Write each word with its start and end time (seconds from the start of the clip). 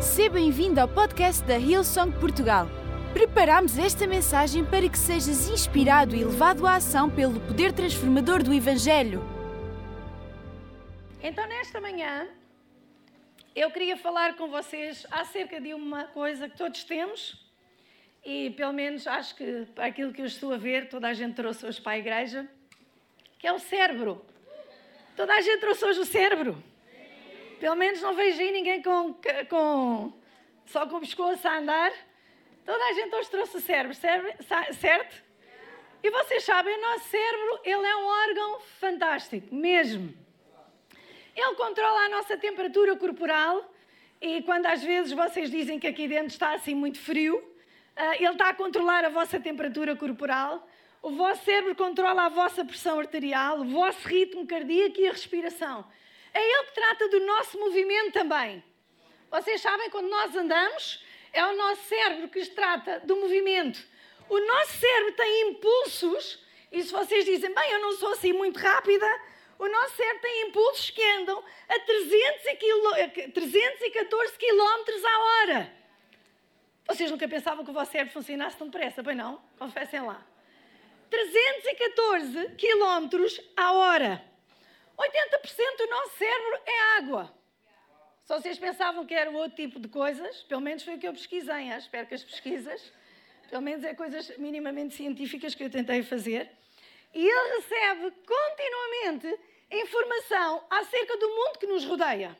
Seja 0.00 0.30
bem-vindo 0.30 0.80
ao 0.80 0.86
podcast 0.86 1.42
da 1.44 1.58
Hillsong 1.58 2.12
Portugal. 2.20 2.68
Preparamos 3.12 3.76
esta 3.76 4.06
mensagem 4.06 4.64
para 4.64 4.88
que 4.88 4.96
sejas 4.96 5.48
inspirado 5.48 6.14
e 6.14 6.22
levado 6.22 6.64
à 6.68 6.76
ação 6.76 7.10
pelo 7.10 7.40
poder 7.40 7.72
transformador 7.72 8.40
do 8.44 8.54
Evangelho. 8.54 9.20
Então, 11.20 11.44
nesta 11.48 11.80
manhã, 11.80 12.28
eu 13.56 13.72
queria 13.72 13.96
falar 13.96 14.36
com 14.36 14.48
vocês 14.48 15.04
acerca 15.10 15.60
de 15.60 15.74
uma 15.74 16.04
coisa 16.04 16.48
que 16.48 16.56
todos 16.56 16.84
temos, 16.84 17.44
e 18.24 18.50
pelo 18.50 18.72
menos 18.72 19.04
acho 19.04 19.34
que 19.34 19.66
para 19.74 19.86
aquilo 19.86 20.12
que 20.12 20.22
eu 20.22 20.26
estou 20.26 20.54
a 20.54 20.56
ver, 20.56 20.88
toda 20.88 21.08
a 21.08 21.12
gente 21.12 21.34
trouxe 21.34 21.66
hoje 21.66 21.80
para 21.80 21.92
a 21.92 21.98
igreja, 21.98 22.48
que 23.36 23.48
é 23.48 23.52
o 23.52 23.58
cérebro. 23.58 24.24
Toda 25.16 25.34
a 25.34 25.40
gente 25.40 25.58
trouxe 25.58 25.84
hoje 25.84 26.00
o 26.00 26.06
cérebro. 26.06 26.62
Pelo 27.60 27.74
menos 27.74 28.00
não 28.00 28.14
vejo 28.14 28.40
aí 28.40 28.52
ninguém 28.52 28.80
com, 28.82 29.14
com, 29.48 30.12
só 30.66 30.86
com 30.86 30.96
o 30.96 31.00
pescoço 31.00 31.46
a 31.48 31.58
andar. 31.58 31.92
Toda 32.64 32.84
a 32.84 32.92
gente 32.92 33.14
hoje 33.14 33.30
trouxe 33.30 33.56
o 33.56 33.60
cérebro, 33.60 33.94
certo? 33.94 35.24
E 36.02 36.10
vocês 36.10 36.44
sabem, 36.44 36.76
o 36.78 36.80
nosso 36.80 37.08
cérebro 37.08 37.60
ele 37.64 37.86
é 37.86 37.96
um 37.96 38.06
órgão 38.06 38.60
fantástico, 38.78 39.52
mesmo. 39.52 40.14
Ele 41.34 41.54
controla 41.54 42.06
a 42.06 42.08
nossa 42.08 42.36
temperatura 42.36 42.96
corporal 42.96 43.68
e 44.20 44.42
quando 44.42 44.66
às 44.66 44.82
vezes 44.82 45.12
vocês 45.12 45.50
dizem 45.50 45.78
que 45.78 45.86
aqui 45.86 46.06
dentro 46.06 46.28
está 46.28 46.52
assim 46.52 46.74
muito 46.74 47.00
frio, 47.00 47.42
ah, 47.96 48.14
ele 48.16 48.28
está 48.28 48.50
a 48.50 48.54
controlar 48.54 49.04
a 49.04 49.08
vossa 49.08 49.40
temperatura 49.40 49.96
corporal. 49.96 50.68
O 51.02 51.10
vosso 51.10 51.44
cérebro 51.44 51.74
controla 51.74 52.26
a 52.26 52.28
vossa 52.28 52.64
pressão 52.64 53.00
arterial, 53.00 53.60
o 53.60 53.64
vosso 53.64 54.06
ritmo 54.06 54.46
cardíaco 54.46 55.00
e 55.00 55.08
a 55.08 55.12
respiração. 55.12 55.84
É 56.32 56.42
Ele 56.42 56.64
que 56.64 56.74
trata 56.74 57.08
do 57.08 57.20
nosso 57.20 57.58
movimento 57.58 58.12
também. 58.12 58.64
Vocês 59.30 59.60
sabem, 59.60 59.90
quando 59.90 60.08
nós 60.08 60.34
andamos, 60.34 61.04
é 61.32 61.44
o 61.44 61.56
nosso 61.56 61.82
cérebro 61.84 62.28
que 62.28 62.44
trata 62.46 63.00
do 63.00 63.16
movimento. 63.16 63.78
O 64.28 64.38
nosso 64.38 64.78
cérebro 64.78 65.12
tem 65.12 65.50
impulsos, 65.50 66.38
e 66.70 66.82
se 66.82 66.92
vocês 66.92 67.24
dizem, 67.24 67.54
bem, 67.54 67.72
eu 67.72 67.80
não 67.80 67.92
sou 67.92 68.12
assim 68.12 68.32
muito 68.32 68.58
rápida, 68.58 69.06
o 69.58 69.68
nosso 69.68 69.96
cérebro 69.96 70.22
tem 70.22 70.48
impulsos 70.48 70.90
que 70.90 71.02
andam 71.02 71.42
a 71.68 71.78
314 71.80 74.38
km 74.38 75.04
a 75.04 75.18
hora. 75.18 75.72
Vocês 76.86 77.10
nunca 77.10 77.28
pensavam 77.28 77.64
que 77.64 77.70
o 77.70 77.74
vosso 77.74 77.92
cérebro 77.92 78.12
funcionasse 78.12 78.56
tão 78.56 78.68
depressa, 78.68 79.02
bem 79.02 79.14
não? 79.14 79.42
Confessem 79.58 80.00
lá. 80.00 80.24
314 81.10 82.54
km 82.56 83.08
a 83.56 83.72
hora. 83.72 84.27
80% 84.98 85.76
do 85.78 85.86
nosso 85.86 86.16
cérebro 86.16 86.60
é 86.66 86.80
água. 86.98 87.34
Se 88.24 88.34
vocês 88.34 88.58
pensavam 88.58 89.06
que 89.06 89.14
era 89.14 89.30
outro 89.30 89.56
tipo 89.56 89.80
de 89.80 89.88
coisas, 89.88 90.42
pelo 90.42 90.60
menos 90.60 90.82
foi 90.82 90.96
o 90.96 90.98
que 90.98 91.08
eu 91.08 91.12
pesquisei. 91.12 91.54
Hein? 91.54 91.78
Espero 91.78 92.06
que 92.06 92.14
as 92.14 92.22
pesquisas, 92.22 92.92
pelo 93.48 93.62
menos 93.62 93.84
é 93.84 93.94
coisas 93.94 94.36
minimamente 94.36 94.94
científicas 94.94 95.54
que 95.54 95.64
eu 95.64 95.70
tentei 95.70 96.02
fazer. 96.02 96.50
E 97.14 97.26
ele 97.26 97.56
recebe 97.56 98.10
continuamente 98.26 99.40
informação 99.70 100.66
acerca 100.68 101.16
do 101.16 101.28
mundo 101.28 101.58
que 101.58 101.66
nos 101.66 101.84
rodeia. 101.84 102.36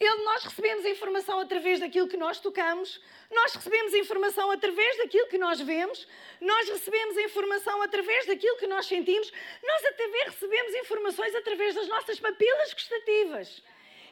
Ele, 0.00 0.24
nós 0.24 0.42
recebemos 0.44 0.86
informação 0.86 1.40
através 1.40 1.78
daquilo 1.78 2.08
que 2.08 2.16
nós 2.16 2.40
tocamos, 2.40 2.98
nós 3.30 3.54
recebemos 3.54 3.92
informação 3.92 4.50
através 4.50 4.96
daquilo 4.96 5.26
que 5.26 5.36
nós 5.36 5.60
vemos, 5.60 6.08
nós 6.40 6.70
recebemos 6.70 7.18
informação 7.18 7.82
através 7.82 8.24
daquilo 8.24 8.56
que 8.56 8.66
nós 8.66 8.86
sentimos, 8.86 9.30
nós 9.62 9.84
até 9.84 10.06
recebemos 10.24 10.74
informações 10.76 11.34
através 11.34 11.74
das 11.74 11.86
nossas 11.86 12.18
papilas 12.18 12.72
gustativas. 12.72 13.62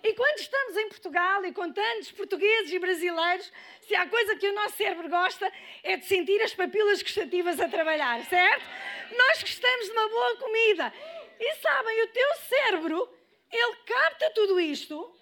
E 0.03 0.13
quando 0.13 0.39
estamos 0.39 0.77
em 0.77 0.89
Portugal 0.91 1.45
e 1.47 1.53
com 1.53 1.73
tantos 1.73 2.13
portugueses 2.13 2.71
e 2.71 2.79
brasileiros, 2.79 3.51
se 3.81 3.95
há 3.95 4.07
coisa 4.07 4.37
que 4.37 4.47
o 4.47 4.53
nosso 4.53 4.77
cérebro 4.77 5.09
gosta 5.09 5.51
é 5.83 5.97
de 5.97 6.05
sentir 6.05 6.41
as 6.43 6.53
papilas 6.53 7.03
gustativas 7.03 7.59
a 7.59 7.67
trabalhar, 7.67 8.23
certo? 8.27 8.65
Nós 9.17 9.41
gostamos 9.41 9.87
de 9.87 9.93
uma 9.93 10.09
boa 10.09 10.37
comida. 10.37 10.93
E 11.41 11.55
sabem, 11.55 12.03
o 12.03 12.09
teu 12.09 12.35
cérebro, 12.47 13.09
ele 13.51 13.77
capta 13.87 14.31
tudo 14.35 14.61
isto 14.61 15.18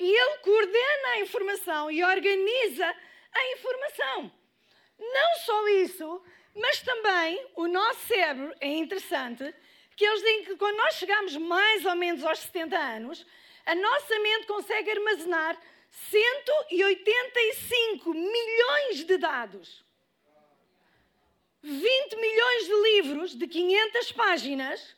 e 0.00 0.10
ele 0.10 0.38
coordena 0.38 1.08
a 1.08 1.20
informação 1.20 1.90
e 1.90 2.02
organiza 2.02 2.96
a 3.32 3.52
informação. 3.52 4.32
Não 4.98 5.36
só 5.44 5.68
isso, 5.68 6.24
mas 6.54 6.80
também 6.80 7.46
o 7.54 7.68
nosso 7.68 8.00
cérebro 8.06 8.50
é 8.60 8.68
interessante 8.68 9.54
que 9.94 10.06
eles 10.06 10.20
dizem 10.20 10.44
que 10.44 10.56
quando 10.56 10.78
nós 10.78 10.94
chegamos 10.94 11.36
mais 11.36 11.84
ou 11.84 11.94
menos 11.94 12.24
aos 12.24 12.38
70 12.38 12.78
anos, 12.78 13.26
a 13.66 13.74
nossa 13.74 14.18
mente 14.20 14.46
consegue 14.46 14.90
armazenar 14.90 15.60
185 15.90 18.14
milhões 18.14 19.04
de 19.04 19.18
dados. 19.18 19.84
20 21.62 22.16
milhões 22.16 22.64
de 22.64 22.72
livros 22.72 23.36
de 23.36 23.46
500 23.46 24.12
páginas 24.12 24.96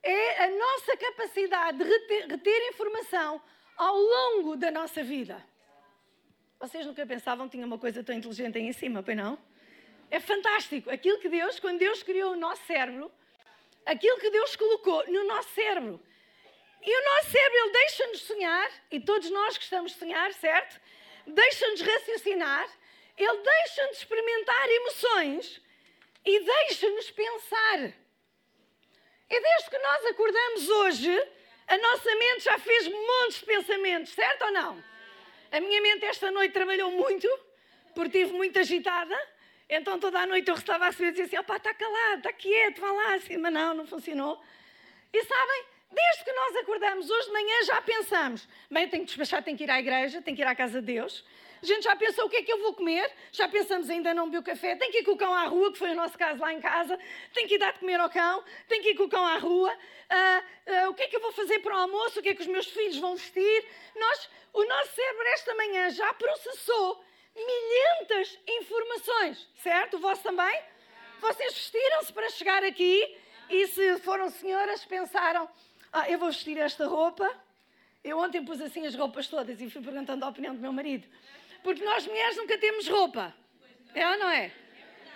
é 0.00 0.44
a 0.44 0.50
nossa 0.50 0.96
capacidade 0.96 1.78
de 1.78 1.84
reter, 1.84 2.28
reter 2.28 2.68
informação 2.68 3.42
ao 3.78 3.96
longo 3.96 4.56
da 4.56 4.70
nossa 4.72 5.04
vida. 5.04 5.42
Vocês 6.58 6.84
nunca 6.84 7.06
pensavam 7.06 7.46
que 7.46 7.52
tinha 7.52 7.64
uma 7.64 7.78
coisa 7.78 8.02
tão 8.02 8.14
inteligente 8.14 8.58
aí 8.58 8.64
em 8.64 8.72
cima, 8.72 9.00
pois 9.00 9.16
não? 9.16 9.38
É 10.10 10.18
fantástico. 10.18 10.90
Aquilo 10.90 11.20
que 11.20 11.28
Deus, 11.28 11.60
quando 11.60 11.78
Deus 11.78 12.02
criou 12.02 12.32
o 12.32 12.36
nosso 12.36 12.66
cérebro, 12.66 13.10
aquilo 13.86 14.18
que 14.18 14.30
Deus 14.30 14.56
colocou 14.56 15.06
no 15.06 15.24
nosso 15.24 15.50
cérebro. 15.50 16.00
E 16.82 17.00
o 17.00 17.04
nosso 17.04 17.30
cérebro, 17.30 17.58
ele 17.58 17.72
deixa-nos 17.72 18.20
sonhar, 18.22 18.70
e 18.90 18.98
todos 18.98 19.30
nós 19.30 19.56
gostamos 19.56 19.92
de 19.92 19.98
sonhar, 19.98 20.32
certo? 20.34 20.80
Deixa-nos 21.26 21.80
raciocinar, 21.80 22.68
ele 23.16 23.38
deixa-nos 23.38 23.98
experimentar 23.98 24.68
emoções 24.70 25.60
e 26.24 26.40
deixa-nos 26.40 27.10
pensar. 27.12 27.92
E 29.30 29.40
desde 29.40 29.70
que 29.70 29.78
nós 29.78 30.06
acordamos 30.06 30.68
hoje, 30.68 31.28
a 31.68 31.78
nossa 31.78 32.16
mente 32.16 32.44
já 32.44 32.58
fez 32.58 32.88
montes 32.88 33.40
de 33.40 33.46
pensamentos, 33.46 34.12
certo 34.12 34.46
ou 34.46 34.52
não? 34.52 34.82
A 35.52 35.60
minha 35.60 35.80
mente 35.80 36.04
esta 36.06 36.30
noite 36.30 36.52
trabalhou 36.52 36.90
muito, 36.90 37.28
porque 37.94 38.18
estive 38.18 38.36
muito 38.36 38.58
agitada. 38.58 39.16
Então 39.68 39.98
toda 39.98 40.20
a 40.20 40.26
noite 40.26 40.48
eu 40.48 40.54
estava 40.54 40.86
a 40.86 40.88
receber 40.88 41.08
e 41.08 41.10
dizia 41.12 41.24
assim: 41.26 41.38
opá, 41.38 41.56
está 41.56 41.74
calado, 41.74 42.18
está 42.18 42.32
quieto, 42.32 42.80
vá 42.80 42.90
lá. 42.90 43.14
Assim, 43.14 43.36
mas 43.36 43.52
não, 43.52 43.74
não 43.74 43.86
funcionou. 43.86 44.42
E 45.12 45.24
sabem, 45.24 45.64
desde 45.92 46.24
que 46.24 46.32
nós 46.32 46.56
acordamos, 46.56 47.10
hoje 47.10 47.26
de 47.26 47.32
manhã 47.32 47.62
já 47.64 47.82
pensamos: 47.82 48.48
bem, 48.70 48.88
tenho 48.88 49.02
que 49.04 49.08
despachar, 49.08 49.42
tenho 49.42 49.56
que 49.56 49.64
ir 49.64 49.70
à 49.70 49.78
igreja, 49.78 50.22
tenho 50.22 50.36
que 50.36 50.42
ir 50.42 50.46
à 50.46 50.54
casa 50.54 50.80
de 50.80 50.86
Deus. 50.86 51.24
A 51.62 51.66
gente 51.66 51.82
já 51.82 51.96
pensou 51.96 52.26
o 52.26 52.30
que 52.30 52.36
é 52.36 52.42
que 52.42 52.52
eu 52.52 52.58
vou 52.62 52.74
comer, 52.74 53.10
já 53.32 53.48
pensamos 53.48 53.90
ainda 53.90 54.14
não 54.14 54.26
beber 54.26 54.38
o 54.38 54.42
café, 54.42 54.76
tem 54.76 54.90
que 54.90 54.98
ir 54.98 55.04
com 55.04 55.12
o 55.12 55.16
cão 55.16 55.34
à 55.34 55.44
rua, 55.44 55.72
que 55.72 55.78
foi 55.78 55.90
o 55.90 55.94
nosso 55.94 56.16
caso 56.16 56.40
lá 56.40 56.52
em 56.52 56.60
casa, 56.60 56.98
tem 57.34 57.46
que 57.46 57.54
ir 57.54 57.58
dar 57.58 57.72
de 57.72 57.80
comer 57.80 57.98
ao 57.98 58.08
cão, 58.08 58.44
tem 58.68 58.80
que 58.80 58.90
ir 58.90 58.94
com 58.94 59.04
o 59.04 59.08
cão 59.08 59.24
à 59.24 59.38
rua, 59.38 59.72
uh, 59.72 60.86
uh, 60.86 60.90
o 60.90 60.94
que 60.94 61.02
é 61.02 61.08
que 61.08 61.16
eu 61.16 61.20
vou 61.20 61.32
fazer 61.32 61.58
para 61.60 61.74
o 61.74 61.78
almoço, 61.78 62.20
o 62.20 62.22
que 62.22 62.30
é 62.30 62.34
que 62.34 62.42
os 62.42 62.46
meus 62.46 62.66
filhos 62.66 62.98
vão 62.98 63.16
vestir. 63.16 63.64
Nós, 63.96 64.30
o 64.52 64.64
nosso 64.64 64.94
cérebro 64.94 65.26
esta 65.28 65.54
manhã 65.54 65.90
já 65.90 66.12
processou 66.14 67.04
milhentas 67.34 68.38
informações, 68.48 69.48
certo? 69.56 69.96
O 69.96 70.00
vosso 70.00 70.22
também? 70.22 70.62
Vocês 71.20 71.52
vestiram-se 71.52 72.12
para 72.12 72.30
chegar 72.30 72.62
aqui 72.62 73.16
e 73.50 73.66
se 73.68 73.98
foram 73.98 74.30
senhoras, 74.30 74.84
pensaram, 74.84 75.48
ah, 75.92 76.08
eu 76.08 76.18
vou 76.18 76.28
vestir 76.28 76.56
esta 76.58 76.86
roupa. 76.86 77.28
Eu 78.04 78.18
ontem 78.18 78.44
pus 78.44 78.60
assim 78.60 78.86
as 78.86 78.94
roupas 78.94 79.26
todas 79.26 79.60
e 79.60 79.68
fui 79.68 79.82
perguntando 79.82 80.24
a 80.24 80.28
opinião 80.28 80.54
do 80.54 80.60
meu 80.60 80.72
marido. 80.72 81.06
Porque 81.62 81.84
nós 81.84 82.06
mulheres 82.06 82.36
nunca 82.36 82.56
temos 82.58 82.88
roupa. 82.88 83.34
É 83.94 84.08
ou 84.08 84.18
não 84.18 84.30
é? 84.30 84.52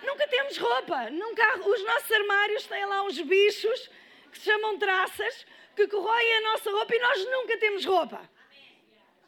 Nunca 0.03 0.27
temos 0.27 0.57
roupa. 0.57 1.09
Nunca, 1.09 1.59
os 1.59 1.83
nossos 1.83 2.11
armários 2.11 2.65
têm 2.65 2.85
lá 2.85 3.03
uns 3.03 3.19
bichos 3.21 3.89
que 4.31 4.37
se 4.39 4.45
chamam 4.45 4.77
traças 4.77 5.45
que 5.75 5.87
corroem 5.87 6.37
a 6.37 6.41
nossa 6.41 6.71
roupa 6.71 6.95
e 6.95 6.99
nós 6.99 7.25
nunca 7.25 7.57
temos 7.57 7.85
roupa. 7.85 8.29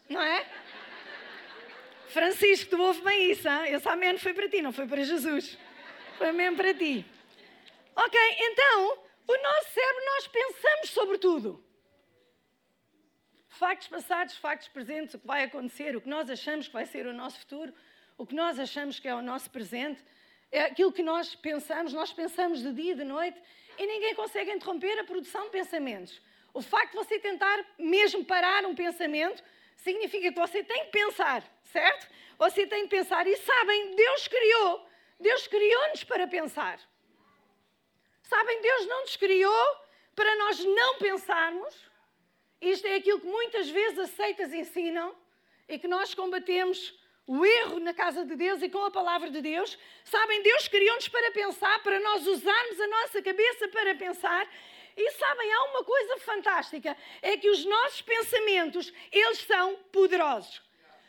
Não 0.10 0.22
é? 0.22 0.46
Francisco, 2.10 2.70
tu 2.70 2.82
ouve 2.82 3.02
bem 3.02 3.32
isso, 3.32 3.48
hein? 3.48 3.74
esse 3.74 3.88
amém 3.90 4.18
foi 4.18 4.34
para 4.34 4.48
ti, 4.48 4.62
não 4.62 4.72
foi 4.72 4.88
para 4.88 5.04
Jesus. 5.04 5.58
Foi 6.18 6.32
mesmo 6.32 6.58
para 6.58 6.74
ti. 6.74 7.06
Ok, 7.96 8.20
então, 8.40 9.00
o 9.28 9.38
nosso 9.38 9.74
cérebro, 9.74 10.06
nós 10.06 10.28
pensamos 10.28 10.90
sobre 10.90 11.18
tudo. 11.18 11.65
Factos 13.58 13.88
passados, 13.88 14.36
factos 14.36 14.68
presentes, 14.68 15.16
o 15.16 15.20
que 15.20 15.28
vai 15.28 15.46
acontecer, 15.46 15.96
o 15.96 16.02
que 16.02 16.10
nós 16.10 16.30
achamos 16.30 16.68
que 16.68 16.74
vai 16.74 16.86
ser 16.86 17.08
o 17.08 17.14
nosso 17.14 17.40
futuro, 17.40 17.74
o 18.18 18.26
que 18.26 18.36
nós 18.36 18.60
achamos 18.60 19.00
que 19.00 19.08
é 19.08 19.16
o 19.16 19.22
nosso 19.22 19.50
presente, 19.50 20.04
é 20.52 20.64
aquilo 20.64 20.92
que 20.92 21.02
nós 21.02 21.36
pensamos, 21.36 21.94
nós 21.94 22.12
pensamos 22.12 22.62
de 22.62 22.74
dia 22.74 22.92
e 22.92 22.96
de 22.96 23.06
noite 23.06 23.42
e 23.78 23.88
ninguém 23.88 24.14
consegue 24.14 24.52
interromper 24.52 25.00
a 25.00 25.06
produção 25.06 25.46
de 25.46 25.52
pensamentos. 25.52 26.22
O 26.54 26.62
facto 26.62 26.92
de 26.92 26.98
você 26.98 27.18
tentar 27.18 27.58
mesmo 27.80 28.26
parar 28.26 28.66
um 28.66 28.76
pensamento 28.76 29.42
significa 29.78 30.34
que 30.34 30.40
você 30.40 30.62
tem 30.62 30.86
que 30.86 30.92
pensar, 30.92 31.42
certo? 31.64 32.10
Você 32.38 32.68
tem 32.68 32.84
que 32.84 32.96
pensar 32.98 33.26
e 33.26 33.38
sabem, 33.38 33.96
Deus 33.96 34.28
criou, 34.28 34.90
Deus 35.18 35.48
criou-nos 35.48 36.04
para 36.04 36.28
pensar. 36.28 36.78
Sabem, 38.24 38.62
Deus 38.62 38.86
não 38.88 39.02
nos 39.02 39.16
criou 39.16 39.66
para 40.14 40.36
nós 40.36 40.62
não 40.64 40.98
pensarmos 40.98 41.95
isto 42.70 42.88
é 42.88 42.96
aquilo 42.96 43.20
que 43.20 43.28
muitas 43.28 43.70
vezes 43.70 44.00
as 44.00 44.10
seitas 44.12 44.54
ensinam. 44.54 45.16
e 45.68 45.80
que 45.80 45.88
nós 45.88 46.14
combatemos 46.14 46.94
o 47.28 47.44
erro 47.44 47.80
na 47.80 47.94
casa 47.94 48.24
de 48.24 48.36
Deus 48.36 48.62
e 48.62 48.70
com 48.70 48.84
a 48.86 48.92
palavra 48.92 49.32
de 49.32 49.42
Deus. 49.42 49.78
Sabem, 50.04 50.44
Deus 50.44 50.68
criou-nos 50.68 51.08
para 51.08 51.32
pensar, 51.32 51.82
para 51.82 52.00
nós 52.00 52.28
usarmos 52.28 52.80
a 52.80 52.88
nossa 52.88 53.22
cabeça 53.22 53.68
para 53.70 53.96
pensar. 53.96 54.48
E 54.96 55.12
sabem, 55.12 55.52
há 55.54 55.64
uma 55.66 55.84
coisa 55.84 56.18
fantástica, 56.20 56.96
é 57.22 57.36
que 57.36 57.50
os 57.50 57.66
nossos 57.66 58.02
pensamentos, 58.02 58.94
eles 59.12 59.40
são 59.40 59.76
poderosos. 59.92 60.62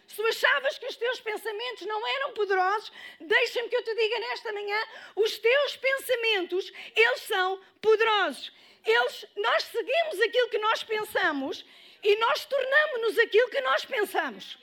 Se 0.09 0.17
tu 0.17 0.27
achavas 0.27 0.79
que 0.79 0.87
os 0.87 0.97
teus 0.97 1.21
pensamentos 1.21 1.87
não 1.87 2.07
eram 2.07 2.33
poderosos, 2.33 2.91
deixa-me 3.21 3.69
que 3.69 3.77
eu 3.77 3.83
te 3.83 3.95
diga 3.95 4.19
nesta 4.21 4.53
manhã, 4.53 4.79
os 5.17 5.39
teus 5.39 5.77
pensamentos, 5.77 6.73
eles 6.95 7.21
são 7.23 7.61
poderosos. 7.81 8.53
Eles, 8.87 9.27
nós 9.37 9.63
seguimos 9.65 10.21
aquilo 10.21 10.49
que 10.49 10.59
nós 10.59 10.83
pensamos 10.85 11.65
e 12.03 12.17
nós 12.17 12.45
tornamos-nos 12.45 13.19
aquilo 13.19 13.51
que 13.51 13.61
nós 13.61 13.85
pensamos 13.85 14.59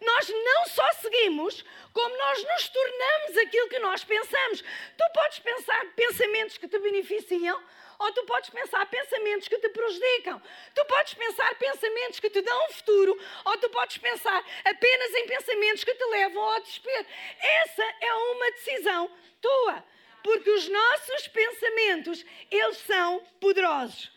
nós 0.00 0.28
não 0.28 0.66
só 0.66 0.88
seguimos, 1.00 1.64
como 1.92 2.16
nós 2.16 2.44
nos 2.44 2.68
tornamos 2.68 3.36
aquilo 3.38 3.68
que 3.68 3.78
nós 3.78 4.04
pensamos. 4.04 4.60
Tu 4.60 5.04
podes 5.12 5.38
pensar 5.40 5.84
pensamentos 5.94 6.58
que 6.58 6.68
te 6.68 6.78
beneficiam, 6.78 7.62
ou 7.98 8.12
tu 8.12 8.24
podes 8.24 8.50
pensar 8.50 8.86
pensamentos 8.86 9.48
que 9.48 9.58
te 9.58 9.68
prejudicam. 9.68 10.40
Tu 10.74 10.84
podes 10.84 11.14
pensar 11.14 11.54
pensamentos 11.56 12.20
que 12.20 12.30
te 12.30 12.40
dão 12.42 12.66
um 12.66 12.72
futuro, 12.72 13.18
ou 13.44 13.58
tu 13.58 13.68
podes 13.70 13.98
pensar 13.98 14.44
apenas 14.64 15.14
em 15.14 15.26
pensamentos 15.26 15.84
que 15.84 15.94
te 15.94 16.04
levam 16.04 16.42
ao 16.42 16.60
desespero. 16.60 17.06
Essa 17.40 17.82
é 18.00 18.14
uma 18.14 18.50
decisão 18.52 19.10
tua, 19.40 19.84
porque 20.22 20.50
os 20.50 20.68
nossos 20.68 21.28
pensamentos, 21.28 22.24
eles 22.50 22.78
são 22.78 23.20
poderosos. 23.40 24.10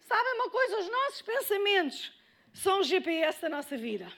Sabem 0.00 0.34
uma 0.34 0.50
coisa? 0.50 0.78
Os 0.78 0.88
nossos 0.88 1.22
pensamentos 1.22 2.12
são 2.52 2.80
o 2.80 2.84
GPS 2.84 3.40
da 3.40 3.48
nossa 3.48 3.76
vida. 3.76 4.10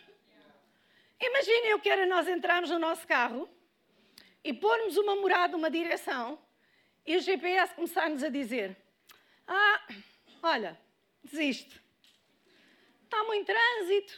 Imaginem 1.20 1.70
eu 1.70 1.80
quero 1.80 2.06
nós 2.06 2.28
entrarmos 2.28 2.70
no 2.70 2.78
nosso 2.78 3.06
carro 3.06 3.48
e 4.44 4.52
pormos 4.52 4.96
uma 4.96 5.16
morada, 5.16 5.56
uma 5.56 5.70
direção, 5.70 6.38
e 7.06 7.16
o 7.16 7.20
GPS 7.20 7.74
começar-nos 7.74 8.22
a 8.22 8.28
dizer: 8.28 8.76
Ah, 9.46 9.86
olha, 10.42 10.78
desiste. 11.22 11.80
Está 13.04 13.22
muito 13.24 13.46
trânsito, 13.46 14.12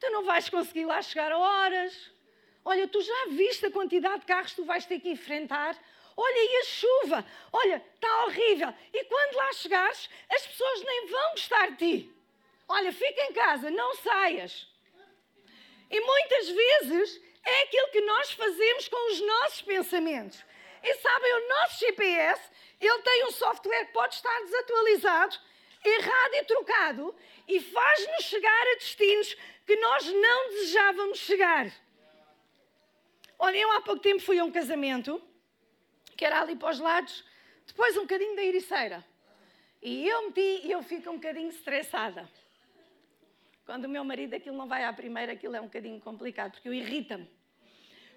tu 0.00 0.10
não 0.10 0.24
vais 0.24 0.48
conseguir 0.48 0.86
lá 0.86 1.02
chegar 1.02 1.32
a 1.32 1.38
horas. 1.38 2.10
Olha, 2.64 2.86
tu 2.86 3.00
já 3.02 3.26
viste 3.30 3.66
a 3.66 3.70
quantidade 3.70 4.20
de 4.20 4.26
carros 4.26 4.50
que 4.50 4.56
tu 4.56 4.64
vais 4.64 4.86
ter 4.86 5.00
que 5.00 5.10
enfrentar? 5.10 5.76
Olha, 6.16 6.38
e 6.38 6.56
a 6.56 6.64
chuva? 6.64 7.26
Olha, 7.52 7.84
está 7.94 8.24
horrível. 8.24 8.74
E 8.92 9.04
quando 9.04 9.34
lá 9.34 9.52
chegares, 9.52 10.08
as 10.30 10.46
pessoas 10.46 10.82
nem 10.82 11.06
vão 11.06 11.30
gostar 11.30 11.70
de 11.70 11.76
ti. 11.76 12.16
Olha, 12.68 12.92
fica 12.92 13.22
em 13.24 13.32
casa, 13.32 13.70
não 13.70 13.94
saias. 13.96 14.66
E 15.90 16.00
muitas 16.00 16.48
vezes 16.48 17.20
é 17.44 17.62
aquilo 17.62 17.88
que 17.88 18.00
nós 18.00 18.32
fazemos 18.32 18.88
com 18.88 19.12
os 19.12 19.20
nossos 19.20 19.62
pensamentos. 19.62 20.44
E 20.82 20.94
sabem, 20.94 21.34
o 21.34 21.48
nosso 21.48 21.78
GPS, 21.78 22.50
ele 22.80 23.02
tem 23.02 23.24
um 23.26 23.30
software 23.30 23.86
que 23.86 23.92
pode 23.92 24.14
estar 24.14 24.40
desatualizado, 24.40 25.38
errado 25.84 26.34
e 26.34 26.44
trocado, 26.44 27.14
e 27.46 27.60
faz-nos 27.60 28.24
chegar 28.24 28.66
a 28.68 28.74
destinos 28.74 29.36
que 29.66 29.76
nós 29.76 30.06
não 30.06 30.48
desejávamos 30.50 31.18
chegar. 31.18 31.72
Olha, 33.38 33.56
eu 33.56 33.72
há 33.72 33.80
pouco 33.80 34.00
tempo 34.00 34.22
fui 34.22 34.38
a 34.38 34.44
um 34.44 34.52
casamento, 34.52 35.20
que 36.16 36.24
era 36.24 36.40
ali 36.40 36.56
para 36.56 36.70
os 36.70 36.78
lados, 36.78 37.24
depois 37.66 37.96
um 37.96 38.02
bocadinho 38.02 38.36
da 38.36 38.42
Ericeira. 38.42 39.04
E 39.80 40.06
eu 40.06 40.26
meti 40.26 40.66
e 40.66 40.70
eu 40.70 40.82
fico 40.82 41.10
um 41.10 41.14
bocadinho 41.14 41.48
estressada. 41.48 42.28
Quando 43.64 43.86
o 43.86 43.88
meu 43.88 44.04
marido 44.04 44.34
aquilo 44.34 44.56
não 44.56 44.68
vai 44.68 44.84
à 44.84 44.92
primeira, 44.92 45.32
aquilo 45.32 45.56
é 45.56 45.60
um 45.60 45.64
bocadinho 45.64 46.00
complicado, 46.00 46.52
porque 46.52 46.68
eu 46.68 46.74
irrita-me. 46.74 47.28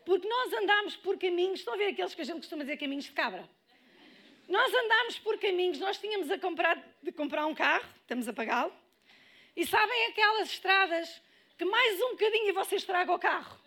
Porque 0.05 0.27
nós 0.27 0.53
andamos 0.53 0.95
por 0.97 1.17
caminhos, 1.17 1.59
estão 1.59 1.73
a 1.73 1.77
ver 1.77 1.87
aqueles 1.87 2.13
que 2.13 2.21
a 2.21 2.25
gente 2.25 2.37
costuma 2.37 2.63
dizer 2.63 2.77
caminhos 2.77 3.05
de 3.05 3.11
cabra? 3.11 3.49
Nós 4.47 4.71
andámos 4.71 5.17
por 5.19 5.39
caminhos, 5.39 5.79
nós 5.79 5.97
tínhamos 5.97 6.29
a 6.29 6.37
comprar, 6.37 6.77
de 7.01 7.11
comprar 7.11 7.47
um 7.47 7.55
carro, 7.55 7.85
estamos 8.01 8.27
a 8.27 8.33
pagá-lo, 8.33 8.71
e 9.55 9.65
sabem 9.65 10.05
aquelas 10.07 10.51
estradas 10.51 11.21
que 11.57 11.65
mais 11.65 11.99
um 12.01 12.11
bocadinho 12.11 12.49
e 12.49 12.51
você 12.51 12.75
estraga 12.75 13.11
o 13.11 13.17
carro. 13.17 13.64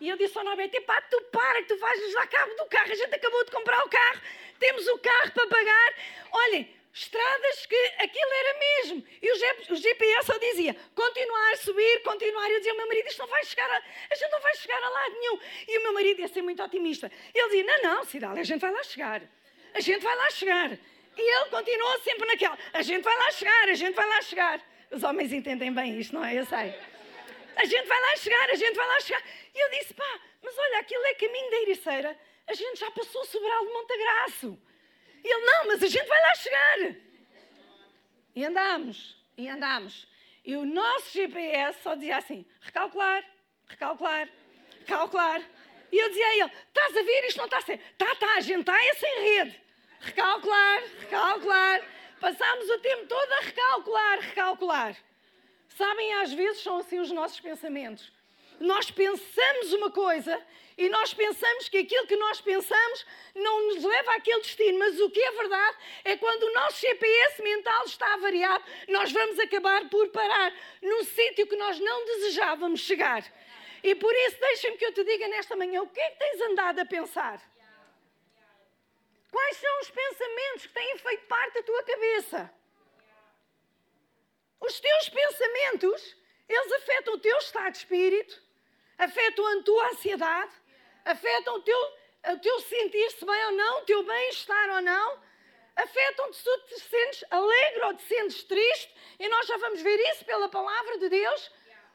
E 0.00 0.08
eu 0.08 0.16
disse 0.16 0.36
ao 0.38 0.44
Norberto, 0.44 0.80
pá, 0.82 1.00
tu 1.02 1.20
para 1.30 1.62
que 1.62 1.68
tu 1.68 1.78
vais 1.78 2.12
dar 2.14 2.26
cabo 2.26 2.54
do 2.54 2.66
carro, 2.66 2.90
a 2.90 2.94
gente 2.94 3.14
acabou 3.14 3.44
de 3.44 3.50
comprar 3.50 3.84
o 3.84 3.88
carro, 3.88 4.20
temos 4.58 4.86
o 4.88 4.98
carro 4.98 5.30
para 5.32 5.46
pagar. 5.46 5.94
Olhem, 6.32 6.74
estradas 6.92 7.66
que 7.66 7.76
aquilo 7.98 8.30
era 8.32 8.58
mesmo. 8.58 9.04
E 9.22 9.32
o, 9.32 9.76
GPS 9.76 10.26
só 10.26 10.38
dizia 10.38 10.74
continuar, 10.94 11.56
subir, 11.58 12.02
continuar. 12.02 12.50
Eu 12.50 12.58
dizia 12.58 12.72
ao 12.72 12.78
meu 12.78 12.88
marido: 12.88 13.08
isto 13.08 13.18
não 13.18 13.26
vai 13.26 13.44
chegar 13.44 13.70
a, 13.70 13.82
a 14.10 14.14
gente 14.14 14.30
não 14.30 14.40
vai 14.40 14.54
chegar 14.56 14.82
a 14.82 14.88
lado 14.88 15.12
nenhum. 15.12 15.38
E 15.68 15.78
o 15.78 15.82
meu 15.82 15.92
marido 15.92 16.20
ia 16.20 16.28
ser 16.28 16.42
muito 16.42 16.62
otimista. 16.62 17.10
Ele 17.34 17.48
dizia: 17.48 17.64
não, 17.64 17.96
não, 17.96 18.04
Cidália, 18.04 18.40
a 18.40 18.44
gente 18.44 18.60
vai 18.60 18.72
lá 18.72 18.82
chegar. 18.82 19.22
A 19.74 19.80
gente 19.80 20.02
vai 20.02 20.16
lá 20.16 20.30
chegar. 20.30 20.70
E 21.16 21.36
ele 21.36 21.50
continuou 21.50 22.00
sempre 22.00 22.26
naquela: 22.26 22.58
a 22.72 22.82
gente 22.82 23.02
vai 23.02 23.16
lá 23.16 23.30
chegar, 23.32 23.68
a 23.68 23.74
gente 23.74 23.94
vai 23.94 24.06
lá 24.06 24.22
chegar. 24.22 24.60
Os 24.90 25.02
homens 25.04 25.32
entendem 25.32 25.72
bem 25.72 25.98
isto, 25.98 26.14
não 26.14 26.24
é? 26.24 26.38
Eu 26.38 26.44
sei. 26.46 26.74
A 27.60 27.64
gente 27.66 27.86
vai 27.86 28.00
lá 28.00 28.16
chegar, 28.16 28.50
a 28.50 28.54
gente 28.54 28.74
vai 28.74 28.86
lá 28.86 29.00
chegar. 29.00 29.22
E 29.54 29.58
eu 29.58 29.70
disse: 29.78 29.92
pá, 29.92 30.20
mas 30.42 30.56
olha, 30.56 30.78
aquilo 30.78 31.04
é 31.04 31.14
caminho 31.14 31.50
da 31.50 31.56
Ericeira. 31.58 32.18
A 32.46 32.54
gente 32.54 32.80
já 32.80 32.90
passou 32.90 33.20
o 33.20 33.24
Sobral 33.26 33.66
de 33.66 33.72
Montagraço. 33.72 34.58
E 35.22 35.28
ele, 35.30 35.44
não, 35.44 35.66
mas 35.66 35.82
a 35.82 35.86
gente 35.86 36.06
vai 36.06 36.20
lá 36.22 36.34
chegar. 36.36 36.96
E 38.34 38.44
andámos, 38.46 39.22
e 39.36 39.46
andámos. 39.46 40.08
E 40.42 40.56
o 40.56 40.64
nosso 40.64 41.10
GPS 41.12 41.82
só 41.82 41.94
dizia 41.94 42.16
assim: 42.16 42.46
recalcular, 42.62 43.22
recalcular, 43.66 44.28
recalcular. 44.78 45.42
E 45.92 45.98
eu 45.98 46.08
dizia 46.08 46.26
a 46.26 46.36
ele: 46.36 46.52
estás 46.68 46.96
a 46.96 47.02
ver, 47.02 47.24
isto 47.26 47.36
não 47.36 47.44
está 47.44 47.58
a 47.58 47.62
ser. 47.62 47.78
Está, 47.92 48.10
está, 48.10 48.34
a 48.36 48.40
gente 48.40 48.60
está 48.60 48.82
é 48.82 48.94
sem 48.94 49.20
rede. 49.20 49.62
Recalcular, 50.00 50.82
recalcular. 50.98 51.82
Passámos 52.18 52.70
o 52.70 52.78
tempo 52.78 53.06
todo 53.06 53.32
a 53.32 53.40
recalcular, 53.40 54.20
recalcular. 54.20 55.09
Sabem, 55.80 56.12
às 56.16 56.30
vezes 56.34 56.62
são 56.62 56.76
assim 56.76 56.98
os 57.00 57.10
nossos 57.10 57.40
pensamentos. 57.40 58.12
Nós 58.60 58.90
pensamos 58.90 59.72
uma 59.72 59.90
coisa 59.90 60.38
e 60.76 60.90
nós 60.90 61.14
pensamos 61.14 61.70
que 61.70 61.78
aquilo 61.78 62.06
que 62.06 62.16
nós 62.16 62.38
pensamos 62.38 63.06
não 63.34 63.68
nos 63.68 63.82
leva 63.82 64.14
àquele 64.16 64.42
destino, 64.42 64.78
mas 64.78 65.00
o 65.00 65.08
que 65.08 65.18
é 65.18 65.30
verdade 65.30 65.78
é 66.04 66.18
quando 66.18 66.42
o 66.42 66.52
nosso 66.52 66.82
GPS 66.82 67.42
mental 67.42 67.82
está 67.86 68.14
variado, 68.18 68.62
nós 68.88 69.10
vamos 69.10 69.38
acabar 69.38 69.88
por 69.88 70.06
parar 70.10 70.52
num 70.82 71.02
sítio 71.02 71.46
que 71.46 71.56
nós 71.56 71.80
não 71.80 72.04
desejávamos 72.04 72.80
chegar. 72.80 73.24
E 73.82 73.94
por 73.94 74.14
isso, 74.14 74.38
deixa-me 74.38 74.76
que 74.76 74.84
eu 74.84 74.92
te 74.92 75.02
diga 75.02 75.28
nesta 75.28 75.56
manhã: 75.56 75.80
o 75.80 75.88
que 75.88 75.98
é 75.98 76.10
que 76.10 76.18
tens 76.18 76.42
andado 76.42 76.78
a 76.80 76.84
pensar? 76.84 77.40
Quais 79.30 79.56
são 79.56 79.80
os 79.80 79.90
pensamentos 79.90 80.66
que 80.66 80.74
têm 80.74 80.98
feito 80.98 81.26
parte 81.26 81.54
da 81.54 81.62
tua 81.62 81.82
cabeça? 81.84 82.59
Os 84.60 84.78
teus 84.78 85.08
pensamentos, 85.08 86.16
eles 86.48 86.72
afetam 86.72 87.14
o 87.14 87.18
teu 87.18 87.38
estado 87.38 87.72
de 87.72 87.78
espírito, 87.78 88.42
afetam 88.98 89.46
a 89.46 89.62
tua 89.62 89.88
ansiedade, 89.88 90.52
afetam 91.04 91.56
o 91.56 91.62
teu, 91.62 91.78
o 92.32 92.38
teu 92.38 92.60
sentir-se 92.60 93.24
bem 93.24 93.44
ou 93.46 93.52
não, 93.52 93.78
o 93.78 93.84
teu 93.84 94.02
bem-estar 94.02 94.70
ou 94.70 94.82
não, 94.82 95.22
afetam-te 95.76 96.36
se 96.36 96.44
tu 96.44 96.58
te 96.68 96.80
sentes 96.80 97.24
alegre 97.30 97.84
ou 97.84 97.94
te 97.94 98.02
sentes 98.02 98.44
triste, 98.44 98.94
e 99.18 99.28
nós 99.28 99.46
já 99.46 99.56
vamos 99.56 99.80
ver 99.80 99.98
isso 100.10 100.24
pela 100.24 100.48
palavra 100.48 100.98
de 100.98 101.08
Deus. 101.08 101.50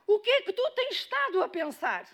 O 0.08 0.20
que 0.20 0.30
é 0.30 0.42
que 0.42 0.54
tu 0.54 0.72
tens 0.72 0.96
estado 0.96 1.44
a 1.44 1.50
pensar? 1.50 2.08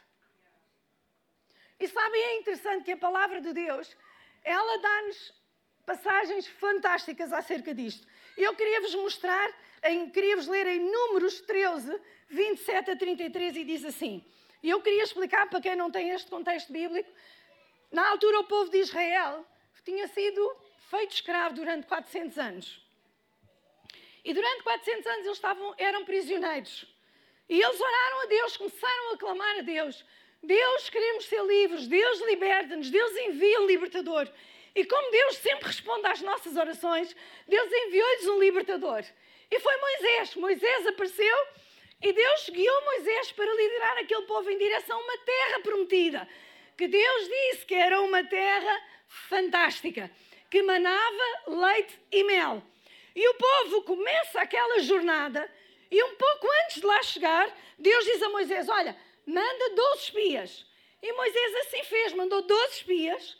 E 1.80 1.88
sabem, 1.88 2.22
é 2.22 2.38
interessante 2.38 2.84
que 2.86 2.92
a 2.92 2.98
palavra 2.98 3.42
de 3.42 3.54
Deus, 3.54 3.96
ela 4.44 4.78
dá-nos 4.78 5.34
passagens 5.86 6.48
fantásticas 6.48 7.34
acerca 7.34 7.74
disto. 7.74 8.08
Eu 8.38 8.56
queria-vos 8.56 8.96
mostrar, 8.96 9.52
queria-vos 10.12 10.48
ler 10.48 10.68
em 10.68 10.80
Números 10.80 11.42
13, 11.42 12.00
27 12.30 12.92
a 12.92 12.96
33, 12.96 13.58
e 13.58 13.64
diz 13.64 13.86
assim: 13.86 14.24
e 14.64 14.70
eu 14.70 14.82
queria 14.82 15.04
explicar 15.04 15.50
para 15.50 15.60
quem 15.60 15.76
não 15.76 15.90
tem 15.90 16.12
este 16.12 16.30
contexto 16.30 16.72
bíblico. 16.72 17.10
Na 17.92 18.10
altura, 18.10 18.40
o 18.40 18.44
povo 18.44 18.70
de 18.70 18.78
Israel 18.78 19.46
tinha 19.84 20.08
sido 20.08 20.56
feito 20.90 21.16
escravo 21.16 21.56
durante 21.56 21.88
400 21.88 22.38
anos. 22.38 22.82
E 24.24 24.34
durante 24.34 24.62
400 24.62 25.06
anos 25.08 25.26
eles 25.26 25.38
estavam, 25.38 25.74
eram 25.78 26.06
prisioneiros. 26.06 26.86
E 27.50 27.60
eles 27.60 27.82
oraram 27.82 28.22
a 28.22 28.26
Deus, 28.28 28.56
começaram 28.56 29.14
a 29.14 29.18
clamar 29.18 29.58
a 29.58 29.62
Deus. 29.62 30.06
Deus, 30.44 30.90
queremos 30.90 31.26
ser 31.26 31.44
livres. 31.44 31.88
Deus, 31.88 32.22
liberta-nos. 32.22 32.92
Deus 32.92 33.12
envia 33.18 33.62
um 33.62 33.66
libertador. 33.66 34.30
E 34.76 34.86
como 34.86 35.12
Deus 35.12 35.38
sempre 35.38 35.66
responde 35.66 36.06
às 36.06 36.22
nossas 36.22 36.56
orações, 36.56 37.16
Deus 37.48 37.72
enviou-lhes 37.72 38.28
um 38.28 38.40
libertador. 38.40 39.04
E 39.52 39.60
foi 39.60 39.78
Moisés. 39.78 40.36
Moisés 40.36 40.88
apareceu 40.88 41.48
e 42.02 42.14
Deus 42.14 42.50
guiou 42.50 42.86
Moisés 42.86 43.32
para 43.34 43.54
liderar 43.54 43.98
aquele 43.98 44.24
povo 44.24 44.50
em 44.50 44.58
direção 44.58 44.98
a 44.98 45.04
uma 45.04 45.18
terra 45.20 45.60
prometida, 45.60 46.28
que 46.76 46.88
Deus 46.88 47.28
disse 47.28 47.66
que 47.66 47.76
era 47.76 48.02
uma 48.02 48.24
terra 48.24 48.82
fantástica, 49.08 50.10
que 50.50 50.64
manava 50.64 51.24
leite 51.48 52.00
e 52.12 52.24
mel. 52.24 52.64
E 53.16 53.28
o 53.28 53.34
povo 53.36 53.84
começa 53.84 54.40
aquela 54.40 54.80
jornada 54.80 55.52
E 55.92 56.02
um 56.02 56.16
pouco 56.16 56.48
antes 56.64 56.80
de 56.80 56.86
lá 56.86 57.04
chegar, 57.04 57.54
Deus 57.78 58.06
diz 58.06 58.22
a 58.22 58.30
Moisés: 58.30 58.70
Olha, 58.70 58.96
manda 59.26 59.70
12 59.76 60.04
espias. 60.04 60.66
E 61.04 61.12
Moisés 61.14 61.56
assim 61.56 61.84
fez, 61.84 62.14
mandou 62.14 62.42
12 62.44 62.74
espias 62.76 63.38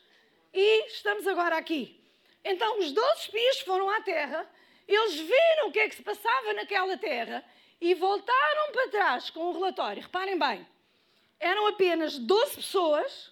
e 0.54 0.88
estamos 0.88 1.26
agora 1.28 1.56
aqui. 1.56 1.98
Então 2.44 2.80
os 2.80 2.92
12 2.92 3.22
espias 3.22 3.62
foram 3.62 3.90
à 3.90 4.02
terra, 4.02 4.50
eles 4.96 5.16
viram 5.16 5.68
o 5.68 5.72
que 5.72 5.80
é 5.80 5.90
que 5.90 5.96
se 5.96 6.02
passava 6.02 6.54
naquela 6.54 6.98
terra 6.98 7.44
e 7.80 7.94
voltaram 7.94 8.72
para 8.72 8.88
trás 8.90 9.30
com 9.30 9.50
um 9.50 9.54
relatório. 9.54 10.04
Reparem 10.04 10.38
bem, 10.38 10.68
eram 11.40 11.68
apenas 11.68 12.18
12 12.18 12.56
pessoas 12.56 13.32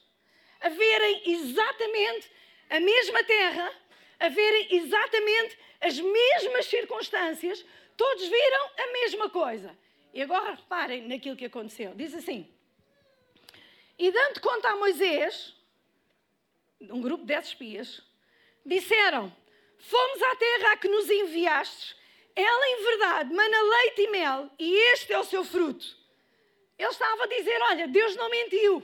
a 0.60 0.70
verem 0.70 1.24
exatamente 1.32 2.32
a 2.70 2.80
mesma 2.80 3.24
terra, 3.24 3.72
a 4.20 4.30
verem 4.30 4.68
exatamente 4.72 5.58
as 5.82 6.00
mesmas 6.00 6.66
circunstâncias, 6.66 7.66
todos 7.96 8.28
viram 8.28 8.70
a 8.78 8.92
mesma 8.92 9.30
coisa. 9.30 9.78
E 10.13 10.22
agora 10.22 10.56
reparem 10.56 11.08
naquilo 11.08 11.36
que 11.36 11.46
aconteceu. 11.46 11.94
Diz 11.96 12.13
assim: 12.13 12.51
E 13.98 14.12
dando 14.12 14.42
conta 14.42 14.70
a 14.70 14.75
Moisés, 14.75 15.56
um 16.82 17.01
grupo 17.01 17.25
de 17.25 17.34
espias, 17.34 18.01
disseram: 18.66 19.34
Fomos 19.80 20.22
à 20.22 20.36
terra 20.36 20.74
a 20.74 20.78
que 20.78 20.88
nos 20.88 21.10
enviastes. 21.10 21.96
Ela, 22.36 22.70
em 22.70 22.84
verdade, 22.84 23.34
mana 23.34 23.62
leite 23.62 24.02
e 24.02 24.10
mel, 24.10 24.50
e 24.60 24.94
este 24.94 25.12
é 25.12 25.20
o 25.20 25.24
seu 25.24 25.44
fruto. 25.44 25.86
Ele 26.78 26.90
estava 26.90 27.24
a 27.24 27.28
dizer: 27.28 27.60
Olha, 27.64 27.88
Deus 27.88 28.16
não 28.16 28.30
mentiu. 28.30 28.84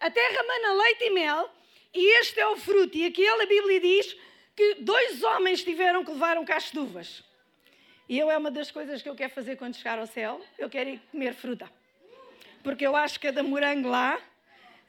A 0.00 0.10
terra 0.10 0.42
mana 0.42 0.74
leite 0.82 1.04
e 1.04 1.10
mel, 1.10 1.50
e 1.94 2.18
este 2.18 2.40
é 2.40 2.46
o 2.46 2.56
fruto. 2.56 2.96
E 2.96 3.06
aqui 3.06 3.26
a 3.26 3.46
Bíblia 3.46 3.80
diz 3.80 4.16
que 4.56 4.74
dois 4.80 5.22
homens 5.22 5.62
tiveram 5.62 6.04
que 6.04 6.10
levar 6.10 6.36
um 6.36 6.44
cacho 6.44 6.72
de 6.72 6.78
uvas. 6.78 7.22
E 8.08 8.18
eu 8.18 8.30
é 8.30 8.36
uma 8.36 8.50
das 8.50 8.70
coisas 8.70 9.00
que 9.00 9.08
eu 9.08 9.14
quero 9.14 9.32
fazer 9.32 9.56
quando 9.56 9.76
chegar 9.76 9.98
ao 9.98 10.06
céu. 10.06 10.44
Eu 10.58 10.68
quero 10.68 10.90
ir 10.90 11.00
comer 11.10 11.34
fruta. 11.34 11.70
Porque 12.62 12.86
eu 12.86 12.94
acho 12.94 13.18
que 13.18 13.26
cada 13.26 13.42
morango 13.42 13.88
lá, 13.88 14.20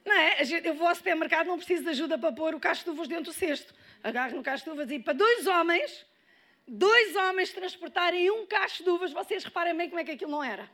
não 0.04 0.14
é? 0.14 0.36
Eu 0.64 0.74
vou 0.74 0.86
ao 0.86 0.94
supermercado, 0.94 1.46
não 1.46 1.56
preciso 1.56 1.84
de 1.84 1.90
ajuda 1.90 2.18
para 2.18 2.32
pôr 2.32 2.54
o 2.54 2.60
cacho 2.60 2.84
de 2.84 2.90
uvas 2.90 3.08
dentro 3.08 3.24
do 3.24 3.32
cesto. 3.32 3.74
Agarro 4.06 4.36
no 4.36 4.42
cacho 4.48 4.62
de 4.62 4.70
uvas 4.70 4.88
e 4.88 5.00
para 5.00 5.14
dois 5.14 5.48
homens, 5.48 6.06
dois 6.64 7.16
homens 7.16 7.52
transportarem 7.52 8.30
um 8.30 8.46
cacho 8.46 8.84
de 8.84 8.88
uvas, 8.88 9.12
vocês 9.12 9.42
reparem 9.42 9.76
bem 9.76 9.88
como 9.88 10.00
é 10.00 10.04
que 10.04 10.12
aquilo 10.12 10.30
não 10.30 10.44
era. 10.44 10.70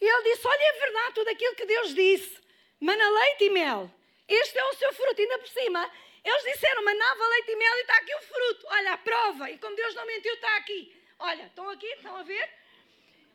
E 0.00 0.04
ele 0.04 0.22
disse: 0.22 0.46
Olha, 0.46 0.62
é 0.62 0.72
verdade 0.84 1.14
tudo 1.16 1.30
aquilo 1.30 1.56
que 1.56 1.66
Deus 1.66 1.92
disse. 1.92 2.38
Mana 2.78 3.10
leite 3.10 3.44
e 3.46 3.50
mel. 3.50 3.90
Este 4.28 4.56
é 4.56 4.64
o 4.66 4.74
seu 4.74 4.92
fruto. 4.92 5.20
Ainda 5.20 5.38
por 5.40 5.48
cima, 5.48 5.90
eles 6.24 6.44
disseram: 6.44 6.84
manava 6.84 7.26
leite 7.26 7.50
e 7.50 7.56
mel 7.56 7.74
e 7.74 7.80
está 7.80 7.96
aqui 7.96 8.14
o 8.14 8.22
fruto. 8.22 8.66
Olha, 8.68 8.92
a 8.92 8.98
prova. 8.98 9.50
E 9.50 9.58
como 9.58 9.74
Deus 9.74 9.92
não 9.96 10.06
mentiu, 10.06 10.34
está 10.34 10.56
aqui. 10.58 10.96
Olha, 11.18 11.46
estão 11.46 11.68
aqui, 11.70 11.88
estão 11.88 12.14
a 12.14 12.22
ver? 12.22 12.48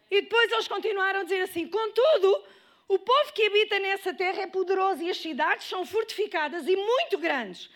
E 0.09 0.21
depois 0.21 0.49
eles 0.49 0.69
continuaram 0.69 1.19
a 1.19 1.23
dizer 1.23 1.41
assim: 1.41 1.67
contudo, 1.67 2.41
o 2.87 2.97
povo 2.99 3.33
que 3.33 3.47
habita 3.47 3.79
nessa 3.79 4.13
terra 4.13 4.43
é 4.43 4.47
poderoso 4.47 5.03
e 5.03 5.09
as 5.09 5.17
cidades 5.17 5.67
são 5.67 5.85
fortificadas 5.85 6.65
e 6.69 6.75
muito 6.77 7.17
grandes. 7.17 7.69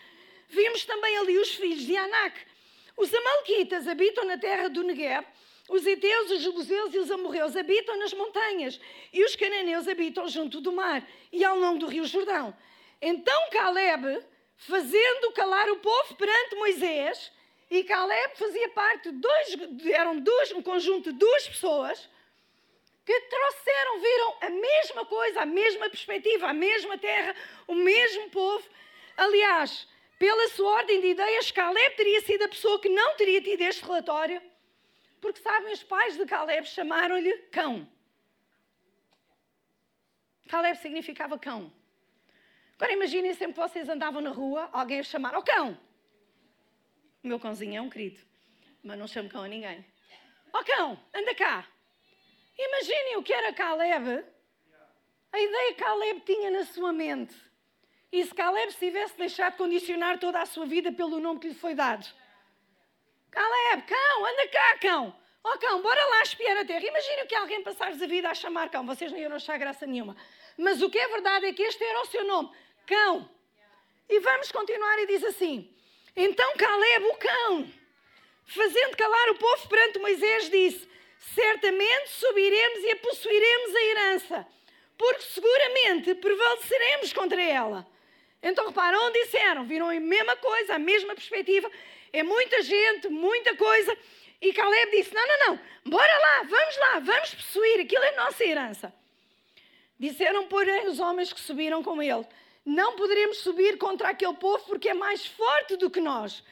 Vimos 0.50 0.84
também 0.84 1.16
ali 1.18 1.38
os 1.38 1.54
filhos 1.54 1.82
de 1.82 1.96
Anak. 1.96 2.38
Os 2.96 3.12
Amalequitas 3.14 3.88
habitam 3.88 4.24
na 4.24 4.36
terra 4.36 4.68
do 4.68 4.82
Negev. 4.82 5.24
Os 5.68 5.86
Eteus, 5.86 6.30
os 6.32 6.42
Jebuseus 6.42 6.92
e 6.92 6.98
os 6.98 7.10
Amorreus 7.10 7.56
habitam 7.56 7.96
nas 7.96 8.12
montanhas. 8.12 8.80
E 9.12 9.24
os 9.24 9.34
Cananeus 9.36 9.88
habitam 9.88 10.28
junto 10.28 10.60
do 10.60 10.72
mar 10.72 11.08
e 11.32 11.44
ao 11.44 11.56
longo 11.56 11.78
do 11.78 11.86
rio 11.86 12.04
Jordão. 12.04 12.54
Então 13.00 13.50
Caleb 13.50 14.22
fazendo 14.60 15.32
calar 15.32 15.70
o 15.70 15.76
povo 15.76 16.14
perante 16.16 16.54
Moisés, 16.56 17.32
e 17.70 17.82
Caleb 17.84 18.36
fazia 18.36 18.68
parte 18.70 19.10
de 19.10 19.18
dois, 19.18 19.56
eram 19.92 20.18
dois, 20.18 20.52
um 20.52 20.60
conjunto 20.60 21.12
de 21.12 21.18
duas 21.18 21.48
pessoas 21.48 22.08
que 23.06 23.20
trouxeram, 23.20 24.00
viram 24.00 24.36
a 24.40 24.50
mesma 24.50 25.06
coisa, 25.06 25.40
a 25.40 25.46
mesma 25.46 25.88
perspectiva, 25.88 26.48
a 26.48 26.52
mesma 26.52 26.98
terra, 26.98 27.34
o 27.66 27.74
mesmo 27.74 28.28
povo. 28.30 28.68
Aliás, 29.16 29.88
pela 30.20 30.48
sua 30.50 30.70
ordem 30.72 31.00
de 31.00 31.06
ideias, 31.08 31.50
Caleb 31.50 31.96
teria 31.96 32.20
sido 32.20 32.42
a 32.42 32.48
pessoa 32.48 32.78
que 32.78 32.90
não 32.90 33.16
teria 33.16 33.40
tido 33.40 33.62
este 33.62 33.82
relatório, 33.82 34.42
porque 35.18 35.40
sabem, 35.40 35.72
os 35.72 35.82
pais 35.82 36.14
de 36.14 36.26
Caleb 36.26 36.68
chamaram-lhe 36.68 37.32
cão. 37.50 37.90
Caleb 40.46 40.76
significava 40.76 41.38
cão. 41.38 41.72
Agora 42.74 42.92
imaginem 42.92 43.32
sempre 43.32 43.54
que 43.54 43.66
vocês 43.66 43.88
andavam 43.88 44.20
na 44.20 44.28
rua, 44.28 44.68
alguém 44.74 45.00
a 45.00 45.02
chamar, 45.02 45.34
oh, 45.34 45.42
cão! 45.42 45.80
O 47.24 47.26
meu 47.26 47.40
cãozinho 47.40 47.78
é 47.78 47.80
um 47.80 47.88
querido, 47.88 48.20
mas 48.84 48.98
não 48.98 49.08
chamo 49.08 49.30
cão 49.30 49.42
a 49.42 49.48
ninguém. 49.48 49.82
Ó 50.52 50.60
oh, 50.60 50.64
cão, 50.64 51.02
anda 51.14 51.34
cá! 51.34 51.66
Imaginem 52.58 53.16
o 53.16 53.22
que 53.22 53.32
era 53.32 53.54
Caleb, 53.54 54.22
a 55.32 55.40
ideia 55.40 55.74
que 55.74 55.82
Caleb 55.82 56.20
tinha 56.26 56.50
na 56.50 56.66
sua 56.66 56.92
mente. 56.92 57.49
E 58.12 58.24
se 58.24 58.34
Caleb 58.34 58.72
se 58.72 58.78
tivesse 58.78 59.16
deixado 59.16 59.56
condicionar 59.56 60.18
toda 60.18 60.40
a 60.40 60.46
sua 60.46 60.66
vida 60.66 60.90
pelo 60.90 61.20
nome 61.20 61.40
que 61.40 61.48
lhe 61.48 61.54
foi 61.54 61.74
dado. 61.74 62.06
Caleb, 63.30 63.82
cão, 63.86 64.26
anda 64.26 64.48
cá, 64.48 64.78
cão! 64.78 65.20
Ó 65.42 65.54
oh, 65.54 65.58
cão, 65.58 65.80
bora 65.80 66.04
lá 66.06 66.22
espiar 66.22 66.56
a 66.58 66.64
terra. 66.64 66.84
Imaginem 66.84 67.26
que 67.26 67.34
alguém 67.34 67.62
passasse 67.62 68.02
a 68.02 68.06
vida 68.06 68.28
a 68.28 68.34
chamar 68.34 68.68
cão. 68.68 68.84
Vocês 68.84 69.10
não 69.10 69.18
iam 69.18 69.32
achar 69.32 69.58
graça 69.58 69.86
nenhuma. 69.86 70.16
Mas 70.58 70.82
o 70.82 70.90
que 70.90 70.98
é 70.98 71.08
verdade 71.08 71.46
é 71.46 71.52
que 71.52 71.62
este 71.62 71.82
era 71.82 72.02
o 72.02 72.06
seu 72.06 72.24
nome 72.24 72.50
cão. 72.86 73.30
E 74.08 74.18
vamos 74.18 74.50
continuar 74.50 74.98
e 74.98 75.06
diz 75.06 75.22
assim: 75.22 75.72
Então 76.16 76.56
Caleb, 76.56 77.06
o 77.06 77.14
cão, 77.14 77.72
fazendo 78.44 78.96
calar 78.96 79.30
o 79.30 79.36
povo 79.36 79.68
perante 79.68 80.00
Moisés, 80.00 80.50
disse: 80.50 80.88
Certamente 81.34 82.08
subiremos 82.08 82.80
e 82.80 82.90
a 82.90 82.96
possuiremos 82.96 83.76
a 83.76 83.82
herança, 83.84 84.46
porque 84.98 85.22
seguramente 85.22 86.14
prevaleceremos 86.16 87.12
contra 87.12 87.40
ela. 87.40 87.86
Então 88.42 88.66
reparam, 88.66 89.12
disseram, 89.12 89.64
viram 89.64 89.88
a 89.88 90.00
mesma 90.00 90.36
coisa, 90.36 90.74
a 90.74 90.78
mesma 90.78 91.14
perspectiva, 91.14 91.70
é 92.12 92.22
muita 92.22 92.62
gente, 92.62 93.08
muita 93.08 93.54
coisa. 93.56 93.96
E 94.40 94.52
Caleb 94.52 94.90
disse: 94.90 95.14
Não, 95.14 95.26
não, 95.26 95.38
não, 95.46 95.60
bora 95.86 96.18
lá, 96.18 96.42
vamos 96.44 96.76
lá, 96.78 96.98
vamos 97.00 97.34
possuir, 97.34 97.80
aquilo 97.80 98.02
é 98.04 98.16
nossa 98.16 98.44
herança. 98.44 98.94
Disseram, 99.98 100.46
porém, 100.46 100.86
os 100.86 100.98
homens 100.98 101.32
que 101.32 101.40
subiram 101.40 101.82
com 101.82 102.02
ele: 102.02 102.26
não 102.64 102.96
poderemos 102.96 103.38
subir 103.38 103.76
contra 103.76 104.08
aquele 104.08 104.34
povo 104.34 104.64
porque 104.64 104.88
é 104.88 104.94
mais 104.94 105.26
forte 105.26 105.76
do 105.76 105.90
que 105.90 106.00
nós. 106.00 106.42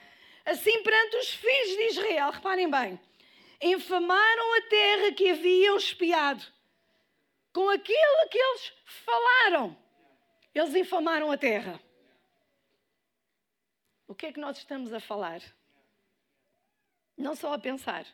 Assim, 0.44 0.82
perante 0.82 1.16
os 1.16 1.30
filhos 1.30 1.76
de 1.76 1.82
Israel, 1.88 2.30
reparem 2.30 2.70
bem, 2.70 3.00
infamaram 3.60 4.54
a 4.54 4.60
terra 4.62 5.12
que 5.12 5.30
haviam 5.30 5.76
espiado. 5.76 6.44
Com 7.52 7.68
aquilo 7.70 8.28
que 8.30 8.38
eles 8.38 8.72
falaram, 8.84 9.76
eles 10.58 10.74
infamaram 10.74 11.30
a 11.30 11.36
terra. 11.36 11.80
O 14.06 14.14
que 14.14 14.26
é 14.26 14.32
que 14.32 14.40
nós 14.40 14.58
estamos 14.58 14.92
a 14.92 15.00
falar? 15.00 15.42
Não 17.16 17.34
só 17.34 17.52
a 17.52 17.58
pensar, 17.58 18.06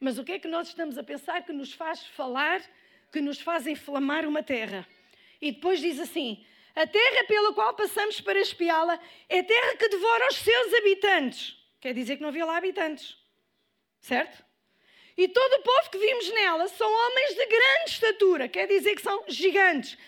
mas 0.00 0.18
o 0.18 0.24
que 0.24 0.32
é 0.32 0.38
que 0.38 0.48
nós 0.48 0.68
estamos 0.68 0.98
a 0.98 1.04
pensar 1.04 1.44
que 1.44 1.52
nos 1.52 1.72
faz 1.72 2.04
falar, 2.06 2.60
que 3.12 3.20
nos 3.20 3.40
faz 3.40 3.66
inflamar 3.66 4.26
uma 4.26 4.42
terra? 4.42 4.86
E 5.40 5.52
depois 5.52 5.80
diz 5.80 6.00
assim: 6.00 6.44
a 6.74 6.86
terra 6.86 7.24
pela 7.24 7.52
qual 7.52 7.74
passamos 7.74 8.20
para 8.20 8.40
espiá-la 8.40 8.98
é 9.28 9.42
terra 9.42 9.76
que 9.76 9.88
devora 9.88 10.28
os 10.28 10.36
seus 10.36 10.74
habitantes. 10.74 11.56
Quer 11.80 11.94
dizer 11.94 12.16
que 12.16 12.22
não 12.22 12.30
havia 12.30 12.44
lá 12.44 12.56
habitantes. 12.56 13.16
Certo? 14.00 14.44
E 15.16 15.28
todo 15.28 15.52
o 15.52 15.62
povo 15.62 15.90
que 15.90 15.98
vimos 15.98 16.32
nela 16.32 16.66
são 16.68 16.90
homens 16.90 17.34
de 17.34 17.46
grande 17.46 17.90
estatura, 17.90 18.48
quer 18.48 18.66
dizer 18.66 18.94
que 18.96 19.02
são 19.02 19.24
gigantes. 19.28 19.98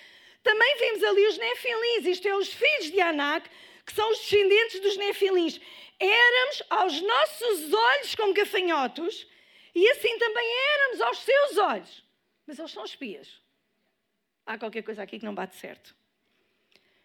Também 0.44 0.76
vimos 0.76 1.02
ali 1.02 1.26
os 1.26 1.38
nefilins, 1.38 2.06
isto 2.06 2.28
é, 2.28 2.36
os 2.36 2.52
filhos 2.52 2.90
de 2.92 3.00
Anak, 3.00 3.50
que 3.84 3.94
são 3.94 4.08
os 4.12 4.18
descendentes 4.18 4.78
dos 4.78 4.96
nefilins. 4.98 5.58
Éramos 5.98 6.62
aos 6.68 7.00
nossos 7.00 7.72
olhos 7.72 8.14
como 8.14 8.34
gafanhotos, 8.34 9.26
e 9.74 9.88
assim 9.90 10.18
também 10.18 10.46
éramos 10.74 11.00
aos 11.00 11.18
seus 11.18 11.56
olhos. 11.56 12.04
Mas 12.46 12.58
eles 12.58 12.70
são 12.70 12.84
espias. 12.84 13.40
Há 14.44 14.58
qualquer 14.58 14.82
coisa 14.82 15.02
aqui 15.02 15.18
que 15.18 15.24
não 15.24 15.34
bate 15.34 15.56
certo. 15.56 15.96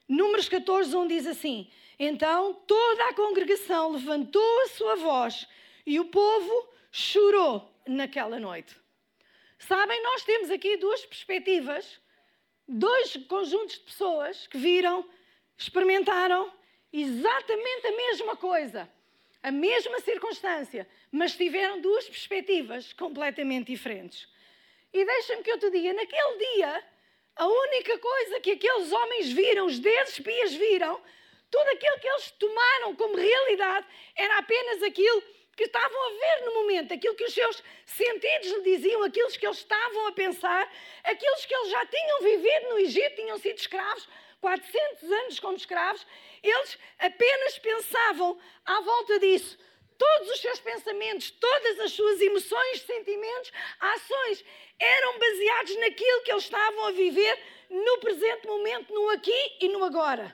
Números 0.07 0.49
14, 0.49 0.93
1 0.93 1.07
diz 1.07 1.25
assim: 1.25 1.71
Então 1.97 2.53
toda 2.67 3.07
a 3.07 3.13
congregação 3.13 3.93
levantou 3.93 4.61
a 4.63 4.67
sua 4.67 4.95
voz 4.95 5.47
e 5.85 5.97
o 5.97 6.05
povo 6.05 6.73
chorou 6.91 7.73
naquela 7.87 8.37
noite. 8.37 8.75
Sabem, 9.59 10.01
nós 10.03 10.23
temos 10.23 10.49
aqui 10.51 10.75
duas 10.75 11.05
perspectivas, 11.05 12.01
dois 12.69 13.17
conjuntos 13.27 13.75
de 13.75 13.81
pessoas 13.81 14.45
que 14.47 14.57
viram, 14.57 15.03
experimentaram 15.57 16.51
exatamente 16.93 17.87
a 17.87 17.91
mesma 17.91 18.35
coisa, 18.35 18.89
a 19.41 19.51
mesma 19.51 19.99
circunstância, 20.01 20.87
mas 21.11 21.35
tiveram 21.35 21.81
duas 21.81 22.05
perspectivas 22.05 22.93
completamente 22.93 23.67
diferentes. 23.67 24.27
E 24.93 25.03
deixa-me 25.03 25.43
que 25.43 25.51
eu 25.51 25.59
te 25.59 25.69
diga, 25.71 25.93
naquele 25.93 26.37
dia 26.37 26.83
a 27.35 27.47
única 27.47 27.97
coisa 27.97 28.39
que 28.39 28.51
aqueles 28.51 28.91
homens 28.91 29.31
viram, 29.31 29.65
os 29.65 29.79
dez 29.79 30.09
espias 30.09 30.53
viram, 30.53 31.01
tudo 31.49 31.67
aquilo 31.69 31.99
que 31.99 32.07
eles 32.07 32.31
tomaram 32.31 32.95
como 32.95 33.15
realidade 33.15 33.87
era 34.15 34.37
apenas 34.37 34.83
aquilo 34.83 35.23
que 35.59 35.65
estavam 35.65 36.05
a 36.07 36.09
ver 36.11 36.45
no 36.45 36.53
momento, 36.53 36.93
aquilo 36.93 37.15
que 37.15 37.25
os 37.25 37.33
seus 37.33 37.61
sentidos 37.85 38.47
lhe 38.47 38.61
diziam, 38.61 39.03
aquilo 39.03 39.29
que 39.29 39.45
eles 39.45 39.57
estavam 39.57 40.07
a 40.07 40.13
pensar, 40.13 40.73
aqueles 41.03 41.45
que 41.45 41.53
eles 41.53 41.69
já 41.69 41.85
tinham 41.85 42.21
vivido 42.21 42.69
no 42.69 42.79
Egito, 42.79 43.15
tinham 43.17 43.37
sido 43.37 43.57
escravos, 43.57 44.07
400 44.39 45.11
anos 45.11 45.39
como 45.41 45.57
escravos, 45.57 46.07
eles 46.41 46.79
apenas 46.97 47.59
pensavam 47.59 48.39
à 48.65 48.79
volta 48.79 49.19
disso. 49.19 49.59
Todos 49.97 50.29
os 50.29 50.39
seus 50.39 50.61
pensamentos, 50.61 51.29
todas 51.31 51.77
as 51.81 51.91
suas 51.91 52.21
emoções, 52.21 52.81
sentimentos, 52.83 53.51
ações 53.81 54.45
eram 54.79 55.19
baseados 55.19 55.75
naquilo 55.75 56.21
que 56.21 56.31
eles 56.31 56.45
estavam 56.45 56.85
a 56.85 56.91
viver 56.91 57.37
no 57.69 57.97
presente 57.97 58.47
momento, 58.47 58.93
no 58.93 59.09
aqui 59.09 59.57
e 59.59 59.67
no 59.67 59.83
agora. 59.83 60.33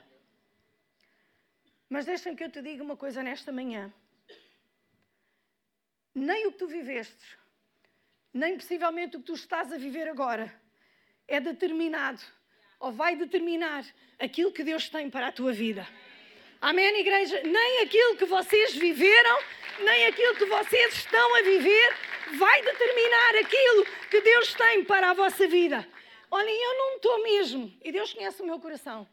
Mas 1.88 2.06
deixa-me 2.06 2.36
que 2.36 2.44
eu 2.44 2.50
te 2.52 2.62
diga 2.62 2.84
uma 2.84 2.96
coisa 2.96 3.24
nesta 3.24 3.50
manhã. 3.50 3.92
Nem 6.16 6.46
o 6.46 6.52
que 6.52 6.56
tu 6.56 6.66
viveste, 6.66 7.36
nem 8.32 8.56
possivelmente 8.56 9.18
o 9.18 9.20
que 9.20 9.26
tu 9.26 9.34
estás 9.34 9.70
a 9.70 9.76
viver 9.76 10.08
agora, 10.08 10.50
é 11.28 11.38
determinado 11.38 12.22
ou 12.80 12.90
vai 12.90 13.16
determinar 13.16 13.84
aquilo 14.18 14.50
que 14.50 14.64
Deus 14.64 14.88
tem 14.88 15.10
para 15.10 15.26
a 15.26 15.32
tua 15.32 15.52
vida. 15.52 15.86
Amém, 16.58 17.00
igreja? 17.00 17.42
Nem 17.42 17.80
aquilo 17.80 18.16
que 18.16 18.24
vocês 18.24 18.74
viveram, 18.74 19.38
nem 19.80 20.06
aquilo 20.06 20.34
que 20.36 20.46
vocês 20.46 20.94
estão 20.94 21.36
a 21.36 21.42
viver, 21.42 21.94
vai 22.38 22.62
determinar 22.62 23.36
aquilo 23.36 23.84
que 24.10 24.20
Deus 24.22 24.54
tem 24.54 24.84
para 24.86 25.10
a 25.10 25.12
vossa 25.12 25.46
vida. 25.46 25.86
Olhem, 26.30 26.62
eu 26.64 26.78
não 26.78 26.96
estou 26.96 27.22
mesmo, 27.24 27.78
e 27.84 27.92
Deus 27.92 28.14
conhece 28.14 28.40
o 28.40 28.46
meu 28.46 28.58
coração, 28.58 29.06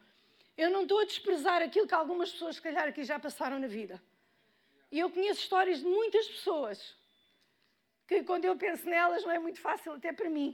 eu 0.57 0.69
não 0.69 0.83
estou 0.83 0.99
a 1.01 1.03
desprezar 1.03 1.61
aquilo 1.61 1.85
que 1.85 1.93
algumas 1.93 2.31
pessoas, 2.31 2.55
se 2.55 2.61
calhar, 2.61 2.87
aqui 2.87 3.03
já 3.03 3.19
passaram 3.19 3.59
na 3.59 3.67
vida. 3.67 4.01
E 4.93 4.99
eu 4.99 5.09
conheço 5.09 5.41
histórias 5.41 5.79
de 5.79 5.85
muitas 5.85 6.27
pessoas 6.27 6.79
que, 8.07 8.17
quando 8.29 8.45
eu 8.45 8.55
penso 8.55 8.87
nelas, 8.87 9.23
não 9.23 9.31
é 9.31 9.39
muito 9.39 9.59
fácil 9.59 9.93
até 9.93 10.13
para 10.13 10.29
mim. 10.29 10.49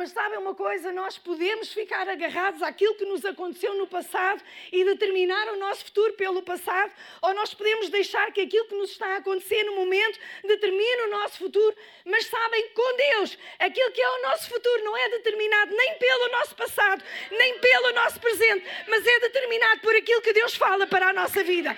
Mas 0.00 0.12
sabem 0.12 0.38
uma 0.38 0.54
coisa? 0.54 0.90
Nós 0.92 1.18
podemos 1.18 1.74
ficar 1.74 2.08
agarrados 2.08 2.62
àquilo 2.62 2.94
que 2.94 3.04
nos 3.04 3.22
aconteceu 3.22 3.74
no 3.74 3.86
passado 3.86 4.42
e 4.72 4.82
determinar 4.82 5.48
o 5.48 5.58
nosso 5.58 5.84
futuro 5.84 6.14
pelo 6.14 6.42
passado, 6.42 6.90
ou 7.20 7.34
nós 7.34 7.52
podemos 7.52 7.90
deixar 7.90 8.32
que 8.32 8.40
aquilo 8.40 8.64
que 8.64 8.76
nos 8.76 8.92
está 8.92 9.08
a 9.08 9.16
acontecer 9.18 9.62
no 9.64 9.76
momento 9.76 10.18
determine 10.42 11.02
o 11.02 11.10
nosso 11.10 11.36
futuro. 11.36 11.76
Mas 12.06 12.24
sabem, 12.24 12.68
com 12.68 12.96
Deus, 12.96 13.36
aquilo 13.58 13.92
que 13.92 14.00
é 14.00 14.08
o 14.08 14.22
nosso 14.22 14.48
futuro 14.48 14.84
não 14.84 14.96
é 14.96 15.06
determinado 15.10 15.76
nem 15.76 15.94
pelo 15.98 16.28
nosso 16.30 16.56
passado, 16.56 17.04
nem 17.32 17.58
pelo 17.58 17.92
nosso 17.92 18.18
presente, 18.20 18.66
mas 18.88 19.06
é 19.06 19.20
determinado 19.20 19.82
por 19.82 19.94
aquilo 19.94 20.22
que 20.22 20.32
Deus 20.32 20.56
fala 20.56 20.86
para 20.86 21.10
a 21.10 21.12
nossa 21.12 21.44
vida. 21.44 21.76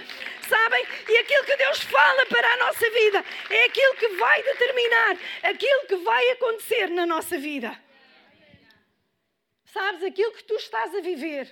Sabem? 0.48 0.86
E 1.08 1.16
aquilo 1.16 1.42
que 1.42 1.56
Deus 1.56 1.80
fala 1.80 2.24
para 2.26 2.52
a 2.52 2.56
nossa 2.58 2.88
vida 2.88 3.24
é 3.50 3.64
aquilo 3.64 3.96
que 3.96 4.08
vai 4.10 4.40
determinar 4.44 5.18
aquilo 5.42 5.86
que 5.88 5.96
vai 5.96 6.30
acontecer 6.30 6.88
na 6.88 7.04
nossa 7.04 7.36
vida. 7.36 7.76
Sabes, 9.72 10.02
aquilo 10.02 10.32
que 10.32 10.44
tu 10.44 10.54
estás 10.56 10.94
a 10.94 11.00
viver, 11.00 11.50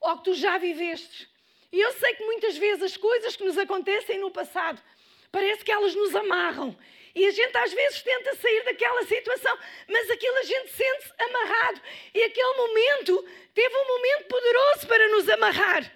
ou 0.00 0.18
que 0.18 0.24
tu 0.24 0.34
já 0.34 0.58
viveste. 0.58 1.28
E 1.70 1.80
eu 1.80 1.92
sei 1.92 2.14
que 2.14 2.24
muitas 2.24 2.56
vezes 2.56 2.82
as 2.82 2.96
coisas 2.96 3.36
que 3.36 3.44
nos 3.44 3.56
acontecem 3.56 4.18
no 4.18 4.28
passado, 4.28 4.82
parece 5.30 5.64
que 5.64 5.70
elas 5.70 5.94
nos 5.94 6.16
amarram. 6.16 6.76
E 7.14 7.24
a 7.24 7.30
gente 7.30 7.56
às 7.56 7.72
vezes 7.72 8.02
tenta 8.02 8.34
sair 8.34 8.64
daquela 8.64 9.04
situação, 9.04 9.56
mas 9.88 10.10
aquilo 10.10 10.36
a 10.38 10.42
gente 10.42 10.68
sente-se 10.72 11.12
amarrado. 11.16 11.80
E 12.12 12.24
aquele 12.24 12.56
momento 12.56 13.24
teve 13.54 13.76
um 13.76 13.86
momento 13.86 14.24
poderoso 14.26 14.86
para 14.88 15.08
nos 15.10 15.28
amarrar. 15.28 15.92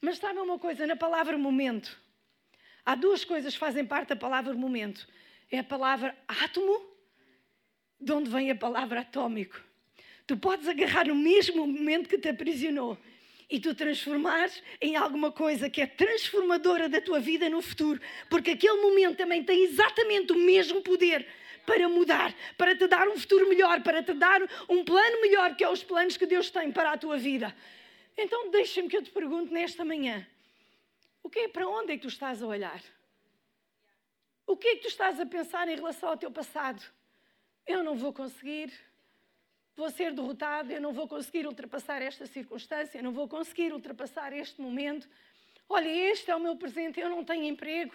Mas 0.00 0.16
sabe 0.16 0.40
uma 0.40 0.58
coisa, 0.58 0.86
na 0.86 0.96
palavra 0.96 1.36
momento, 1.36 2.00
há 2.82 2.94
duas 2.94 3.26
coisas 3.26 3.52
que 3.52 3.60
fazem 3.60 3.84
parte 3.84 4.08
da 4.08 4.16
palavra 4.16 4.54
momento. 4.54 5.06
É 5.50 5.58
a 5.58 5.64
palavra 5.64 6.16
átomo, 6.26 6.82
de 8.00 8.10
onde 8.10 8.30
vem 8.30 8.50
a 8.50 8.56
palavra 8.56 9.00
atômico. 9.00 9.71
Tu 10.26 10.36
podes 10.36 10.68
agarrar 10.68 11.06
no 11.06 11.14
mesmo 11.14 11.66
momento 11.66 12.08
que 12.08 12.18
te 12.18 12.28
aprisionou 12.28 12.98
e 13.50 13.60
tu 13.60 13.74
transformares 13.74 14.62
em 14.80 14.96
alguma 14.96 15.30
coisa 15.30 15.68
que 15.68 15.82
é 15.82 15.86
transformadora 15.86 16.88
da 16.88 17.00
tua 17.00 17.20
vida 17.20 17.50
no 17.50 17.60
futuro, 17.60 18.00
porque 18.30 18.52
aquele 18.52 18.80
momento 18.80 19.18
também 19.18 19.44
tem 19.44 19.64
exatamente 19.64 20.32
o 20.32 20.36
mesmo 20.36 20.80
poder 20.80 21.26
para 21.66 21.88
mudar, 21.88 22.34
para 22.56 22.74
te 22.74 22.86
dar 22.86 23.08
um 23.08 23.18
futuro 23.18 23.48
melhor, 23.48 23.82
para 23.82 24.02
te 24.02 24.14
dar 24.14 24.40
um 24.68 24.84
plano 24.84 25.20
melhor, 25.20 25.54
que 25.54 25.62
é 25.62 25.68
os 25.68 25.82
planos 25.84 26.16
que 26.16 26.26
Deus 26.26 26.50
tem 26.50 26.72
para 26.72 26.92
a 26.92 26.98
tua 26.98 27.18
vida. 27.18 27.54
Então, 28.16 28.50
deixa-me 28.50 28.88
que 28.88 28.96
eu 28.96 29.02
te 29.02 29.10
pergunte 29.10 29.52
nesta 29.52 29.84
manhã: 29.84 30.26
o 31.22 31.30
que 31.30 31.40
é 31.40 31.48
para 31.48 31.68
onde 31.68 31.92
é 31.92 31.96
que 31.96 32.02
tu 32.02 32.08
estás 32.08 32.42
a 32.42 32.46
olhar? 32.46 32.82
O 34.46 34.56
que 34.56 34.68
é 34.68 34.76
que 34.76 34.82
tu 34.82 34.88
estás 34.88 35.20
a 35.20 35.26
pensar 35.26 35.68
em 35.68 35.76
relação 35.76 36.08
ao 36.08 36.16
teu 36.16 36.30
passado? 36.30 36.82
Eu 37.66 37.82
não 37.82 37.94
vou 37.94 38.12
conseguir, 38.12 38.72
vou 39.76 39.90
ser 39.90 40.12
derrotado, 40.12 40.72
eu 40.72 40.80
não 40.80 40.92
vou 40.92 41.08
conseguir 41.08 41.46
ultrapassar 41.46 42.02
esta 42.02 42.26
circunstância, 42.26 42.98
eu 42.98 43.02
não 43.02 43.12
vou 43.12 43.28
conseguir 43.28 43.72
ultrapassar 43.72 44.32
este 44.32 44.60
momento. 44.60 45.08
Olha, 45.68 45.88
este 45.88 46.30
é 46.30 46.36
o 46.36 46.40
meu 46.40 46.56
presente, 46.56 47.00
eu 47.00 47.08
não 47.08 47.24
tenho 47.24 47.44
emprego. 47.44 47.94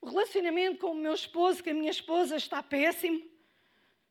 O 0.00 0.08
relacionamento 0.08 0.78
com 0.78 0.92
o 0.92 0.94
meu 0.94 1.14
esposo, 1.14 1.62
com 1.62 1.70
a 1.70 1.74
minha 1.74 1.90
esposa, 1.90 2.36
está 2.36 2.62
péssimo. 2.62 3.22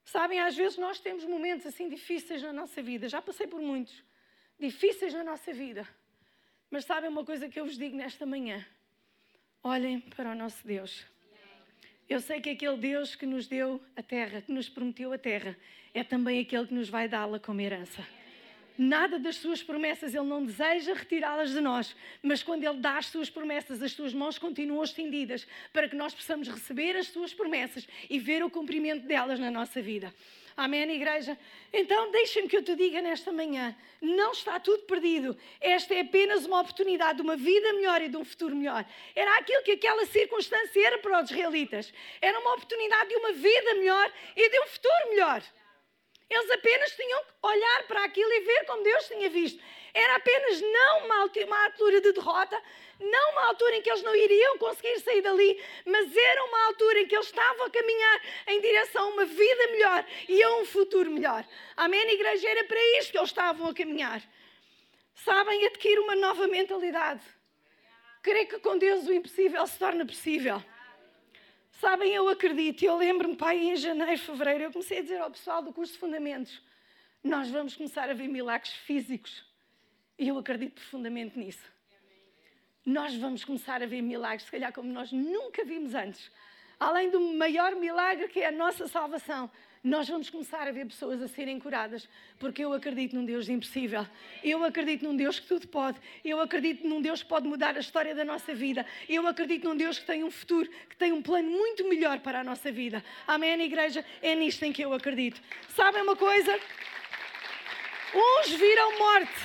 Sabem, 0.04 0.40
às 0.40 0.56
vezes 0.56 0.78
nós 0.78 1.00
temos 1.00 1.26
momentos 1.26 1.66
assim 1.66 1.90
difíceis 1.90 2.42
na 2.42 2.54
nossa 2.54 2.82
vida. 2.82 3.10
Já 3.10 3.22
passei 3.22 3.48
por 3.48 3.62
muitos 3.62 4.04
difíceis 4.60 5.14
na 5.14 5.24
nossa 5.24 5.54
vida. 5.54 5.88
Mas 6.70 6.86
sabem 6.86 7.10
uma 7.10 7.26
coisa 7.26 7.48
que 7.48 7.60
eu 7.60 7.66
vos 7.66 7.78
digo 7.78 7.96
nesta 7.96 8.26
manhã? 8.26 8.66
Olhem 9.64 10.00
para 10.00 10.32
o 10.32 10.36
nosso 10.36 10.66
Deus. 10.66 11.06
Eu 12.08 12.22
sei 12.22 12.40
que 12.40 12.52
aquele 12.52 12.78
Deus 12.78 13.16
que 13.16 13.26
nos 13.26 13.48
deu 13.48 13.82
a 13.96 14.04
terra, 14.04 14.42
que 14.42 14.52
nos 14.52 14.70
prometeu 14.70 15.12
a 15.12 15.18
terra, 15.18 15.58
é 15.96 16.04
também 16.04 16.42
aquele 16.42 16.68
que 16.68 16.74
nos 16.74 16.90
vai 16.90 17.08
dá-la 17.08 17.40
como 17.40 17.62
herança. 17.62 18.06
Nada 18.78 19.18
das 19.18 19.38
suas 19.38 19.64
promessas 19.64 20.14
ele 20.14 20.26
não 20.26 20.46
deseja 20.46 20.94
retirá-las 20.94 21.52
de 21.52 21.62
nós, 21.62 21.96
mas 22.22 22.44
quando 22.44 22.66
ele 22.66 22.78
dá 22.80 22.98
as 22.98 23.06
suas 23.06 23.30
promessas, 23.30 23.82
as 23.82 23.94
suas 23.94 24.14
mãos 24.14 24.38
continuam 24.38 24.84
estendidas 24.84 25.48
para 25.72 25.88
que 25.88 25.96
nós 25.96 26.14
possamos 26.14 26.50
receber 26.50 26.98
as 26.98 27.08
suas 27.08 27.34
promessas 27.34 27.88
e 28.10 28.20
ver 28.20 28.44
o 28.44 28.50
cumprimento 28.50 29.08
delas 29.08 29.40
na 29.40 29.50
nossa 29.50 29.82
vida. 29.82 30.14
Amém, 30.58 30.90
igreja? 30.92 31.38
Então, 31.72 32.12
deixem-me 32.12 32.50
que 32.50 32.58
eu 32.58 32.64
te 32.64 32.76
diga 32.76 33.02
nesta 33.02 33.32
manhã: 33.32 33.74
não 34.02 34.34
está 34.34 34.60
tudo 34.60 34.84
perdido. 34.84 35.38
Esta 35.62 35.94
é 35.94 36.02
apenas 36.02 36.46
uma 36.46 36.60
oportunidade 36.60 37.18
de 37.18 37.22
uma 37.22 37.38
vida 37.38 37.74
melhor 37.74 38.02
e 38.02 38.10
de 38.10 38.18
um 38.18 38.26
futuro 38.26 38.56
melhor. 38.56 38.86
Era 39.16 39.38
aquilo 39.38 39.64
que 39.64 39.72
aquela 39.72 40.06
circunstância 40.06 40.86
era 40.86 40.98
para 40.98 41.24
os 41.24 41.32
israelitas. 41.32 41.94
Era 42.22 42.40
uma 42.40 42.54
oportunidade 42.54 43.10
de 43.10 43.16
uma 43.16 43.32
vida 43.32 43.74
melhor 43.76 44.12
e 44.36 44.50
de 44.50 44.60
um 44.60 44.68
futuro 44.68 45.10
melhor. 45.10 45.44
Eles 46.30 46.50
apenas 46.52 46.92
tinham 46.96 47.24
que 47.24 47.32
olhar 47.44 47.84
para 47.88 48.04
aquilo 48.04 48.32
e 48.32 48.40
ver 48.42 48.66
como 48.66 48.84
Deus 48.84 49.08
tinha 49.08 49.30
visto. 49.30 49.62
Era 49.94 50.16
apenas 50.16 50.60
não 50.60 51.06
uma, 51.06 51.24
altura 51.64 52.02
de 52.02 52.12
derrota, 52.12 52.62
não 53.00 53.32
uma 53.32 53.46
altura 53.46 53.78
em 53.78 53.82
que 53.82 53.90
eles 53.90 54.02
não 54.02 54.16
iriam 54.16 54.58
conseguir 54.58 55.00
sair 55.00 55.22
dali, 55.22 55.64
mas 55.86 56.16
era 56.16 56.44
uma 56.46 56.66
altura 56.66 57.00
em 57.00 57.08
que 57.08 57.16
eles 57.16 57.28
estavam 57.28 57.66
a 57.66 57.70
caminhar 57.70 58.22
em 58.48 58.60
direção 58.60 59.04
a 59.04 59.14
uma 59.14 59.26
vida 59.26 59.68
melhor 59.68 60.06
e 60.28 60.44
a 60.44 60.58
um 60.58 60.66
futuro 60.66 61.10
melhor. 61.12 61.46
Amém, 61.78 62.10
igreja? 62.12 62.50
Era 62.50 62.64
para 62.66 62.82
isto 63.00 63.12
que 63.12 63.18
eles 63.18 63.30
estavam 63.30 63.70
a 63.70 63.74
caminhar. 63.74 64.22
Sabem, 65.14 65.66
adquirir 65.66 66.00
uma 66.00 66.16
nova 66.16 66.48
mentalidade. 66.48 67.24
Creio 68.22 68.48
que 68.48 68.60
com 68.60 68.78
Deus 68.78 69.08
o 69.08 69.14
impossível 69.14 69.66
se 69.68 69.78
torna 69.78 70.06
possível. 70.06 70.62
Sabem, 71.86 72.12
eu 72.12 72.28
acredito, 72.30 72.84
eu 72.84 72.98
lembro-me, 72.98 73.36
pai, 73.36 73.60
em 73.60 73.76
janeiro, 73.76 74.18
fevereiro, 74.18 74.64
eu 74.64 74.72
comecei 74.72 74.98
a 74.98 75.02
dizer 75.04 75.22
ao 75.22 75.30
pessoal 75.30 75.62
do 75.62 75.72
curso 75.72 75.94
de 75.94 76.00
Fundamentos: 76.00 76.60
nós 77.24 77.48
vamos 77.52 77.76
começar 77.76 78.10
a 78.10 78.14
ver 78.16 78.28
milagres 78.28 78.74
físicos. 78.74 79.46
E 80.18 80.28
eu 80.28 80.38
acredito 80.40 80.74
profundamente 80.74 81.38
nisso 81.38 81.76
nós 82.86 83.16
vamos 83.16 83.44
começar 83.44 83.82
a 83.82 83.88
ver 83.88 84.02
milagres, 84.02 84.44
se 84.44 84.52
calhar 84.52 84.72
como 84.72 84.92
nós 84.92 85.12
nunca 85.12 85.66
vimos 85.66 85.96
antes. 85.96 86.32
Além 86.80 87.10
do 87.10 87.20
maior 87.34 87.76
milagre 87.76 88.28
que 88.28 88.40
é 88.40 88.48
a 88.48 88.52
nossa 88.52 88.88
salvação, 88.88 89.50
nós 89.86 90.10
vamos 90.10 90.32
começar 90.32 90.68
a 90.68 90.72
ver 90.72 90.88
pessoas 90.88 91.22
a 91.22 91.28
serem 91.28 91.60
curadas, 91.60 92.10
porque 92.40 92.66
eu 92.66 92.74
acredito 92.74 93.16
num 93.16 93.24
Deus 93.24 93.48
impossível. 93.48 94.04
Eu 94.44 94.64
acredito 94.64 95.04
num 95.04 95.16
Deus 95.16 95.40
que 95.40 95.46
tudo 95.46 95.68
pode. 95.68 96.00
Eu 96.24 96.40
acredito 96.40 96.88
num 96.88 97.00
Deus 97.00 97.22
que 97.22 97.30
pode 97.30 97.48
mudar 97.48 97.78
a 97.78 97.80
história 97.80 98.16
da 98.16 98.26
nossa 98.26 98.52
vida. 98.56 98.84
Eu 99.08 99.28
acredito 99.28 99.70
num 99.70 99.78
Deus 99.78 100.00
que 100.00 100.06
tem 100.06 100.24
um 100.24 100.32
futuro, 100.32 100.68
que 100.90 100.98
tem 100.98 101.12
um 101.12 101.22
plano 101.22 101.52
muito 101.52 101.88
melhor 101.88 102.20
para 102.20 102.40
a 102.40 102.44
nossa 102.44 102.72
vida. 102.72 103.06
Amém, 103.28 103.62
igreja? 103.62 104.04
É 104.24 104.34
nisto 104.34 104.64
em 104.64 104.74
que 104.74 104.82
eu 104.82 104.92
acredito. 104.92 105.40
Sabem 105.76 106.02
uma 106.02 106.16
coisa? 106.16 106.60
Uns 108.16 108.50
viram 108.50 108.98
morte. 108.98 109.42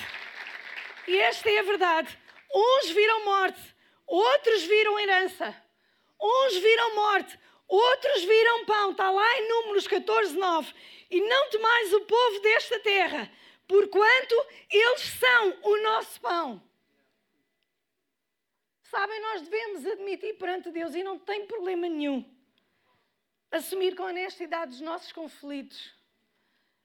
E 1.07 1.17
esta 1.19 1.51
é 1.51 1.59
a 1.59 1.63
verdade. 1.63 2.17
Uns 2.51 2.89
viram 2.89 3.25
morte, 3.25 3.61
outros 4.07 4.63
viram 4.63 4.99
herança. 4.99 5.55
Uns 6.19 6.55
viram 6.55 6.95
morte, 6.95 7.39
outros 7.75 8.23
viram 8.23 8.65
pão. 8.65 8.91
Está 8.91 9.09
lá 9.09 9.37
em 9.39 9.47
Números 9.47 9.87
14, 9.87 10.37
9. 10.37 10.73
E 11.09 11.21
não 11.21 11.49
temais 11.49 11.93
o 11.93 12.01
povo 12.01 12.39
desta 12.41 12.79
terra, 12.79 13.31
porquanto 13.67 14.35
eles 14.69 15.01
são 15.01 15.57
o 15.63 15.81
nosso 15.83 16.19
pão. 16.19 16.61
Sabem, 18.83 19.21
nós 19.21 19.41
devemos 19.43 19.85
admitir 19.85 20.37
perante 20.37 20.69
Deus 20.69 20.93
e 20.95 21.03
não 21.03 21.17
tem 21.17 21.45
problema 21.45 21.87
nenhum. 21.87 22.29
Assumir 23.49 23.95
com 23.95 24.03
honestidade 24.03 24.73
os 24.73 24.81
nossos 24.81 25.11
conflitos, 25.11 25.93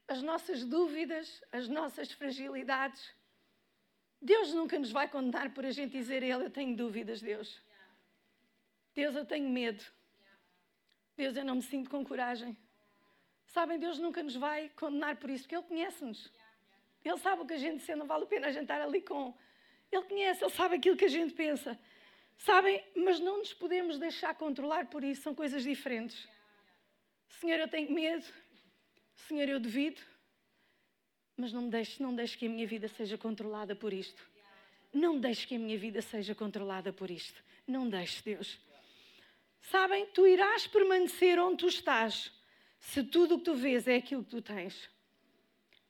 as 0.07 0.21
nossas 0.21 0.63
dúvidas, 0.63 1.41
as 1.51 1.67
nossas 1.67 2.11
fragilidades. 2.11 3.13
Deus 4.21 4.53
nunca 4.53 4.79
nos 4.79 4.91
vai 4.91 5.07
condenar 5.09 5.53
por 5.53 5.65
a 5.65 5.71
gente 5.71 5.91
dizer 5.91 6.23
a 6.23 6.25
Ele: 6.25 6.45
Eu 6.45 6.49
tenho 6.49 6.75
dúvidas, 6.75 7.21
Deus. 7.21 7.61
Deus, 8.95 9.15
eu 9.15 9.25
tenho 9.25 9.49
medo. 9.49 9.83
Deus, 11.17 11.35
eu 11.35 11.43
não 11.43 11.55
me 11.55 11.63
sinto 11.63 11.89
com 11.89 12.05
coragem. 12.05 12.55
Sabem, 13.47 13.79
Deus 13.79 13.97
nunca 13.97 14.21
nos 14.21 14.35
vai 14.35 14.69
condenar 14.69 15.15
por 15.17 15.29
isso, 15.29 15.43
porque 15.43 15.55
Ele 15.55 15.63
conhece-nos. 15.63 16.31
Ele 17.03 17.17
sabe 17.17 17.41
o 17.41 17.45
que 17.45 17.53
a 17.53 17.57
gente 17.57 17.83
sente, 17.83 17.97
não 17.97 18.05
vale 18.05 18.25
a 18.25 18.27
pena 18.27 18.47
a 18.47 18.51
gente 18.51 18.63
estar 18.63 18.81
ali 18.81 19.01
com. 19.01 19.33
Ele 19.91 20.03
conhece, 20.03 20.43
Ele 20.43 20.53
sabe 20.53 20.75
aquilo 20.75 20.95
que 20.95 21.05
a 21.05 21.09
gente 21.09 21.33
pensa. 21.33 21.79
Sabem, 22.37 22.83
mas 22.95 23.19
não 23.19 23.39
nos 23.39 23.53
podemos 23.53 23.97
deixar 23.97 24.35
controlar 24.35 24.85
por 24.87 25.03
isso, 25.03 25.23
são 25.23 25.33
coisas 25.33 25.63
diferentes. 25.63 26.27
Senhor, 27.39 27.59
eu 27.59 27.67
tenho 27.67 27.91
medo. 27.91 28.25
Senhor, 29.27 29.49
eu 29.49 29.59
devido. 29.59 30.01
Mas 31.35 31.51
não 31.51 31.63
me 31.63 31.69
deixe, 31.69 32.01
não 32.01 32.13
deixe 32.13 32.37
que 32.37 32.45
a 32.45 32.49
minha 32.49 32.67
vida 32.67 32.87
seja 32.87 33.17
controlada 33.17 33.75
por 33.75 33.91
isto. 33.91 34.21
Não 34.93 35.19
deixe 35.19 35.47
que 35.47 35.55
a 35.55 35.59
minha 35.59 35.77
vida 35.77 36.01
seja 36.01 36.35
controlada 36.35 36.93
por 36.93 37.09
isto. 37.09 37.43
Não 37.65 37.89
deixe, 37.89 38.23
Deus. 38.23 38.59
Sabem, 39.69 40.05
tu 40.07 40.25
irás 40.25 40.65
permanecer 40.65 41.37
onde 41.37 41.57
tu 41.57 41.67
estás, 41.67 42.31
se 42.79 43.03
tudo 43.03 43.35
o 43.35 43.37
que 43.39 43.43
tu 43.43 43.53
vês 43.53 43.85
é 43.85 43.97
aquilo 43.97 44.23
que 44.23 44.29
tu 44.29 44.41
tens. 44.41 44.89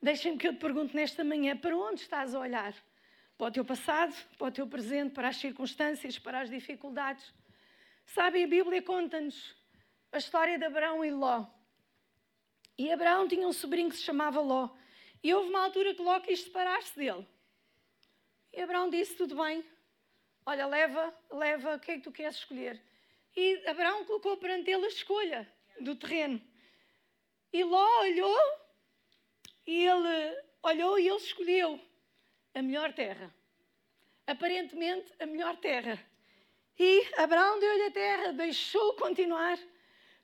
Deixem-me 0.02 0.36
que 0.36 0.48
eu 0.48 0.54
te 0.54 0.60
pergunte 0.60 0.96
nesta 0.96 1.24
manhã: 1.24 1.56
para 1.56 1.78
onde 1.78 2.02
estás 2.02 2.34
a 2.34 2.40
olhar? 2.40 2.74
Para 3.38 3.48
o 3.48 3.52
teu 3.52 3.64
passado, 3.64 4.16
para 4.36 4.48
o 4.48 4.52
teu 4.52 4.66
presente, 4.66 5.14
para 5.14 5.28
as 5.28 5.38
circunstâncias, 5.38 6.18
para 6.18 6.40
as 6.40 6.50
dificuldades. 6.50 7.32
Sabem, 8.04 8.46
a 8.46 8.48
Bíblia 8.48 8.82
conta-nos 8.82 9.56
a 10.12 10.18
história 10.18 10.58
de 10.58 10.66
Abraão 10.66 11.06
e 11.06 11.12
Ló. 11.12 11.46
E 12.80 12.92
Abraão 12.92 13.28
tinha 13.28 13.48
um 13.48 13.54
sobrinho 13.54 13.92
que 13.92 13.98
se 13.98 14.04
chamava 14.04 14.42
Ló. 14.42 14.70
E 15.24 15.32
houve 15.36 15.50
uma 15.50 15.64
altura 15.64 15.94
que 15.94 16.02
Ló 16.02 16.20
quis 16.20 16.42
separar-se 16.42 16.96
dele. 16.96 17.28
E 18.52 18.60
Abraão 18.60 18.90
disse: 18.90 19.16
Tudo 19.16 19.36
bem, 19.36 19.64
olha, 20.48 20.66
leva, 20.66 21.14
leva, 21.30 21.76
o 21.76 21.80
que 21.80 21.92
é 21.92 21.96
que 21.98 22.02
tu 22.02 22.12
queres 22.12 22.38
escolher? 22.38 22.82
E 23.36 23.64
Abraão 23.68 24.06
colocou 24.06 24.38
perante 24.38 24.72
ele 24.72 24.86
a 24.86 24.90
escolha 24.90 25.54
do 25.80 25.96
terreno. 25.96 26.42
E 27.54 27.64
Ló 27.64 28.02
olhou, 28.02 28.40
e 29.66 29.86
ele 29.86 30.42
olhou 30.64 31.00
e 31.00 31.08
ele 31.08 31.18
escolheu 31.18 31.80
a 32.54 32.62
melhor 32.62 32.94
terra. 32.94 33.34
Aparentemente, 34.26 35.12
a 35.20 35.26
melhor 35.26 35.56
terra. 35.58 36.04
E 36.80 37.08
Abraão 37.18 37.60
deu-lhe 37.60 37.84
a 37.84 37.92
terra, 37.92 38.34
deixou 38.34 38.94
continuar. 38.96 39.58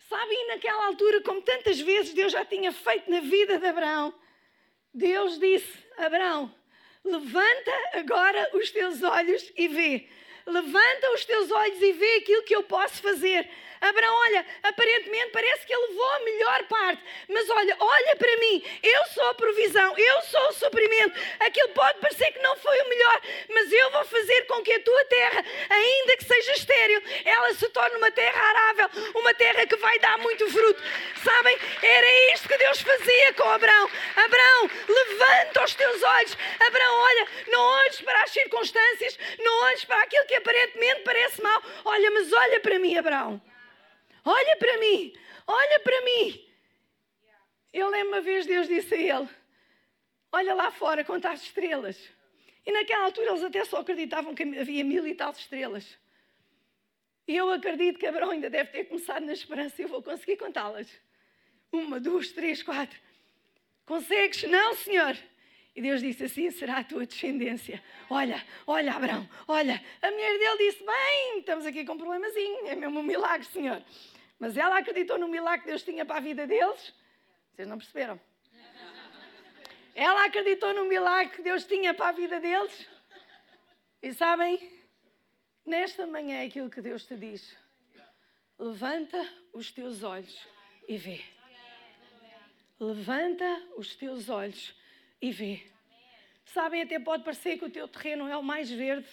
Sabem, 0.09 0.47
naquela 0.47 0.87
altura, 0.87 1.21
como 1.21 1.41
tantas 1.41 1.79
vezes 1.79 2.13
Deus 2.13 2.31
já 2.31 2.43
tinha 2.45 2.71
feito 2.71 3.09
na 3.09 3.21
vida 3.21 3.57
de 3.57 3.65
Abraão, 3.65 4.13
Deus 4.93 5.39
disse: 5.39 5.83
Abraão, 5.97 6.53
levanta 7.03 7.71
agora 7.93 8.49
os 8.53 8.69
teus 8.69 9.01
olhos 9.01 9.51
e 9.55 9.67
vê. 9.67 10.09
Levanta 10.45 11.11
os 11.13 11.25
teus 11.25 11.49
olhos 11.51 11.81
e 11.81 11.93
vê 11.93 12.17
aquilo 12.17 12.43
que 12.43 12.55
eu 12.55 12.63
posso 12.63 13.01
fazer. 13.01 13.49
Abraão, 13.83 14.15
olha, 14.15 14.45
aparentemente 14.63 15.31
parece 15.31 15.65
que 15.65 15.73
ele 15.73 15.87
levou 15.87 16.09
a 16.09 16.19
melhor 16.21 16.63
parte, 16.63 17.03
mas 17.27 17.49
olha, 17.49 17.75
olha 17.77 18.15
para 18.15 18.37
mim, 18.37 18.63
eu 18.81 19.05
sou 19.13 19.27
a 19.27 19.33
provisão, 19.33 19.93
eu 19.97 20.21
sou 20.21 20.47
o 20.47 20.53
suprimento. 20.53 21.19
Aquilo 21.41 21.69
pode 21.69 21.99
parecer 21.99 22.31
que 22.31 22.39
não 22.39 22.55
foi 22.55 22.79
o 22.81 22.89
melhor, 22.89 23.21
mas 23.49 23.71
eu 23.73 23.91
vou 23.91 24.05
fazer 24.05 24.43
com 24.43 24.63
que 24.63 24.71
a 24.71 24.79
tua 24.79 25.05
terra, 25.05 25.45
ainda 25.69 26.17
que 26.17 26.23
seja 26.23 26.53
estéril, 26.53 27.01
ela 27.25 27.53
se 27.55 27.67
torne 27.69 27.97
uma 27.97 28.09
terra 28.11 28.41
arável, 28.41 28.89
uma 29.15 29.33
terra 29.33 29.65
que 29.65 29.75
vai 29.75 29.99
dar 29.99 30.17
muito 30.19 30.49
fruto. 30.49 30.81
Sabem, 31.21 31.57
era 31.81 32.33
isto 32.33 32.47
que 32.47 32.57
Deus 32.57 32.81
fazia 32.81 33.33
com 33.33 33.49
Abraão. 33.49 33.89
Abraão, 34.15 34.69
levanta 34.87 35.63
os 35.63 35.75
teus 35.75 36.01
olhos. 36.01 36.37
Abraão, 36.59 36.95
olha, 36.95 37.27
não 37.47 37.61
olhes 37.61 38.01
para 38.01 38.23
as 38.23 38.31
circunstâncias, 38.31 39.19
não 39.39 39.63
olhes 39.65 39.83
para 39.83 40.01
aquilo 40.03 40.25
que 40.25 40.35
aparentemente 40.35 41.01
parece 41.01 41.41
mal. 41.41 41.61
Olha, 41.83 42.11
mas 42.11 42.31
olha 42.31 42.59
para 42.61 42.79
mim, 42.79 42.97
Abraão. 42.97 43.52
Olha 44.25 44.57
para 44.57 44.77
mim, 44.77 45.13
olha 45.47 45.79
para 45.79 46.01
mim. 46.01 46.49
Eu 47.71 47.89
lembro 47.89 48.09
uma 48.09 48.21
vez 48.21 48.45
Deus 48.45 48.67
disse 48.67 48.93
a 48.93 48.97
ele: 48.97 49.29
Olha 50.31 50.53
lá 50.53 50.71
fora 50.71 51.03
quantas 51.03 51.41
estrelas. 51.41 51.97
E 52.65 52.71
naquela 52.71 53.05
altura 53.05 53.31
eles 53.31 53.43
até 53.43 53.65
só 53.65 53.81
acreditavam 53.81 54.33
que 54.33 54.43
havia 54.43 54.83
mil 54.83 55.05
e 55.05 55.15
tal 55.15 55.31
estrelas. 55.31 55.97
E 57.27 57.35
eu 57.35 57.51
acredito 57.51 57.99
que 57.99 58.05
Abraão 58.05 58.31
ainda 58.31 58.49
deve 58.49 58.71
ter 58.71 58.85
começado 58.85 59.25
na 59.25 59.33
esperança 59.33 59.81
eu 59.81 59.87
vou 59.87 60.01
conseguir 60.01 60.37
contá-las. 60.37 60.87
Uma, 61.71 61.99
duas, 61.99 62.31
três, 62.31 62.61
quatro. 62.61 62.99
Consegues? 63.85 64.43
Não, 64.43 64.75
Senhor. 64.75 65.17
E 65.75 65.81
Deus 65.81 66.01
disse 66.01 66.25
assim: 66.25 66.51
será 66.51 66.77
a 66.77 66.83
tua 66.83 67.05
descendência. 67.05 67.83
Olha, 68.09 68.43
olha, 68.67 68.93
Abraão, 68.93 69.27
olha. 69.47 69.83
A 70.01 70.11
mulher 70.11 70.37
dele 70.37 70.57
disse: 70.57 70.85
bem, 70.85 71.39
estamos 71.39 71.65
aqui 71.65 71.83
com 71.83 71.93
um 71.93 71.97
problemazinho, 71.97 72.67
é 72.67 72.75
mesmo 72.75 72.99
um 72.99 73.03
milagre, 73.03 73.45
Senhor. 73.47 73.83
Mas 74.37 74.55
ela 74.55 74.77
acreditou 74.77 75.17
no 75.17 75.27
milagre 75.27 75.61
que 75.61 75.67
Deus 75.67 75.83
tinha 75.83 76.05
para 76.05 76.17
a 76.17 76.21
vida 76.21 76.45
deles. 76.45 76.93
Vocês 77.51 77.67
não 77.67 77.77
perceberam? 77.77 78.19
Ela 79.95 80.25
acreditou 80.25 80.73
no 80.73 80.85
milagre 80.85 81.35
que 81.35 81.41
Deus 81.41 81.65
tinha 81.65 81.93
para 81.93 82.09
a 82.09 82.11
vida 82.11 82.39
deles. 82.39 82.87
E 84.01 84.13
sabem, 84.13 84.81
nesta 85.65 86.05
manhã 86.05 86.37
é 86.41 86.45
aquilo 86.45 86.69
que 86.69 86.81
Deus 86.81 87.05
te 87.05 87.15
diz: 87.15 87.55
levanta 88.59 89.27
os 89.51 89.71
teus 89.71 90.03
olhos 90.03 90.47
e 90.87 90.97
vê. 90.97 91.23
Levanta 92.79 93.45
os 93.75 93.95
teus 93.95 94.29
olhos 94.29 94.75
e 95.23 95.31
vê. 95.31 95.63
Sabem, 96.43 96.81
até 96.81 96.99
pode 96.99 97.23
parecer 97.23 97.57
que 97.57 97.63
o 97.63 97.69
teu 97.69 97.87
terreno 97.87 98.27
é 98.27 98.35
o 98.35 98.43
mais 98.43 98.69
verde, 98.69 99.07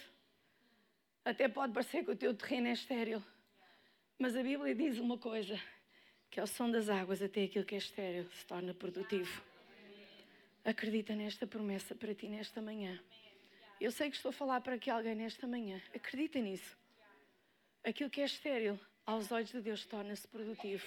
até 1.23 1.47
pode 1.47 1.71
parecer 1.71 2.03
que 2.03 2.11
o 2.11 2.15
teu 2.17 2.33
terreno 2.33 2.67
é 2.67 2.73
estéril. 2.73 3.23
Mas 4.19 4.35
a 4.35 4.43
Bíblia 4.43 4.75
diz 4.75 4.99
uma 4.99 5.17
coisa: 5.17 5.57
que 6.29 6.41
ao 6.41 6.45
som 6.45 6.69
das 6.69 6.89
águas, 6.89 7.21
até 7.21 7.45
aquilo 7.45 7.63
que 7.63 7.75
é 7.75 7.77
estéril 7.77 8.29
se 8.31 8.45
torna 8.45 8.73
produtivo. 8.73 9.41
Acredita 10.65 11.15
nesta 11.15 11.47
promessa 11.47 11.95
para 11.95 12.13
ti 12.13 12.27
nesta 12.27 12.61
manhã. 12.61 12.99
Eu 13.79 13.89
sei 13.89 14.09
que 14.09 14.17
estou 14.17 14.29
a 14.29 14.33
falar 14.33 14.59
para 14.59 14.77
que 14.77 14.89
alguém 14.89 15.15
nesta 15.15 15.47
manhã. 15.47 15.81
Acredita 15.95 16.39
nisso. 16.39 16.77
Aquilo 17.85 18.09
que 18.09 18.19
é 18.19 18.25
estéril, 18.25 18.77
aos 19.05 19.31
olhos 19.31 19.49
de 19.49 19.61
Deus, 19.61 19.85
torna-se 19.85 20.27
produtivo. 20.27 20.85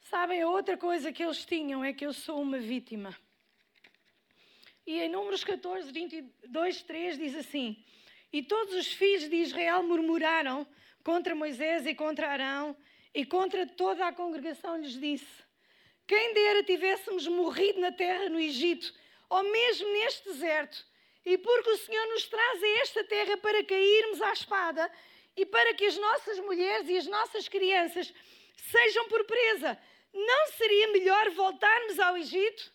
Sabem, 0.00 0.40
a 0.40 0.48
outra 0.48 0.78
coisa 0.78 1.12
que 1.12 1.22
eles 1.22 1.44
tinham 1.44 1.84
é 1.84 1.92
que 1.92 2.06
eu 2.06 2.14
sou 2.14 2.40
uma 2.40 2.58
vítima. 2.58 3.14
E 4.88 5.02
em 5.02 5.08
Números 5.10 5.44
14, 5.44 5.92
22, 5.92 6.80
3 6.80 7.18
diz 7.18 7.36
assim: 7.36 7.76
E 8.32 8.42
todos 8.42 8.72
os 8.72 8.90
filhos 8.90 9.28
de 9.28 9.36
Israel 9.36 9.82
murmuraram 9.82 10.66
contra 11.04 11.34
Moisés 11.34 11.84
e 11.84 11.94
contra 11.94 12.30
Arão, 12.30 12.74
e 13.12 13.22
contra 13.26 13.66
toda 13.66 14.06
a 14.06 14.14
congregação 14.14 14.78
lhes 14.78 14.98
disse: 14.98 15.44
Quem 16.06 16.32
dera 16.32 16.62
tivéssemos 16.62 17.26
morrido 17.26 17.78
na 17.80 17.92
terra 17.92 18.30
no 18.30 18.40
Egito, 18.40 18.90
ou 19.28 19.42
mesmo 19.42 19.92
neste 19.92 20.24
deserto, 20.24 20.82
e 21.22 21.36
porque 21.36 21.68
o 21.68 21.76
Senhor 21.76 22.06
nos 22.06 22.26
traz 22.26 22.62
a 22.62 22.68
esta 22.80 23.04
terra 23.04 23.36
para 23.36 23.62
cairmos 23.62 24.22
à 24.22 24.32
espada, 24.32 24.90
e 25.36 25.44
para 25.44 25.74
que 25.74 25.84
as 25.84 25.98
nossas 25.98 26.38
mulheres 26.38 26.88
e 26.88 26.96
as 26.96 27.06
nossas 27.06 27.46
crianças 27.46 28.10
sejam 28.56 29.06
por 29.08 29.22
presa, 29.24 29.78
não 30.14 30.46
seria 30.52 30.92
melhor 30.92 31.28
voltarmos 31.32 31.98
ao 31.98 32.16
Egito? 32.16 32.72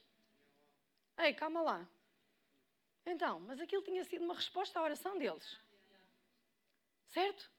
Ei, 1.17 1.33
calma 1.33 1.63
lá. 1.63 1.92
Então, 3.05 3.39
mas 3.41 3.59
aquilo 3.59 3.81
tinha 3.81 4.03
sido 4.03 4.23
uma 4.23 4.33
resposta 4.33 4.79
à 4.79 4.83
oração 4.83 5.17
deles. 5.17 5.59
Certo? 7.09 7.49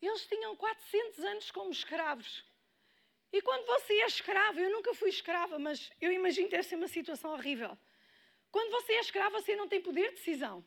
Eles 0.00 0.26
tinham 0.26 0.54
400 0.56 1.24
anos 1.24 1.50
como 1.50 1.70
escravos. 1.70 2.44
E 3.32 3.42
quando 3.42 3.66
você 3.66 3.94
é 3.94 4.06
escravo, 4.06 4.60
eu 4.60 4.70
nunca 4.70 4.94
fui 4.94 5.10
escrava, 5.10 5.58
mas 5.58 5.90
eu 6.00 6.12
imagino 6.12 6.48
ter 6.48 6.62
ser 6.64 6.76
uma 6.76 6.88
situação 6.88 7.32
horrível. 7.32 7.76
Quando 8.50 8.70
você 8.70 8.94
é 8.94 9.00
escravo, 9.00 9.40
você 9.40 9.56
não 9.56 9.68
tem 9.68 9.80
poder 9.80 10.10
de 10.10 10.16
decisão. 10.16 10.64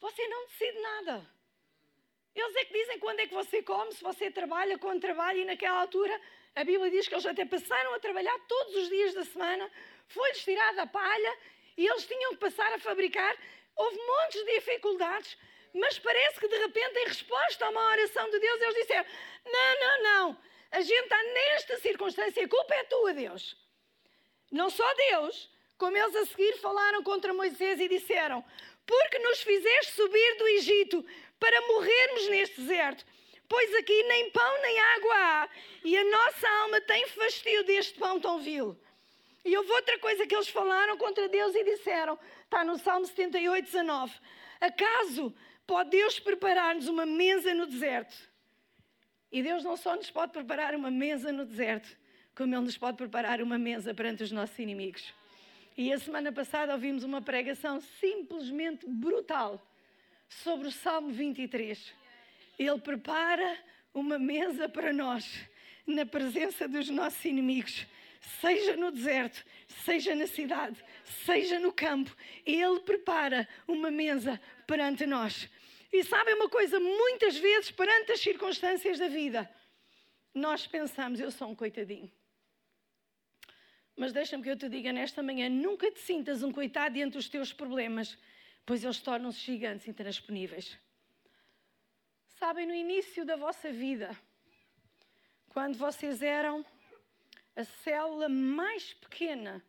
Você 0.00 0.26
não 0.28 0.46
decide 0.46 0.80
nada. 0.80 1.36
Eles 2.34 2.56
é 2.56 2.64
que 2.64 2.72
dizem 2.72 2.98
quando 2.98 3.20
é 3.20 3.26
que 3.26 3.34
você 3.34 3.62
come, 3.62 3.92
se 3.92 4.02
você 4.02 4.30
trabalha, 4.30 4.78
quando 4.78 5.00
trabalha, 5.00 5.38
e 5.38 5.44
naquela 5.44 5.80
altura 5.80 6.20
a 6.54 6.64
Bíblia 6.64 6.90
diz 6.90 7.06
que 7.08 7.14
eles 7.14 7.26
até 7.26 7.44
passaram 7.44 7.94
a 7.94 7.98
trabalhar 7.98 8.38
todos 8.46 8.74
os 8.76 8.88
dias 8.88 9.14
da 9.14 9.24
semana, 9.24 9.70
foi-lhes 10.08 10.42
tirada 10.42 10.82
a 10.82 10.86
palha 10.86 11.38
e 11.76 11.86
eles 11.86 12.06
tinham 12.06 12.32
que 12.32 12.38
passar 12.38 12.72
a 12.72 12.78
fabricar. 12.78 13.36
Houve 13.74 13.96
montes 13.98 14.44
de 14.44 14.54
dificuldades, 14.54 15.36
mas 15.74 15.98
parece 15.98 16.40
que 16.40 16.48
de 16.48 16.56
repente, 16.56 16.98
em 16.98 17.04
resposta 17.04 17.66
a 17.66 17.70
uma 17.70 17.90
oração 17.90 18.30
de 18.30 18.38
Deus, 18.38 18.60
eles 18.60 18.74
disseram: 18.76 19.06
Não, 19.44 19.80
não, 19.80 20.02
não, 20.02 20.42
a 20.70 20.80
gente 20.80 21.04
está 21.04 21.22
nesta 21.22 21.78
circunstância, 21.78 22.44
a 22.44 22.48
culpa 22.48 22.74
é 22.74 22.84
tua, 22.84 23.12
Deus. 23.12 23.56
Não 24.50 24.70
só 24.70 24.94
Deus, 24.94 25.50
como 25.76 25.96
eles 25.96 26.16
a 26.16 26.26
seguir 26.26 26.56
falaram 26.58 27.02
contra 27.02 27.34
Moisés 27.34 27.80
e 27.80 27.88
disseram: 27.88 28.44
Porque 28.86 29.18
nos 29.18 29.42
fizeste 29.42 29.92
subir 29.92 30.38
do 30.38 30.48
Egito 30.48 31.04
para 31.38 31.60
morrermos 31.68 32.28
neste 32.28 32.60
deserto. 32.60 33.04
Pois 33.48 33.74
aqui 33.74 34.02
nem 34.04 34.30
pão 34.30 34.60
nem 34.62 34.80
água 34.80 35.14
há, 35.14 35.48
e 35.84 35.96
a 35.96 36.04
nossa 36.04 36.48
alma 36.62 36.80
tem 36.80 37.06
fastio 37.08 37.62
deste 37.64 37.98
pão 37.98 38.18
tão 38.18 38.40
vil. 38.40 38.76
E 39.46 39.56
houve 39.56 39.70
outra 39.70 39.96
coisa 40.00 40.26
que 40.26 40.34
eles 40.34 40.48
falaram 40.48 40.98
contra 40.98 41.28
Deus 41.28 41.54
e 41.54 41.62
disseram, 41.62 42.18
está 42.42 42.64
no 42.64 42.76
Salmo 42.78 43.06
78, 43.06 43.64
19: 43.64 44.12
Acaso 44.60 45.32
pode 45.64 45.90
Deus 45.90 46.18
preparar-nos 46.18 46.88
uma 46.88 47.06
mesa 47.06 47.54
no 47.54 47.64
deserto? 47.64 48.28
E 49.30 49.44
Deus 49.44 49.62
não 49.62 49.76
só 49.76 49.94
nos 49.94 50.10
pode 50.10 50.32
preparar 50.32 50.74
uma 50.74 50.90
mesa 50.90 51.30
no 51.30 51.46
deserto, 51.46 51.96
como 52.34 52.56
Ele 52.56 52.64
nos 52.64 52.76
pode 52.76 52.96
preparar 52.96 53.40
uma 53.40 53.56
mesa 53.56 53.94
perante 53.94 54.24
os 54.24 54.32
nossos 54.32 54.58
inimigos. 54.58 55.14
E 55.76 55.92
a 55.92 55.98
semana 56.00 56.32
passada 56.32 56.72
ouvimos 56.72 57.04
uma 57.04 57.22
pregação 57.22 57.80
simplesmente 58.00 58.84
brutal 58.84 59.64
sobre 60.28 60.66
o 60.66 60.72
Salmo 60.72 61.10
23. 61.10 61.94
Ele 62.58 62.80
prepara 62.80 63.56
uma 63.94 64.18
mesa 64.18 64.68
para 64.68 64.92
nós, 64.92 65.46
na 65.86 66.04
presença 66.04 66.66
dos 66.66 66.90
nossos 66.90 67.24
inimigos, 67.24 67.86
seja 68.40 68.76
no 68.76 68.90
deserto, 68.90 69.44
seja 69.84 70.14
na 70.14 70.26
cidade, 70.26 70.82
seja 71.24 71.58
no 71.58 71.72
campo. 71.72 72.14
Ele 72.44 72.80
prepara 72.80 73.48
uma 73.66 73.90
mesa 73.90 74.40
perante 74.66 75.06
nós. 75.06 75.48
E 75.92 76.02
sabem 76.04 76.34
uma 76.34 76.48
coisa? 76.48 76.78
Muitas 76.80 77.36
vezes, 77.36 77.70
perante 77.70 78.12
as 78.12 78.20
circunstâncias 78.20 78.98
da 78.98 79.08
vida, 79.08 79.48
nós 80.34 80.66
pensamos: 80.66 81.20
eu 81.20 81.30
sou 81.30 81.48
um 81.48 81.54
coitadinho. 81.54 82.10
Mas 83.96 84.12
deixa-me 84.12 84.42
que 84.42 84.50
eu 84.50 84.56
te 84.56 84.68
diga 84.68 84.92
nesta 84.92 85.22
manhã: 85.22 85.48
nunca 85.48 85.90
te 85.90 86.00
sintas 86.00 86.42
um 86.42 86.52
coitado 86.52 86.94
diante 86.94 87.14
dos 87.14 87.28
teus 87.28 87.52
problemas, 87.52 88.18
pois 88.64 88.84
eles 88.84 89.00
tornam-se 89.00 89.40
gigantes 89.40 89.86
intransponíveis. 89.86 90.76
Sabem, 92.38 92.66
no 92.66 92.74
início 92.74 93.24
da 93.24 93.36
vossa 93.36 93.72
vida, 93.72 94.14
quando 95.48 95.78
vocês 95.78 96.20
eram 96.20 96.62
a 97.56 97.64
célula 97.64 98.28
mais 98.28 98.92
pequena 98.92 99.64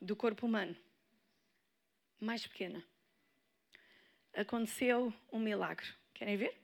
do 0.00 0.16
corpo 0.16 0.46
humano, 0.46 0.74
mais 2.18 2.46
pequena, 2.46 2.82
aconteceu 4.32 5.12
um 5.30 5.38
milagre. 5.38 5.86
Querem 6.14 6.38
ver? 6.38 6.61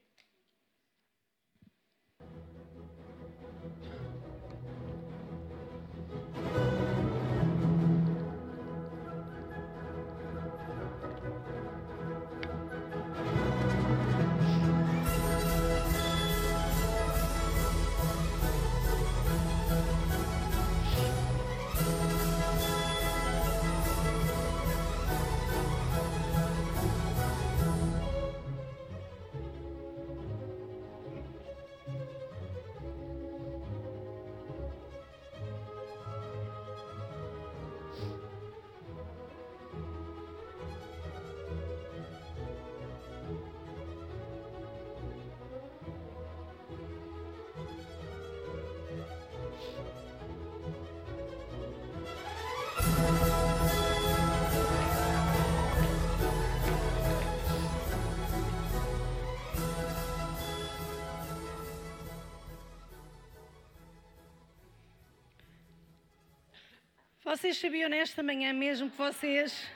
Vocês 67.28 67.58
sabiam 67.58 67.90
nesta 67.90 68.22
manhã 68.22 68.54
mesmo 68.54 68.90
que 68.90 68.96
vocês. 68.96 69.70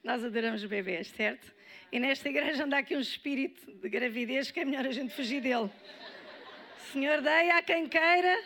Nós 0.00 0.22
adoramos 0.22 0.64
bebês, 0.64 1.08
certo? 1.08 1.52
E 1.90 1.98
nesta 1.98 2.28
igreja 2.28 2.62
anda 2.62 2.78
aqui 2.78 2.94
um 2.96 3.00
espírito 3.00 3.66
de 3.66 3.88
gravidez 3.88 4.48
que 4.52 4.60
é 4.60 4.64
melhor 4.64 4.86
a 4.86 4.92
gente 4.92 5.12
fugir 5.12 5.40
dele. 5.40 5.68
Senhor, 6.92 7.20
dei 7.20 7.50
a 7.50 7.60
quem 7.62 7.88
queira, 7.88 8.44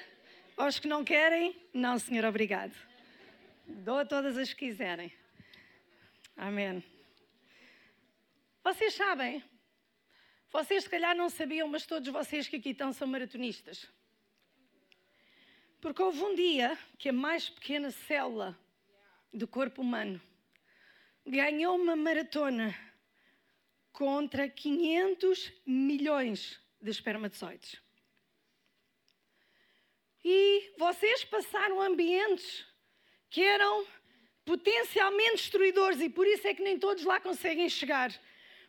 aos 0.57 0.79
que 0.79 0.89
não 0.89 1.05
querem, 1.05 1.55
não, 1.75 1.99
Senhor, 1.99 2.25
obrigado. 2.25 2.75
Dou 3.67 3.99
a 3.99 4.07
todas 4.07 4.39
as 4.39 4.51
que 4.55 4.65
quiserem. 4.65 5.13
Amém. 6.39 6.83
Vocês 8.65 8.95
sabem, 8.95 9.45
vocês 10.51 10.85
se 10.85 10.89
calhar 10.89 11.15
não 11.15 11.29
sabiam, 11.29 11.69
mas 11.69 11.85
todos 11.85 12.09
vocês 12.09 12.49
que 12.49 12.57
aqui 12.57 12.71
estão 12.71 12.95
são 12.95 13.07
maratonistas. 13.07 13.87
Porque 15.81 16.03
houve 16.03 16.23
um 16.23 16.35
dia 16.35 16.77
que 16.99 17.09
a 17.09 17.13
mais 17.13 17.49
pequena 17.49 17.91
célula 17.91 18.59
do 19.33 19.47
corpo 19.47 19.83
humano 19.83 20.21
ganhou 21.25 21.77
uma 21.77 21.95
maratona 21.95 22.75
contra 23.93 24.49
500 24.49 25.53
milhões 25.65 26.61
de 26.81 26.91
espermatozoides. 26.91 27.81
E 30.25 30.73
vocês 30.77 31.25
passaram 31.25 31.81
ambientes 31.81 32.67
que 33.31 33.43
eram 33.43 33.87
potencialmente 34.45 35.37
destruidores 35.37 36.01
e 36.01 36.09
por 36.09 36.27
isso 36.27 36.47
é 36.49 36.55
que 36.55 36.63
nem 36.63 36.79
todos 36.79 37.05
lá 37.05 37.21
conseguem 37.21 37.69
chegar. 37.69 38.13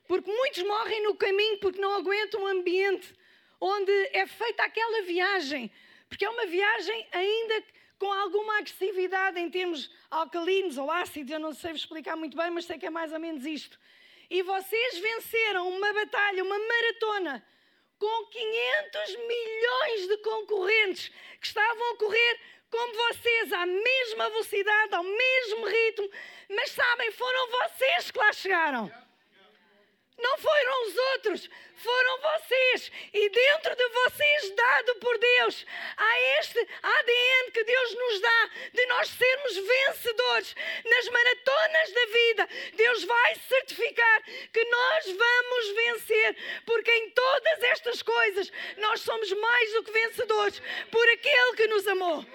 Porque 0.08 0.30
muitos 0.32 0.62
morrem 0.64 1.04
no 1.04 1.16
caminho 1.16 1.60
porque 1.60 1.82
não 1.82 1.96
aguentam 1.96 2.44
o 2.44 2.48
ambiente 2.48 3.16
onde 3.60 3.92
é 4.14 4.28
feita 4.28 4.64
aquela 4.64 5.02
viagem 5.04 5.72
porque 6.10 6.26
é 6.26 6.30
uma 6.30 6.46
viagem 6.48 7.08
ainda 7.12 7.64
com 8.00 8.12
alguma 8.12 8.58
agressividade 8.58 9.40
em 9.40 9.50
termos 9.50 9.92
alcalinos 10.10 10.78
ou 10.78 10.90
ácidos, 10.90 11.32
eu 11.32 11.40
não 11.40 11.54
sei 11.54 11.72
explicar 11.72 12.16
muito 12.16 12.36
bem, 12.36 12.50
mas 12.50 12.66
sei 12.66 12.78
que 12.78 12.86
é 12.86 12.90
mais 12.90 13.14
ou 13.14 13.20
menos 13.20 13.46
isto. 13.46 13.78
E 14.30 14.42
vocês 14.42 14.98
venceram 14.98 15.68
uma 15.68 15.94
batalha, 15.94 16.44
uma 16.44 16.58
maratona, 16.58 17.46
com 17.98 18.26
500 18.28 19.16
milhões 19.28 20.08
de 20.08 20.18
concorrentes 20.18 21.12
que 21.40 21.48
estavam 21.48 21.94
a 21.94 21.98
correr 21.98 22.40
como 22.70 22.94
vocês, 22.94 23.52
à 23.52 23.66
mesma 23.66 24.30
velocidade, 24.30 24.96
ao 24.96 25.04
mesmo 25.04 25.66
ritmo, 25.66 26.10
mas 26.50 26.72
sabem, 26.72 27.12
foram 27.12 27.50
vocês 27.50 28.12
que 28.12 28.20
lá 28.20 28.32
chegaram. 28.32 29.09
Não 30.20 30.38
foram 30.38 30.88
os 30.88 30.98
outros, 30.98 31.50
foram 31.76 32.22
vocês. 32.22 32.92
E 33.14 33.30
dentro 33.30 33.76
de 33.76 33.88
vocês, 33.88 34.56
dado 34.56 34.96
por 34.96 35.18
Deus, 35.18 35.66
há 35.96 36.22
este 36.40 36.60
ADN 36.60 37.52
que 37.52 37.64
Deus 37.64 37.96
nos 37.96 38.20
dá 38.20 38.50
de 38.74 38.86
nós 38.88 39.10
sermos 39.10 39.56
vencedores 39.56 40.56
nas 40.86 41.10
maratonas 41.10 41.92
da 41.94 42.06
vida. 42.06 42.50
Deus 42.74 43.04
vai 43.06 43.36
certificar 43.36 44.24
que 44.52 44.66
nós 44.66 45.06
vamos 45.06 45.70
vencer, 45.76 46.36
porque 46.66 46.92
em 46.92 47.10
todas 47.12 47.64
estas 47.64 48.02
coisas 48.02 48.52
nós 48.78 49.02
somos 49.02 49.32
mais 49.32 49.74
do 49.74 49.84
que 49.84 49.92
vencedores 49.92 50.62
por 50.92 51.08
aquele 51.10 51.56
que 51.56 51.68
nos 51.68 51.88
amou. 51.88 52.26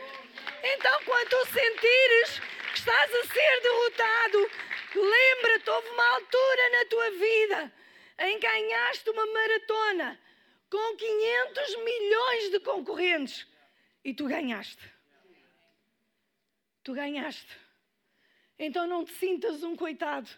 Então, 0.63 1.01
quando 1.05 1.47
sentires 1.53 2.41
que 2.73 2.79
estás 2.79 3.15
a 3.15 3.25
ser 3.25 3.61
derrotado, 3.61 4.51
Lembra-te, 4.99 5.71
houve 5.71 5.89
uma 5.91 6.09
altura 6.15 6.71
na 6.71 6.85
tua 6.87 7.11
vida 7.11 7.73
em 8.21 8.39
que 8.39 8.47
ganhaste 8.47 9.11
uma 9.11 9.27
maratona 9.27 10.21
com 10.71 10.97
500 10.97 11.77
milhões 11.85 12.51
de 12.51 12.61
concorrentes 12.61 13.47
e 14.05 14.15
tu 14.15 14.27
ganhaste. 14.27 14.93
Tu 16.83 16.93
ganhaste. 16.93 17.59
Então 18.59 18.87
não 18.87 19.05
te 19.05 19.13
sintas 19.13 19.63
um 19.63 19.75
coitado 19.75 20.31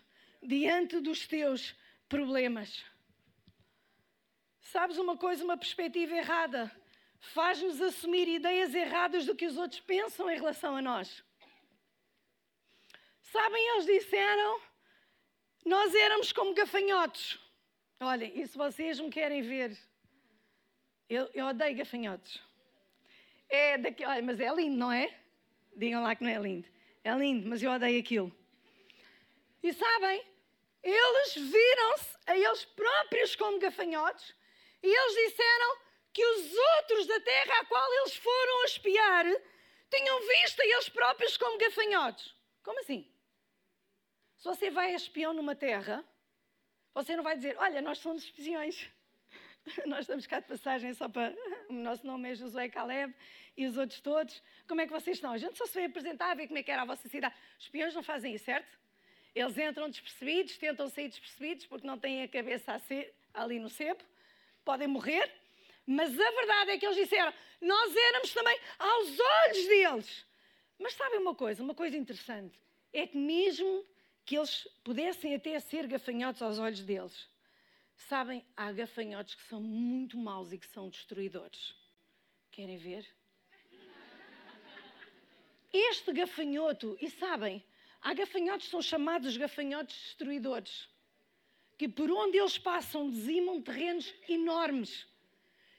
diante 0.43 1.01
dos 1.01 1.27
teus 1.27 1.75
problemas. 2.09 2.85
Sabes 4.61 4.99
uma 4.99 5.17
coisa, 5.17 5.45
uma 5.45 5.57
perspectiva 5.57 6.15
errada 6.15 6.71
faz-nos 7.21 7.81
assumir 7.81 8.29
ideias 8.29 8.75
erradas 8.75 9.27
do 9.27 9.35
que 9.35 9.47
os 9.47 9.57
outros 9.57 9.81
pensam 9.81 10.31
em 10.31 10.37
relação 10.37 10.77
a 10.77 10.83
nós. 10.83 11.25
Sabem, 13.37 13.69
eles 13.69 13.85
disseram, 13.85 14.63
nós 15.63 15.95
éramos 15.95 16.33
como 16.33 16.55
gafanhotos. 16.55 17.39
Olhem, 18.01 18.33
e 18.35 18.47
se 18.47 18.57
vocês 18.57 18.99
me 18.99 19.11
querem 19.11 19.43
ver, 19.43 19.77
eu, 21.07 21.29
eu 21.35 21.45
odeio 21.45 21.77
gafanhotos. 21.77 22.43
É 23.51 23.77
daqui, 23.77 24.07
olha, 24.07 24.23
mas 24.23 24.41
é 24.41 24.51
lindo, 24.55 24.79
não 24.79 24.91
é? 24.91 25.15
Digam 25.77 26.03
lá 26.03 26.17
que 26.17 26.25
não 26.25 26.31
é 26.31 26.39
lindo. 26.39 26.67
É 27.05 27.13
lindo, 27.15 27.47
mas 27.47 27.63
eu 27.63 27.71
odeio 27.73 28.01
aquilo. 28.01 28.35
E 29.63 29.71
sabem, 29.75 30.25
eles 30.83 31.35
viram-se 31.35 32.17
a 32.27 32.39
eles 32.39 32.65
próprios 32.65 33.37
como 33.37 33.59
gafanhotos 33.59 34.35
e 34.83 34.89
eles 34.89 35.15
disseram 35.29 35.77
que 36.15 36.25
os 36.25 36.55
outros 36.79 37.07
da 37.07 37.21
terra 37.21 37.61
a 37.61 37.67
qual 37.67 37.95
eles 37.97 38.17
foram 38.17 38.65
espiar 38.65 39.27
tinham 39.91 40.21
visto 40.27 40.63
a 40.63 40.65
eles 40.65 40.89
próprios 40.89 41.37
como 41.37 41.59
gafanhotos. 41.59 42.35
Como 42.63 42.81
assim? 42.81 43.07
Se 44.37 44.45
você 44.45 44.71
vai 44.71 44.93
a 44.93 44.97
espião 44.97 45.33
numa 45.33 45.55
terra, 45.55 46.05
você 46.95 47.17
não 47.17 47.23
vai 47.23 47.37
dizer, 47.37 47.57
olha, 47.59 47.81
nós 47.81 47.99
somos 47.99 48.25
espiões. 48.25 48.89
Nós 49.87 50.01
estamos 50.01 50.27
cá 50.29 50.39
de 50.39 50.47
passagem 50.47 50.95
só 50.95 51.09
para. 51.09 51.35
O 51.69 51.73
nosso 51.73 52.07
nome 52.07 52.31
é 52.31 52.35
Josué 52.37 52.69
Caleb 52.69 53.13
e 53.57 53.67
os 53.67 53.77
outros 53.77 54.01
todos. 54.01 54.41
Como 54.69 54.81
é 54.81 54.87
que 54.87 54.93
vocês 54.93 55.17
estão? 55.17 55.33
A 55.33 55.39
gente 55.39 55.59
só 55.59 55.67
se 55.67 55.75
veio 55.75 55.89
apresentar, 55.89 56.33
ver 56.37 56.47
como 56.47 56.59
é 56.59 56.63
que 56.63 56.71
era 56.71 56.83
a 56.83 56.85
vossa 56.85 57.09
cidade. 57.09 57.35
Os 57.59 57.65
espiões 57.65 57.93
não 57.93 58.05
fazem 58.05 58.33
isso, 58.33 58.45
certo? 58.45 58.79
Eles 59.35 59.59
entram 59.59 59.91
despercebidos, 59.91 60.57
tentam 60.57 60.89
sair 60.89 61.09
despercebidos 61.09 61.67
porque 61.67 61.85
não 61.85 61.99
têm 61.99 62.23
a 62.23 62.29
cabeça 62.29 62.81
ali 63.35 63.59
no 63.59 63.69
cepo, 63.69 64.05
podem 64.65 64.87
morrer. 64.87 65.29
Mas 65.85 66.13
a 66.13 66.31
verdade 66.31 66.71
é 66.71 66.79
que 66.79 66.87
eles 66.87 66.97
disseram: 66.97 67.35
nós 67.61 67.97
éramos 67.97 68.33
também 68.33 68.59
aos 68.79 69.19
olhos 69.19 69.67
deles. 69.67 70.27
Mas 70.79 70.95
sabem 70.95 71.19
uma 71.19 71.35
coisa, 71.35 71.63
uma 71.63 71.75
coisa 71.75 71.97
interessante, 71.97 72.59
é 72.93 73.07
que 73.07 73.19
mesmo 73.19 73.85
que 74.27 74.37
eles 74.37 74.67
pudessem 74.83 75.37
até 75.37 75.59
ser 75.61 75.87
gafanhotos 75.87 76.43
aos 76.43 76.59
olhos 76.59 76.81
deles, 76.81 77.29
sabem, 77.95 78.45
há 78.57 78.73
gafanhotos 78.73 79.37
que 79.37 79.43
são 79.45 79.61
muito 79.61 80.19
maus 80.19 80.53
e 80.53 80.59
que 80.59 80.67
são 80.67 80.89
destruidores. 80.89 81.75
Querem 82.51 82.77
ver? 82.77 83.07
Este 85.73 86.13
gafanhoto, 86.13 86.99
e 87.01 87.09
sabem, 87.09 87.65
há 88.03 88.13
gafanhotos 88.15 88.67
que 88.67 88.71
são 88.73 88.83
chamados 88.83 89.37
gafanhotos 89.37 89.95
destruidores, 89.95 90.89
que 91.79 91.89
por 91.89 92.11
onde 92.11 92.37
eles 92.37 92.59
passam 92.59 93.09
dizimam 93.09 93.63
terrenos 93.63 94.13
enormes. 94.29 95.07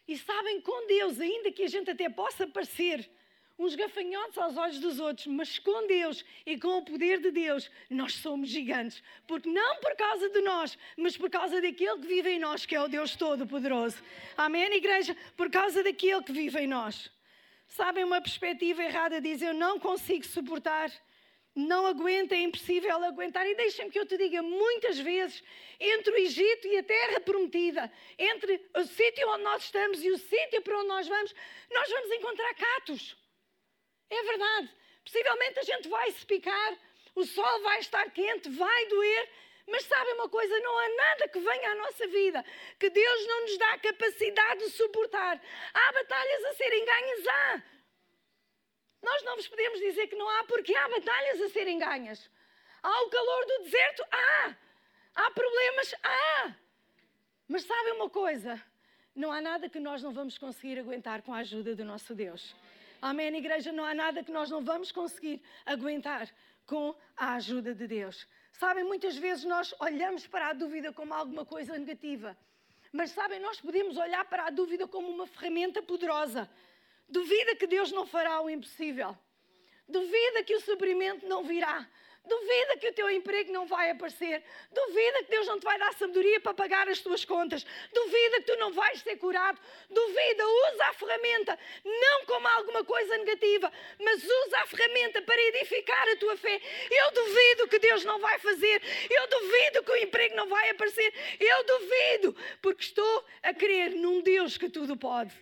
E 0.07 0.17
sabem, 0.17 0.61
com 0.61 0.87
Deus, 0.87 1.19
ainda 1.19 1.51
que 1.51 1.63
a 1.63 1.67
gente 1.67 1.89
até 1.89 2.09
possa 2.09 2.47
parecer 2.47 3.09
uns 3.57 3.75
gafanhotos 3.75 4.37
aos 4.37 4.57
olhos 4.57 4.79
dos 4.79 4.99
outros, 4.99 5.27
mas 5.27 5.57
com 5.59 5.87
Deus 5.87 6.23
e 6.45 6.57
com 6.59 6.77
o 6.77 6.85
poder 6.85 7.19
de 7.19 7.31
Deus, 7.31 7.69
nós 7.89 8.13
somos 8.13 8.49
gigantes. 8.49 9.01
Porque 9.27 9.49
não 9.49 9.77
por 9.77 9.95
causa 9.95 10.29
de 10.29 10.41
nós, 10.41 10.77
mas 10.95 11.17
por 11.17 11.29
causa 11.29 11.61
daquele 11.61 11.99
que 11.99 12.07
vive 12.07 12.29
em 12.31 12.39
nós, 12.39 12.65
que 12.65 12.75
é 12.75 12.81
o 12.81 12.87
Deus 12.87 13.15
Todo-Poderoso. 13.15 13.97
Amém, 14.35 14.71
igreja? 14.73 15.15
Por 15.35 15.49
causa 15.49 15.83
daquele 15.83 16.21
que 16.23 16.31
vive 16.31 16.59
em 16.59 16.67
nós. 16.67 17.11
Sabem, 17.67 18.03
uma 18.03 18.21
perspectiva 18.21 18.83
errada 18.83 19.19
diz: 19.19 19.41
Eu 19.41 19.53
não 19.53 19.79
consigo 19.79 20.25
suportar 20.25 20.91
não 21.57 21.87
aguenta, 21.87 22.35
é 22.35 22.41
impossível 22.41 23.03
aguentar. 23.03 23.45
E 23.47 23.55
deixem-me 23.55 23.91
que 23.91 23.99
eu 23.99 24.05
te 24.05 24.15
diga, 24.15 24.41
muitas 24.43 24.99
vezes, 24.99 25.43
entre 25.79 26.13
o 26.13 26.17
Egito 26.17 26.67
e 26.67 26.77
a 26.77 26.83
terra 26.83 27.19
prometida, 27.19 27.91
entre 28.17 28.63
o 28.75 28.83
sítio 28.83 29.27
onde 29.29 29.43
nós 29.43 29.63
estamos 29.63 30.03
e 30.03 30.11
o 30.11 30.17
sítio 30.17 30.61
para 30.61 30.77
onde 30.77 30.87
nós 30.87 31.07
vamos, 31.07 31.33
nós 31.71 31.89
vamos 31.89 32.11
encontrar 32.11 32.53
catos. 32.53 33.17
É 34.09 34.23
verdade. 34.23 34.69
Possivelmente 35.03 35.59
a 35.59 35.63
gente 35.63 35.87
vai 35.87 36.11
se 36.11 36.25
picar, 36.25 36.77
o 37.15 37.25
sol 37.25 37.61
vai 37.61 37.79
estar 37.79 38.09
quente, 38.11 38.49
vai 38.49 38.85
doer, 38.87 39.29
mas 39.67 39.83
sabem 39.83 40.13
uma 40.13 40.29
coisa? 40.29 40.59
Não 40.59 40.77
há 40.77 40.89
nada 40.89 41.27
que 41.27 41.39
venha 41.39 41.71
à 41.71 41.75
nossa 41.75 42.07
vida 42.07 42.43
que 42.79 42.89
Deus 42.89 43.27
não 43.27 43.41
nos 43.41 43.57
dá 43.57 43.73
a 43.73 43.79
capacidade 43.79 44.59
de 44.61 44.69
suportar. 44.71 45.41
Há 45.73 45.91
batalhas 45.91 46.45
a 46.45 46.53
serem 46.53 46.85
ganhas, 46.85 47.27
há. 47.27 47.63
Nós 49.01 49.23
não 49.23 49.35
vos 49.35 49.47
podemos 49.47 49.79
dizer 49.79 50.07
que 50.07 50.15
não 50.15 50.27
há, 50.29 50.43
porque 50.45 50.75
há 50.75 50.87
batalhas 50.89 51.41
a 51.41 51.49
serem 51.49 51.77
ganhas. 51.77 52.29
Há 52.81 53.01
o 53.03 53.09
calor 53.09 53.45
do 53.45 53.63
deserto? 53.63 54.03
Há. 54.11 54.55
Há 55.15 55.31
problemas? 55.31 55.95
Há. 56.03 56.55
Mas 57.47 57.63
sabem 57.63 57.93
uma 57.93 58.09
coisa? 58.09 58.61
Não 59.15 59.31
há 59.31 59.41
nada 59.41 59.69
que 59.69 59.79
nós 59.79 60.01
não 60.03 60.13
vamos 60.13 60.37
conseguir 60.37 60.79
aguentar 60.79 61.21
com 61.21 61.33
a 61.33 61.39
ajuda 61.39 61.75
do 61.75 61.83
nosso 61.83 62.13
Deus. 62.13 62.55
Amém, 63.01 63.35
igreja? 63.35 63.71
Não 63.71 63.83
há 63.83 63.93
nada 63.93 64.23
que 64.23 64.31
nós 64.31 64.49
não 64.49 64.63
vamos 64.63 64.91
conseguir 64.91 65.41
aguentar 65.65 66.29
com 66.65 66.95
a 67.15 67.33
ajuda 67.35 67.73
de 67.73 67.87
Deus. 67.87 68.27
Sabem, 68.51 68.83
muitas 68.83 69.15
vezes 69.15 69.45
nós 69.45 69.73
olhamos 69.79 70.25
para 70.25 70.49
a 70.49 70.53
dúvida 70.53 70.91
como 70.91 71.13
alguma 71.13 71.45
coisa 71.45 71.77
negativa. 71.77 72.37
Mas 72.91 73.11
sabem, 73.11 73.39
nós 73.39 73.61
podemos 73.61 73.97
olhar 73.97 74.25
para 74.25 74.47
a 74.47 74.49
dúvida 74.49 74.87
como 74.87 75.09
uma 75.09 75.27
ferramenta 75.27 75.81
poderosa. 75.81 76.49
Duvida 77.07 77.55
que 77.55 77.67
Deus 77.67 77.91
não 77.91 78.05
fará 78.05 78.41
o 78.41 78.49
impossível. 78.49 79.15
Duvida 79.87 80.43
que 80.43 80.55
o 80.55 80.61
suprimento 80.61 81.27
não 81.27 81.43
virá. 81.43 81.87
Duvida 82.27 82.77
que 82.77 82.89
o 82.89 82.93
teu 82.93 83.09
emprego 83.09 83.51
não 83.51 83.65
vai 83.65 83.89
aparecer. 83.89 84.43
Duvida 84.71 85.23
que 85.23 85.31
Deus 85.31 85.47
não 85.47 85.59
te 85.59 85.63
vai 85.63 85.79
dar 85.79 85.93
sabedoria 85.93 86.39
para 86.39 86.53
pagar 86.53 86.87
as 86.89 86.99
tuas 86.99 87.23
contas. 87.23 87.65
Duvida 87.93 88.37
que 88.37 88.51
tu 88.51 88.55
não 88.57 88.73
vais 88.73 88.99
ser 89.01 89.15
curado. 89.17 89.59
Duvida, 89.89 90.43
usa 90.45 90.85
a 90.85 90.93
ferramenta, 90.93 91.59
não 91.83 92.25
como 92.25 92.47
alguma 92.47 92.83
coisa 92.83 93.17
negativa, 93.17 93.71
mas 93.99 94.23
usa 94.23 94.59
a 94.59 94.67
ferramenta 94.67 95.21
para 95.21 95.41
edificar 95.41 96.09
a 96.09 96.15
tua 96.17 96.37
fé. 96.37 96.61
Eu 96.91 97.11
duvido 97.11 97.67
que 97.67 97.79
Deus 97.79 98.03
não 98.03 98.19
vai 98.19 98.37
fazer. 98.39 98.81
Eu 99.09 99.27
duvido 99.27 99.83
que 99.83 99.91
o 99.91 99.97
emprego 99.97 100.35
não 100.35 100.47
vai 100.47 100.69
aparecer. 100.69 101.13
Eu 101.39 101.63
duvido, 101.63 102.35
porque 102.61 102.83
estou 102.83 103.25
a 103.43 103.53
crer 103.53 103.91
num 103.91 104.21
Deus 104.21 104.57
que 104.57 104.69
tudo 104.69 104.97
pode. 104.97 105.33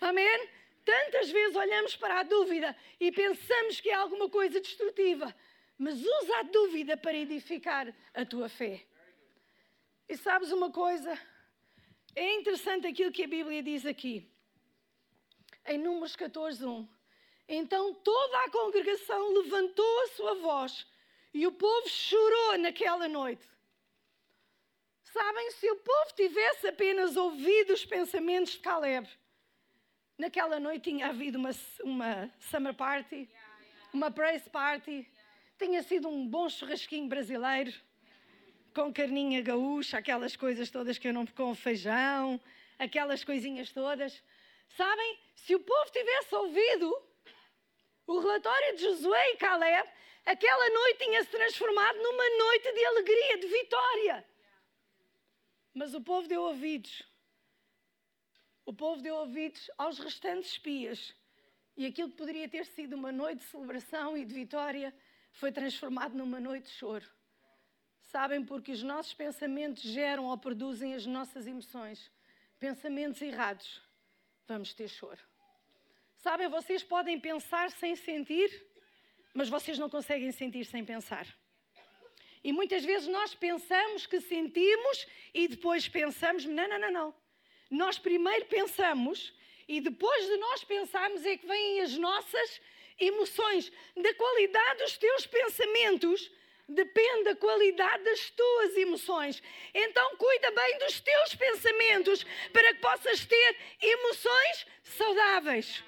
Amém? 0.00 0.48
Tantas 0.84 1.30
vezes 1.30 1.56
olhamos 1.56 1.96
para 1.96 2.20
a 2.20 2.22
dúvida 2.22 2.76
e 3.00 3.10
pensamos 3.10 3.80
que 3.80 3.88
é 3.88 3.94
alguma 3.94 4.28
coisa 4.28 4.60
destrutiva, 4.60 5.34
mas 5.78 6.00
usa 6.00 6.38
a 6.38 6.42
dúvida 6.42 6.96
para 6.96 7.16
edificar 7.16 7.94
a 8.12 8.24
tua 8.24 8.48
fé. 8.48 8.86
E 10.08 10.16
sabes 10.16 10.52
uma 10.52 10.70
coisa? 10.70 11.18
É 12.14 12.34
interessante 12.34 12.86
aquilo 12.86 13.12
que 13.12 13.24
a 13.24 13.28
Bíblia 13.28 13.62
diz 13.62 13.84
aqui. 13.84 14.30
Em 15.66 15.78
Números 15.78 16.14
14, 16.14 16.64
1. 16.64 16.88
Então 17.48 17.94
toda 17.94 18.44
a 18.44 18.50
congregação 18.50 19.32
levantou 19.32 20.02
a 20.02 20.08
sua 20.08 20.34
voz 20.36 20.86
e 21.32 21.46
o 21.46 21.52
povo 21.52 21.88
chorou 21.88 22.58
naquela 22.58 23.08
noite. 23.08 23.46
Sabem, 25.04 25.50
se 25.52 25.70
o 25.70 25.76
povo 25.76 26.14
tivesse 26.14 26.66
apenas 26.68 27.16
ouvido 27.16 27.72
os 27.72 27.84
pensamentos 27.84 28.52
de 28.52 28.58
Caleb, 28.60 29.08
Naquela 30.16 30.60
noite 30.60 30.90
tinha 30.90 31.08
havido 31.08 31.38
uma, 31.38 31.50
uma 31.82 32.32
summer 32.38 32.72
party, 32.72 33.28
uma 33.92 34.12
praise 34.12 34.48
party. 34.48 35.10
Tinha 35.64 35.82
sido 35.82 36.10
um 36.10 36.28
bom 36.28 36.46
churrasquinho 36.46 37.08
brasileiro, 37.08 37.72
com 38.74 38.92
carninha 38.92 39.40
gaúcha, 39.40 39.96
aquelas 39.96 40.36
coisas 40.36 40.70
todas 40.70 40.98
que 40.98 41.08
eu 41.08 41.12
não 41.14 41.24
com 41.24 41.54
feijão, 41.54 42.38
aquelas 42.78 43.24
coisinhas 43.24 43.72
todas. 43.72 44.22
Sabem, 44.68 45.18
se 45.34 45.54
o 45.54 45.60
povo 45.60 45.90
tivesse 45.90 46.34
ouvido 46.34 47.02
o 48.06 48.18
relatório 48.18 48.76
de 48.76 48.82
Josué 48.82 49.30
e 49.30 49.36
Caleb, 49.38 49.88
aquela 50.26 50.68
noite 50.68 50.98
tinha 50.98 51.24
se 51.24 51.30
transformado 51.30 51.96
numa 51.96 52.28
noite 52.44 52.70
de 52.70 52.84
alegria, 52.84 53.38
de 53.38 53.46
vitória. 53.46 54.24
Mas 55.72 55.94
o 55.94 56.00
povo 56.02 56.28
deu 56.28 56.42
ouvidos 56.42 57.02
o 58.66 58.72
povo 58.72 59.00
deu 59.00 59.14
ouvidos 59.16 59.70
aos 59.78 59.98
restantes 59.98 60.50
espias. 60.50 61.14
E 61.74 61.86
aquilo 61.86 62.10
que 62.10 62.16
poderia 62.16 62.48
ter 62.50 62.66
sido 62.66 62.96
uma 62.96 63.10
noite 63.10 63.38
de 63.38 63.44
celebração 63.44 64.14
e 64.14 64.26
de 64.26 64.34
vitória 64.34 64.94
foi 65.34 65.50
transformado 65.52 66.16
numa 66.16 66.40
noite 66.40 66.66
de 66.66 66.72
choro. 66.72 67.06
Sabem, 68.00 68.44
porque 68.44 68.72
os 68.72 68.82
nossos 68.82 69.12
pensamentos 69.12 69.82
geram 69.82 70.26
ou 70.26 70.38
produzem 70.38 70.94
as 70.94 71.04
nossas 71.04 71.46
emoções. 71.46 72.10
Pensamentos 72.58 73.20
errados, 73.20 73.82
vamos 74.46 74.72
ter 74.72 74.88
choro. 74.88 75.20
Sabem, 76.16 76.48
vocês 76.48 76.82
podem 76.82 77.18
pensar 77.18 77.70
sem 77.72 77.96
sentir, 77.96 78.48
mas 79.34 79.48
vocês 79.48 79.76
não 79.78 79.90
conseguem 79.90 80.30
sentir 80.30 80.64
sem 80.64 80.84
pensar. 80.84 81.26
E 82.42 82.52
muitas 82.52 82.84
vezes 82.84 83.08
nós 83.08 83.34
pensamos 83.34 84.06
que 84.06 84.20
sentimos 84.20 85.06
e 85.32 85.48
depois 85.48 85.88
pensamos: 85.88 86.44
não, 86.44 86.68
não, 86.68 86.78
não, 86.78 86.92
não. 86.92 87.14
Nós 87.70 87.98
primeiro 87.98 88.46
pensamos 88.46 89.34
e 89.66 89.80
depois 89.80 90.26
de 90.26 90.36
nós 90.36 90.62
pensarmos 90.62 91.26
é 91.26 91.36
que 91.36 91.46
vêm 91.46 91.80
as 91.80 91.96
nossas 91.96 92.60
emoções. 92.98 93.70
Da 93.96 94.14
qualidade 94.14 94.82
dos 94.82 94.96
teus 94.98 95.26
pensamentos 95.26 96.30
depende 96.68 97.24
da 97.24 97.36
qualidade 97.36 98.04
das 98.04 98.30
tuas 98.30 98.76
emoções. 98.76 99.42
Então 99.72 100.16
cuida 100.16 100.50
bem 100.50 100.78
dos 100.78 101.00
teus 101.00 101.34
pensamentos 101.34 102.24
para 102.52 102.74
que 102.74 102.80
possas 102.80 103.24
ter 103.24 103.56
emoções 103.80 104.66
saudáveis. 104.82 105.84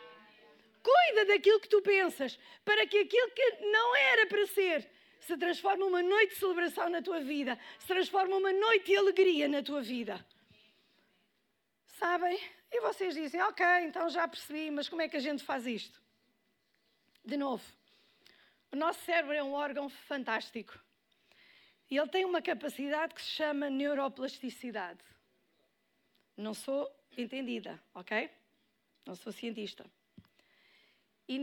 Cuida 0.83 1.25
daquilo 1.25 1.61
que 1.61 1.69
tu 1.69 1.83
pensas 1.83 2.39
para 2.65 2.87
que 2.87 2.99
aquilo 2.99 3.31
que 3.31 3.51
não 3.67 3.97
era 3.97 4.27
para 4.27 4.47
ser 4.47 4.89
se 5.21 5.37
transforme 5.37 5.81
numa 5.81 6.03
noite 6.03 6.35
de 6.35 6.39
celebração 6.39 6.89
na 6.89 7.03
tua 7.03 7.19
vida, 7.19 7.59
se 7.81 7.87
transforme 7.89 8.31
numa 8.31 8.53
noite 8.53 8.87
de 8.87 8.97
alegria 8.97 9.49
na 9.49 9.61
tua 9.61 9.83
vida. 9.83 10.25
Sabem? 11.99 12.39
E 12.71 12.81
vocês 12.81 13.15
dizem, 13.15 13.43
ok, 13.43 13.67
então 13.83 14.09
já 14.09 14.29
percebi, 14.29 14.71
mas 14.71 14.89
como 14.89 15.03
é 15.03 15.09
que 15.09 15.17
a 15.17 15.21
gente 15.21 15.43
faz 15.43 15.67
isto? 15.67 16.01
De 17.27 17.37
novo, 17.37 17.65
o 18.71 18.77
nosso 18.77 19.01
cérebro 19.05 19.35
é 19.35 19.43
um 19.43 19.53
órgão 19.53 19.89
fantástico. 19.89 20.79
E 21.91 21.97
ele 21.97 22.09
tem 22.09 22.25
uma 22.25 22.41
capacidade 22.41 23.15
que 23.15 23.21
se 23.21 23.31
chama 23.31 23.69
neuroplasticidade. 23.69 25.01
Não 26.37 26.55
sou 26.55 26.89
entendida, 27.19 27.83
ok? 27.93 28.31
Não 29.05 29.17
sou 29.17 29.33
cientista. 29.33 29.85
E 31.27 31.37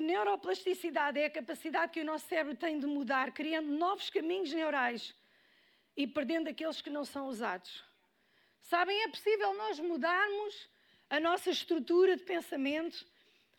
neuroplasticidade 0.00 1.18
é 1.18 1.24
a 1.24 1.30
capacidade 1.30 1.90
que 1.92 2.00
o 2.00 2.04
nosso 2.04 2.28
cérebro 2.28 2.54
tem 2.54 2.78
de 2.78 2.86
mudar, 2.86 3.32
criando 3.32 3.72
novos 3.72 4.08
caminhos 4.08 4.52
neurais 4.52 5.12
e 5.96 6.06
perdendo 6.06 6.48
aqueles 6.48 6.80
que 6.80 6.90
não 6.90 7.04
são 7.04 7.26
usados. 7.26 7.82
Sabem, 8.60 9.02
é 9.02 9.08
possível 9.08 9.52
nós 9.54 9.80
mudarmos 9.80 10.68
a 11.10 11.18
nossa 11.18 11.50
estrutura 11.50 12.16
de 12.16 12.22
pensamento, 12.22 13.04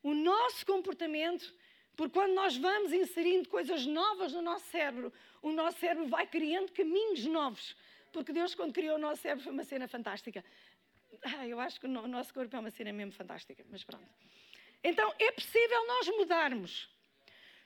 o 0.04 0.14
nosso 0.14 0.66
comportamento, 0.66 1.51
porque 1.95 2.14
quando 2.14 2.34
nós 2.34 2.58
vamos 2.58 2.91
inserindo 2.91 3.47
coisas 3.47 3.86
novas 3.86 4.34
no 4.34 4.41
nosso 4.41 4.66
cérebro, 4.68 5.12
o 5.41 5.51
nosso 5.51 5.80
cérebro 5.80 6.08
vai 6.08 6.28
criando 6.28 6.72
caminhos 6.72 7.26
novos. 7.26 7.76
Porque 8.12 8.34
Deus, 8.34 8.54
quando 8.54 8.74
criou 8.74 8.97
o 8.97 8.99
nosso 8.99 9.22
cérebro, 9.22 9.43
foi 9.43 9.54
uma 9.54 9.64
cena 9.64 9.88
fantástica. 9.88 10.43
Ah, 11.24 11.47
eu 11.47 11.60
acho 11.60 11.80
que 11.80 11.88
o 11.88 11.89
nosso 11.89 12.34
corpo 12.34 12.56
é 12.56 12.60
uma 12.60 12.70
cena 12.70 12.91
mesmo 12.91 13.14
fantástica, 13.14 13.66
mas 13.70 13.84
pronto. 13.84 14.08
Então 14.84 15.14
é 15.18 15.32
possível 15.32 15.88
nós 15.88 16.08
mudarmos. 16.10 16.89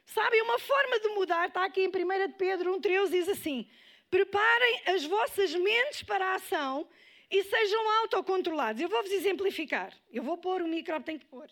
Sabem, 0.06 0.42
uma 0.42 0.60
forma 0.60 1.00
de 1.00 1.10
mudar 1.10 1.48
está 1.48 1.66
aqui 1.66 1.82
em 1.82 1.88
1 1.88 2.32
Pedro 2.38 2.80
1,13 2.80 3.10
diz 3.10 3.28
assim: 3.28 3.70
Preparem 4.10 4.82
as 4.86 5.04
vossas 5.06 5.54
mentes 5.56 6.04
para 6.04 6.28
a 6.28 6.36
ação 6.36 6.88
e 7.30 7.44
sejam 7.44 7.90
autocontrolados. 8.02 8.82
Eu 8.82 8.88
vou-vos 8.88 9.12
exemplificar. 9.12 9.94
Eu 10.12 10.24
vou 10.24 10.38
pôr 10.38 10.62
o 10.62 10.68
micro, 10.68 11.02
tem 11.02 11.18
que 11.18 11.26
pôr. 11.26 11.50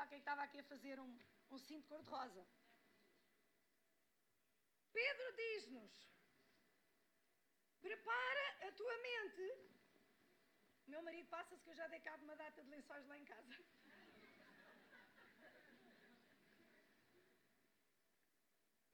Pensar 0.00 0.08
quem 0.08 0.20
estava 0.20 0.42
aqui 0.42 0.58
a 0.60 0.64
fazer 0.64 0.98
um, 0.98 1.10
um 1.50 1.58
cinto 1.58 1.86
cor-de-rosa. 1.86 2.42
Pedro 4.98 5.32
diz-nos: 5.40 5.94
prepara 7.82 8.44
a 8.68 8.72
tua 8.72 8.96
mente. 9.08 9.46
Meu 10.86 11.02
marido 11.02 11.28
passa-se 11.28 11.62
que 11.62 11.68
eu 11.68 11.74
já 11.74 11.86
dei 11.88 12.00
cabo 12.00 12.24
uma 12.24 12.34
data 12.34 12.62
de 12.62 12.70
lençóis 12.70 13.06
lá 13.08 13.18
em 13.18 13.26
casa. 13.26 13.54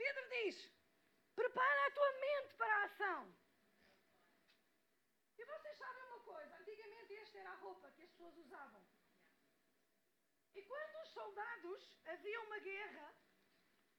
Pedro 0.03 0.29
diz: 0.29 0.57
prepara 1.37 1.87
a 1.87 1.91
tua 1.93 2.13
mente 2.27 2.53
para 2.57 2.75
a 2.75 2.85
ação. 2.91 3.33
E 5.39 5.45
vocês 5.45 5.79
sabem 5.79 6.03
uma 6.03 6.21
coisa: 6.33 6.53
antigamente 6.57 7.15
esta 7.15 7.39
era 7.39 7.51
a 7.53 7.61
roupa 7.67 7.93
que 7.93 8.03
as 8.03 8.11
pessoas 8.11 8.37
usavam. 8.39 8.96
E 10.57 10.63
quando 10.63 11.03
os 11.03 11.09
soldados 11.11 11.81
havia 12.07 12.41
uma 12.41 12.59
guerra, 12.59 13.15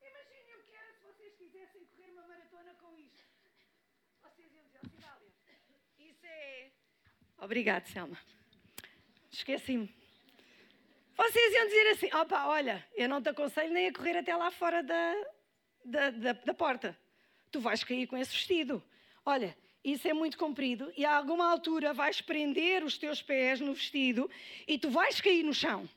imaginem 0.01 0.55
o 0.55 0.63
que 0.63 0.75
era 0.75 0.91
se 0.91 1.03
vocês 1.03 1.35
quisessem 1.35 1.85
correr 1.85 2.09
uma 2.09 2.25
maratona 2.27 2.73
com 2.81 2.97
isto. 2.97 3.23
Vocês 4.23 4.51
iam 4.51 4.65
dizer, 4.65 4.81
Cidália, 4.89 5.31
isso 5.99 6.25
é. 6.25 6.71
Obrigado, 7.37 7.85
Selma. 7.85 8.17
Esqueci-me. 9.31 9.87
Vocês 11.15 11.53
iam 11.53 11.67
dizer 11.67 11.87
assim: 11.91 12.13
opa, 12.15 12.47
olha, 12.47 12.83
eu 12.95 13.07
não 13.07 13.21
te 13.21 13.29
aconselho 13.29 13.71
nem 13.71 13.87
a 13.87 13.93
correr 13.93 14.17
até 14.17 14.35
lá 14.35 14.49
fora 14.49 14.81
da, 14.81 15.13
da, 15.85 16.09
da, 16.09 16.33
da 16.33 16.53
porta. 16.55 16.97
Tu 17.51 17.59
vais 17.59 17.83
cair 17.83 18.07
com 18.07 18.17
esse 18.17 18.31
vestido. 18.31 18.83
Olha, 19.23 19.55
isso 19.83 20.07
é 20.07 20.13
muito 20.13 20.39
comprido 20.39 20.91
e 20.97 21.05
a 21.05 21.15
alguma 21.15 21.49
altura 21.49 21.93
vais 21.93 22.19
prender 22.19 22.83
os 22.83 22.97
teus 22.97 23.21
pés 23.21 23.59
no 23.59 23.73
vestido 23.73 24.29
e 24.67 24.79
tu 24.79 24.89
vais 24.89 25.21
cair 25.21 25.43
no 25.43 25.53
chão. 25.53 25.87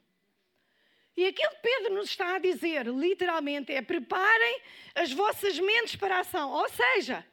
E 1.17 1.27
aquilo 1.27 1.51
que 1.51 1.63
Pedro 1.63 1.95
nos 1.95 2.11
está 2.11 2.37
a 2.37 2.39
dizer, 2.39 2.87
literalmente, 2.87 3.73
é 3.73 3.83
preparem 3.83 4.63
as 4.95 5.13
vossas 5.13 5.59
mentes 5.59 5.97
para 5.97 6.17
a 6.17 6.21
ação. 6.21 6.51
Ou 6.51 6.69
seja, 6.69 7.27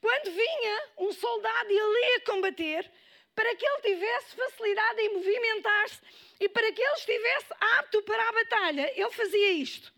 quando 0.00 0.30
vinha 0.30 0.88
um 0.98 1.12
soldado 1.12 1.70
e 1.70 1.78
ali 1.78 2.14
a 2.16 2.20
combater, 2.24 2.90
para 3.34 3.54
que 3.54 3.64
ele 3.64 3.82
tivesse 3.82 4.34
facilidade 4.34 5.00
em 5.00 5.14
movimentar-se 5.14 6.00
e 6.40 6.48
para 6.48 6.72
que 6.72 6.82
ele 6.82 6.94
estivesse 6.94 7.52
apto 7.78 8.02
para 8.02 8.28
a 8.28 8.32
batalha, 8.32 8.92
ele 8.96 9.10
fazia 9.10 9.52
isto. 9.52 9.92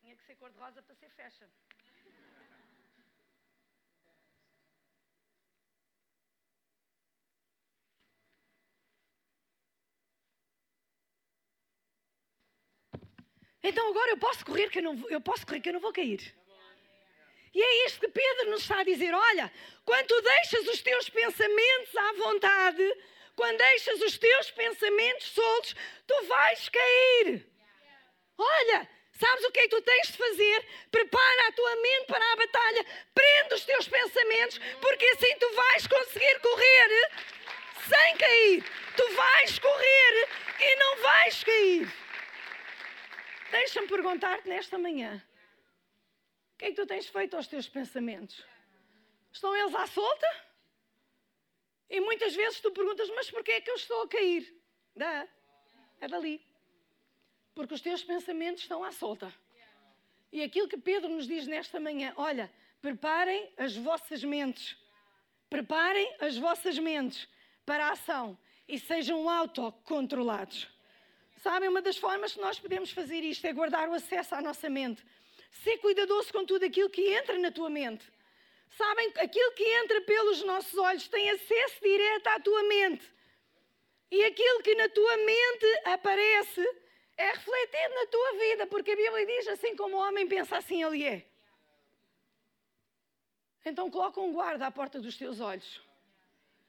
Tinha 0.00 0.16
que 0.16 0.24
ser 0.24 0.36
cor-de-rosa 0.36 0.82
para 0.82 0.94
ser 0.94 1.10
fashion. 1.10 1.48
Então 13.64 13.88
agora 13.88 14.10
eu 14.10 14.18
posso 14.18 14.44
correr 14.44 14.68
que 14.68 14.78
eu 14.78 14.82
não, 14.82 15.04
eu 15.08 15.20
posso 15.22 15.46
correr 15.46 15.60
que 15.60 15.70
eu 15.70 15.72
não 15.72 15.80
vou 15.80 15.92
cair. 15.92 16.34
E 17.54 17.62
é 17.62 17.86
isto 17.86 17.98
que 17.98 18.08
Pedro 18.08 18.50
nos 18.50 18.60
está 18.60 18.80
a 18.80 18.84
dizer: 18.84 19.14
olha, 19.14 19.50
quando 19.86 20.20
deixas 20.20 20.68
os 20.68 20.82
teus 20.82 21.08
pensamentos 21.08 21.96
à 21.96 22.12
vontade, 22.12 22.94
quando 23.34 23.56
deixas 23.56 24.00
os 24.02 24.18
teus 24.18 24.50
pensamentos 24.50 25.28
soltos, 25.28 25.74
tu 26.06 26.24
vais 26.26 26.68
cair. 26.68 27.46
Olha, 28.36 28.88
sabes 29.18 29.44
o 29.44 29.50
que 29.50 29.60
é 29.60 29.62
que 29.62 29.68
tu 29.68 29.80
tens 29.80 30.08
de 30.08 30.18
fazer? 30.18 30.66
Prepara 30.90 31.48
a 31.48 31.52
tua 31.52 31.76
mente 31.76 32.06
para 32.06 32.32
a 32.32 32.36
batalha, 32.36 32.86
prende 33.14 33.54
os 33.54 33.64
teus 33.64 33.88
pensamentos, 33.88 34.60
porque 34.82 35.06
assim 35.06 35.34
tu 35.38 35.50
vais 35.54 35.86
conseguir 35.86 36.38
correr 36.40 37.10
sem 37.88 38.16
cair. 38.18 38.64
Tu 38.94 39.08
vais 39.14 39.58
correr 39.58 40.28
e 40.60 40.76
não 40.76 40.96
vais 40.96 41.44
cair. 41.44 42.04
Deixa-me 43.54 43.83
perguntar-te 43.94 44.48
nesta 44.48 44.76
manhã: 44.76 45.22
o 46.54 46.58
que 46.58 46.64
é 46.66 46.68
que 46.70 46.76
tu 46.80 46.86
tens 46.86 47.06
feito 47.06 47.36
aos 47.36 47.46
teus 47.46 47.68
pensamentos? 47.68 48.44
Estão 49.32 49.54
eles 49.56 49.74
à 49.74 49.86
solta? 49.86 50.26
E 51.88 52.00
muitas 52.00 52.34
vezes 52.34 52.60
tu 52.60 52.70
perguntas: 52.72 53.08
mas 53.10 53.30
porquê 53.30 53.52
é 53.52 53.60
que 53.60 53.70
eu 53.70 53.76
estou 53.76 54.02
a 54.02 54.08
cair? 54.08 54.42
Dá, 54.96 55.28
é 56.00 56.08
dali. 56.08 56.44
Porque 57.54 57.74
os 57.74 57.80
teus 57.80 58.02
pensamentos 58.02 58.62
estão 58.62 58.82
à 58.82 58.90
solta. 58.90 59.32
E 60.32 60.42
aquilo 60.42 60.68
que 60.68 60.76
Pedro 60.76 61.08
nos 61.08 61.26
diz 61.28 61.46
nesta 61.46 61.78
manhã: 61.78 62.12
olha, 62.16 62.52
preparem 62.82 63.52
as 63.56 63.76
vossas 63.76 64.24
mentes. 64.24 64.76
Preparem 65.48 66.16
as 66.20 66.36
vossas 66.36 66.78
mentes 66.78 67.28
para 67.64 67.86
a 67.86 67.92
ação 67.92 68.36
e 68.66 68.76
sejam 68.78 69.28
autocontrolados. 69.28 70.73
Sabem, 71.44 71.68
uma 71.68 71.82
das 71.82 71.98
formas 71.98 72.32
que 72.32 72.40
nós 72.40 72.58
podemos 72.58 72.90
fazer 72.90 73.20
isto 73.22 73.46
é 73.46 73.52
guardar 73.52 73.86
o 73.90 73.92
acesso 73.92 74.34
à 74.34 74.40
nossa 74.40 74.70
mente. 74.70 75.04
Ser 75.62 75.76
cuidadoso 75.76 76.32
com 76.32 76.42
tudo 76.46 76.64
aquilo 76.64 76.88
que 76.88 77.02
entra 77.18 77.38
na 77.38 77.50
tua 77.52 77.68
mente. 77.68 78.02
Sabem, 78.78 79.12
aquilo 79.18 79.52
que 79.52 79.62
entra 79.62 80.00
pelos 80.00 80.42
nossos 80.42 80.74
olhos 80.78 81.06
tem 81.06 81.28
acesso 81.28 81.78
direto 81.82 82.28
à 82.28 82.40
tua 82.40 82.62
mente. 82.62 83.04
E 84.10 84.24
aquilo 84.24 84.62
que 84.62 84.74
na 84.74 84.88
tua 84.88 85.16
mente 85.18 85.66
aparece 85.84 86.62
é 87.14 87.26
refletido 87.32 87.94
na 87.94 88.06
tua 88.06 88.32
vida, 88.38 88.66
porque 88.66 88.92
a 88.92 88.96
Bíblia 88.96 89.26
diz 89.26 89.48
assim 89.48 89.76
como 89.76 89.96
o 89.96 90.00
homem 90.00 90.26
pensa, 90.26 90.56
assim 90.56 90.82
ele 90.82 91.04
é. 91.04 91.26
Então 93.66 93.90
coloca 93.90 94.18
um 94.18 94.32
guarda 94.32 94.66
à 94.66 94.70
porta 94.70 94.98
dos 94.98 95.18
teus 95.18 95.40
olhos. 95.40 95.82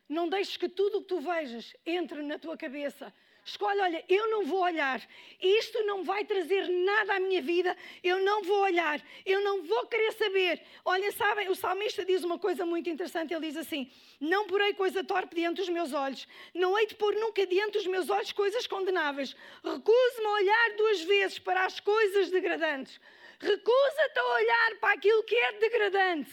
Não 0.10 0.28
deixes 0.28 0.58
que 0.58 0.68
tudo 0.68 0.98
o 0.98 1.02
que 1.02 1.08
tu 1.08 1.22
vejas 1.22 1.74
entre 1.86 2.22
na 2.22 2.38
tua 2.38 2.58
cabeça 2.58 3.14
Escolhe, 3.46 3.80
olha, 3.80 4.04
eu 4.10 4.28
não 4.32 4.44
vou 4.44 4.62
olhar. 4.62 5.00
Isto 5.40 5.84
não 5.84 6.04
vai 6.04 6.26
trazer 6.26 6.68
nada 6.68 7.18
à 7.18 7.20
minha 7.20 7.44
vida. 7.44 7.78
Eu 8.04 8.18
não 8.20 8.42
vou 8.42 8.62
olhar. 8.62 9.00
Eu 9.24 9.40
não 9.42 9.62
vou 9.62 9.86
querer 9.86 10.14
saber. 10.14 10.60
Olha, 10.84 11.12
sabem, 11.12 11.48
o 11.48 11.56
salmista 11.56 12.04
diz 12.04 12.24
uma 12.24 12.40
coisa 12.40 12.66
muito 12.66 12.90
interessante. 12.90 13.36
Ele 13.36 13.46
diz 13.46 13.56
assim: 13.56 13.92
Não 14.20 14.48
porei 14.48 14.74
coisa 14.74 15.04
torpe 15.04 15.36
diante 15.36 15.58
dos 15.58 15.70
meus 15.70 15.94
olhos. 15.94 16.28
Não 16.56 16.76
hei 16.78 16.88
de 16.88 16.96
pôr 16.96 17.14
nunca 17.14 17.46
diante 17.46 17.74
dos 17.74 17.86
meus 17.86 18.10
olhos 18.10 18.32
coisas 18.32 18.66
condenáveis. 18.66 19.36
Recuso-me 19.64 20.26
a 20.26 20.32
olhar 20.32 20.76
duas 20.76 21.02
vezes 21.02 21.38
para 21.38 21.66
as 21.66 21.80
coisas 21.80 22.32
degradantes. 22.32 23.00
Recusa-te 23.40 24.20
a 24.20 24.34
olhar 24.34 24.76
para 24.80 24.96
aquilo 24.96 25.22
que 25.24 25.36
é 25.36 25.52
degradante, 25.60 26.32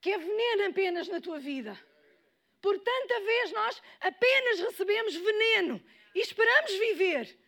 que 0.00 0.10
é 0.10 0.18
veneno 0.18 0.70
apenas 0.70 1.06
na 1.06 1.20
tua 1.20 1.38
vida. 1.38 1.78
Por 2.60 2.78
tanta 2.78 3.20
vez 3.20 3.52
nós 3.52 3.82
apenas 4.00 4.60
recebemos 4.60 5.14
veneno 5.14 5.82
e 6.14 6.20
esperamos 6.20 6.72
viver. 6.72 7.38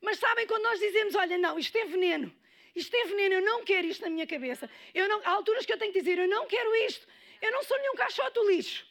Mas 0.00 0.18
sabem 0.18 0.46
quando 0.46 0.62
nós 0.62 0.78
dizemos, 0.78 1.14
olha, 1.14 1.36
não, 1.38 1.58
isto 1.58 1.76
é 1.76 1.84
veneno. 1.84 2.34
Isto 2.74 2.94
é 2.94 3.04
veneno, 3.06 3.34
eu 3.36 3.42
não 3.42 3.64
quero 3.64 3.86
isto 3.88 4.02
na 4.02 4.10
minha 4.10 4.26
cabeça. 4.26 4.70
Eu 4.94 5.08
não, 5.08 5.20
há 5.24 5.30
alturas 5.30 5.66
que 5.66 5.72
eu 5.72 5.78
tenho 5.78 5.92
que 5.92 6.00
dizer, 6.00 6.18
eu 6.18 6.28
não 6.28 6.46
quero 6.46 6.74
isto. 6.86 7.06
Eu 7.42 7.50
não 7.50 7.62
sou 7.64 7.76
nenhum 7.78 7.94
caixote 7.94 8.38
lixo. 8.46 8.86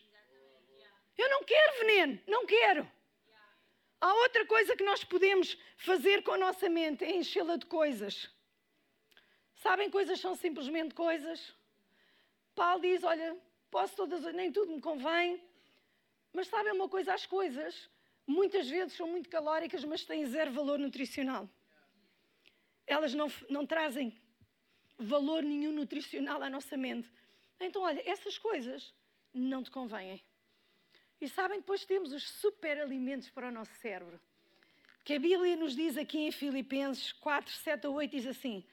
Eu 1.18 1.30
não 1.30 1.44
quero 1.44 1.80
veneno, 1.80 2.20
não 2.28 2.46
quero. 2.46 2.92
Há 4.00 4.14
outra 4.14 4.46
coisa 4.46 4.76
que 4.76 4.84
nós 4.84 5.04
podemos 5.04 5.58
fazer 5.78 6.22
com 6.24 6.34
a 6.34 6.38
nossa 6.38 6.70
mente, 6.70 7.04
é 7.04 7.16
enchê-la 7.16 7.56
de 7.56 7.66
coisas. 7.66 8.30
Sabem, 9.56 9.90
coisas 9.90 10.20
são 10.20 10.36
simplesmente 10.36 10.94
coisas. 10.94 11.56
Paulo 12.54 12.82
diz, 12.82 13.04
olha, 13.04 13.36
posso 13.70 13.96
todas, 13.96 14.24
nem 14.34 14.52
tudo 14.52 14.72
me 14.72 14.82
convém. 14.82 15.42
Mas 16.34 16.48
sabem 16.48 16.72
uma 16.74 16.90
coisa? 16.90 17.14
As 17.14 17.26
coisas 17.26 17.90
muitas 18.26 18.70
vezes 18.70 18.94
são 18.94 19.08
muito 19.08 19.30
calóricas, 19.30 19.84
mas 19.84 20.04
têm 20.04 20.26
zero 20.26 20.52
valor 20.52 20.78
nutricional. 20.78 21.50
Elas 22.86 23.14
não, 23.14 23.32
não 23.50 23.66
trazem 23.66 24.16
valor 24.98 25.44
nenhum 25.44 25.72
nutricional 25.72 26.42
à 26.42 26.50
nossa 26.50 26.76
mente. 26.76 27.10
Então, 27.60 27.82
olha, 27.82 28.02
essas 28.06 28.38
coisas 28.38 28.94
não 29.34 29.64
te 29.64 29.72
convêm. 29.72 30.22
E 31.20 31.28
sabem, 31.28 31.60
depois 31.60 31.86
temos 31.86 32.14
os 32.14 32.30
superalimentos 32.30 33.30
para 33.30 33.48
o 33.48 33.52
nosso 33.52 33.74
cérebro. 33.76 34.20
Que 35.04 35.14
a 35.14 35.20
Bíblia 35.20 35.56
nos 35.56 35.76
diz 35.76 35.98
aqui 35.98 36.20
em 36.20 36.32
Filipenses 36.32 37.12
4, 37.14 37.52
7 37.52 37.88
a 37.88 37.90
8, 37.90 38.12
diz 38.12 38.28
assim: 38.28 38.64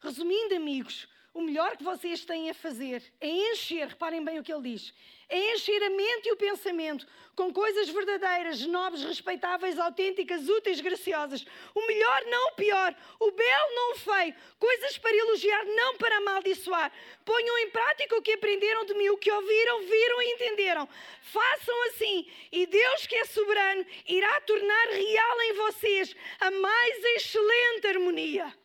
Resumindo, 0.00 0.54
amigos, 0.54 1.08
o 1.34 1.42
melhor 1.42 1.76
que 1.76 1.82
vocês 1.82 2.24
têm 2.24 2.48
a 2.48 2.54
fazer 2.54 3.02
é 3.20 3.28
encher, 3.28 3.88
reparem 3.88 4.24
bem 4.24 4.38
o 4.38 4.42
que 4.42 4.52
ele 4.52 4.70
diz, 4.70 4.94
é 5.28 5.52
encher 5.52 5.82
a 5.82 5.90
mente 5.90 6.28
e 6.28 6.32
o 6.32 6.36
pensamento 6.36 7.04
com 7.34 7.52
coisas 7.52 7.88
verdadeiras, 7.88 8.64
nobres, 8.66 9.02
respeitáveis, 9.02 9.76
autênticas, 9.76 10.48
úteis, 10.48 10.80
graciosas. 10.80 11.44
O 11.74 11.86
melhor, 11.88 12.24
não 12.26 12.48
o 12.48 12.54
pior, 12.54 12.94
o 13.18 13.30
belo, 13.32 13.74
não 13.74 13.92
o 13.92 13.98
feio, 13.98 14.34
coisas 14.60 14.96
para 14.96 15.16
elogiar, 15.16 15.64
não 15.64 15.96
para 15.96 16.18
amaldiçoar. 16.18 16.92
Ponham 17.24 17.58
em 17.58 17.70
prática 17.70 18.16
o 18.16 18.22
que 18.22 18.34
aprenderam 18.34 18.84
de 18.84 18.94
mim, 18.94 19.08
o 19.08 19.18
que 19.18 19.32
ouviram, 19.32 19.80
viram 19.80 20.22
e 20.22 20.32
entenderam. 20.34 20.88
Façam 21.22 21.82
assim, 21.88 22.30
e 22.52 22.64
Deus, 22.64 23.06
que 23.08 23.16
é 23.16 23.24
soberano, 23.24 23.84
irá 24.06 24.40
tornar 24.42 24.88
real 24.90 25.42
em 25.42 25.52
vocês 25.54 26.14
a 26.38 26.50
mais 26.52 27.04
excelente 27.16 27.88
harmonia 27.88 28.63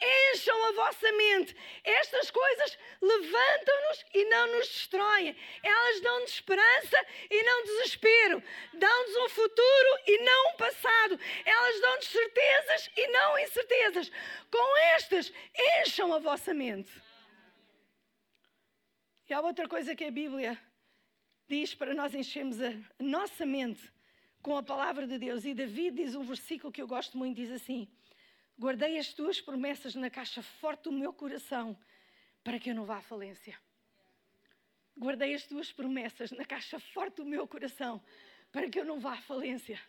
encham 0.00 0.68
a 0.68 0.72
vossa 0.72 1.12
mente. 1.12 1.56
Estas 1.82 2.30
coisas 2.30 2.78
levantam-nos 3.00 4.04
e 4.14 4.24
não 4.26 4.46
nos 4.56 4.68
destroem. 4.68 5.36
Elas 5.62 6.00
dão-nos 6.00 6.30
esperança 6.30 7.06
e 7.30 7.42
não 7.42 7.64
desespero. 7.64 8.42
Dão-nos 8.74 9.16
um 9.16 9.28
futuro 9.28 9.98
e 10.06 10.18
não 10.18 10.50
um 10.50 10.56
passado. 10.56 11.18
Elas 11.44 11.80
dão-nos 11.80 12.06
certezas 12.06 12.90
e 12.96 13.06
não 13.08 13.38
incertezas. 13.38 14.12
Com 14.50 14.76
estas, 14.94 15.32
encham 15.80 16.12
a 16.12 16.18
vossa 16.18 16.52
mente. 16.52 16.90
E 19.28 19.32
há 19.32 19.40
outra 19.40 19.66
coisa 19.66 19.94
que 19.94 20.04
a 20.04 20.10
Bíblia 20.10 20.58
diz 21.48 21.74
para 21.74 21.94
nós 21.94 22.14
enchermos 22.14 22.60
a 22.60 22.72
nossa 22.98 23.46
mente 23.46 23.92
com 24.42 24.56
a 24.56 24.62
palavra 24.62 25.06
de 25.06 25.18
Deus. 25.18 25.44
E 25.44 25.54
David 25.54 25.96
diz 25.96 26.14
um 26.14 26.22
versículo 26.22 26.72
que 26.72 26.82
eu 26.82 26.86
gosto 26.86 27.16
muito, 27.16 27.36
diz 27.36 27.50
assim: 27.50 27.88
Guardei 28.58 28.98
as 28.98 29.12
tuas 29.12 29.40
promessas 29.40 29.94
na 29.94 30.08
caixa 30.08 30.42
forte 30.42 30.84
do 30.84 30.92
meu 30.92 31.12
coração 31.12 31.76
para 32.42 32.58
que 32.58 32.70
eu 32.70 32.74
não 32.74 32.84
vá 32.84 32.98
à 32.98 33.02
falência. 33.02 33.58
Guardei 34.96 35.34
as 35.34 35.44
tuas 35.44 35.72
promessas 35.72 36.30
na 36.30 36.44
caixa 36.44 36.78
forte 36.78 37.16
do 37.16 37.24
meu 37.24 37.48
coração 37.48 38.00
para 38.52 38.68
que 38.68 38.78
eu 38.78 38.84
não 38.84 39.00
vá 39.00 39.14
à 39.14 39.22
falência. 39.22 39.80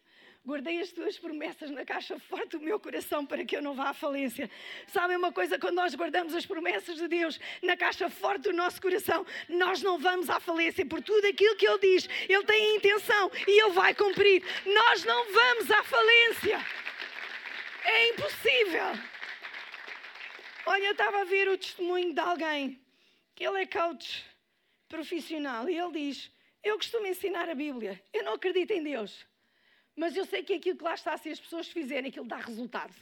Guardei 0.44 0.80
as 0.80 0.92
tuas 0.92 1.18
promessas 1.18 1.72
na 1.72 1.84
caixa 1.84 2.20
forte 2.20 2.58
do 2.58 2.60
meu 2.60 2.80
coração 2.80 3.26
para 3.26 3.44
que 3.44 3.58
eu 3.58 3.62
não 3.64 3.74
vá 3.74 3.90
à 3.90 3.94
falência. 3.94 4.50
Sabem 4.88 5.18
uma 5.18 5.32
coisa? 5.32 5.58
Quando 5.58 5.76
nós 5.76 5.96
guardamos 5.96 6.36
as 6.36 6.46
promessas 6.46 6.98
de 6.98 7.08
Deus 7.08 7.40
na 7.64 7.76
caixa 7.76 8.10
forte 8.12 8.44
do 8.44 8.54
nosso 8.54 8.80
coração, 8.80 9.26
nós 9.50 9.82
não 9.82 9.98
vamos 9.98 10.30
à 10.30 10.40
falência 10.40 10.86
por 10.86 11.02
tudo 11.02 11.26
aquilo 11.26 11.56
que 11.56 11.68
Ele 11.68 11.80
diz. 11.80 12.08
Ele 12.30 12.44
tem 12.44 12.64
a 12.64 12.76
intenção 12.76 13.32
e 13.48 13.60
Ele 13.60 13.72
vai 13.72 13.96
cumprir. 13.96 14.44
Nós 14.66 15.04
não 15.04 15.32
vamos 15.32 15.72
à 15.72 15.84
falência. 15.84 16.85
É 17.86 18.10
impossível. 18.10 18.92
Olha, 20.66 20.86
eu 20.86 20.92
estava 20.94 21.22
a 21.22 21.24
ver 21.24 21.48
o 21.48 21.58
testemunho 21.58 22.14
de 22.14 22.20
alguém 22.20 22.82
que 23.36 23.46
ele 23.46 23.62
é 23.62 23.66
coach 23.68 24.26
profissional 24.88 25.70
e 25.70 25.78
ele 25.78 25.92
diz: 25.92 26.32
Eu 26.64 26.78
costumo 26.78 27.06
ensinar 27.06 27.48
a 27.48 27.54
Bíblia, 27.54 28.02
eu 28.12 28.24
não 28.24 28.34
acredito 28.34 28.72
em 28.72 28.82
Deus, 28.82 29.26
mas 29.96 30.16
eu 30.18 30.26
sei 30.26 30.42
que 30.44 30.54
aquilo 30.54 30.78
que 30.80 30.84
lá 30.84 30.96
está, 30.96 31.16
se 31.18 31.30
as 31.30 31.40
pessoas 31.40 31.68
fizerem, 31.68 32.10
aquilo 32.10 32.26
dá 32.26 32.38
resultado. 32.38 32.94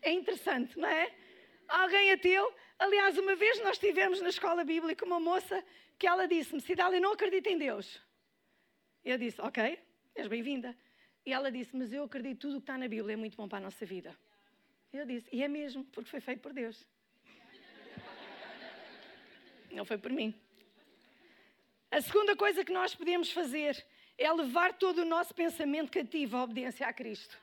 É 0.00 0.10
interessante, 0.10 0.78
não 0.78 0.88
é? 0.88 1.12
Alguém 1.68 2.12
ateu. 2.12 2.54
Aliás, 2.78 3.18
uma 3.18 3.34
vez 3.34 3.60
nós 3.60 3.76
estivemos 3.76 4.20
na 4.20 4.30
escola 4.30 4.64
bíblica 4.64 5.04
uma 5.04 5.20
moça 5.20 5.62
que 5.98 6.06
ela 6.06 6.26
disse-me: 6.26 6.62
Cidália, 6.62 6.98
não 6.98 7.12
acredito 7.12 7.46
em 7.48 7.58
Deus. 7.58 8.00
Eu 9.04 9.18
disse: 9.18 9.38
Ok, 9.42 9.78
és 10.14 10.28
bem-vinda. 10.28 10.74
E 11.26 11.32
ela 11.32 11.50
disse: 11.50 11.76
Mas 11.76 11.92
eu 11.92 12.04
acredito 12.04 12.42
tudo 12.42 12.52
o 12.52 12.60
que 12.60 12.62
está 12.62 12.78
na 12.78 12.86
Bíblia 12.86 13.14
é 13.14 13.16
muito 13.16 13.36
bom 13.36 13.48
para 13.48 13.58
a 13.58 13.60
nossa 13.60 13.84
vida. 13.84 14.16
Eu 14.92 15.04
disse: 15.04 15.28
E 15.32 15.42
é 15.42 15.48
mesmo, 15.48 15.84
porque 15.86 16.08
foi 16.08 16.20
feito 16.20 16.40
por 16.40 16.52
Deus. 16.52 16.86
Não 19.72 19.84
foi 19.84 19.98
por 19.98 20.12
mim. 20.12 20.32
A 21.90 22.00
segunda 22.00 22.36
coisa 22.36 22.64
que 22.64 22.72
nós 22.72 22.94
podemos 22.94 23.30
fazer 23.30 23.84
é 24.16 24.32
levar 24.32 24.72
todo 24.74 24.98
o 25.02 25.04
nosso 25.04 25.34
pensamento 25.34 25.90
cativo 25.90 26.36
à 26.36 26.44
obediência 26.44 26.86
a 26.86 26.92
Cristo. 26.92 27.36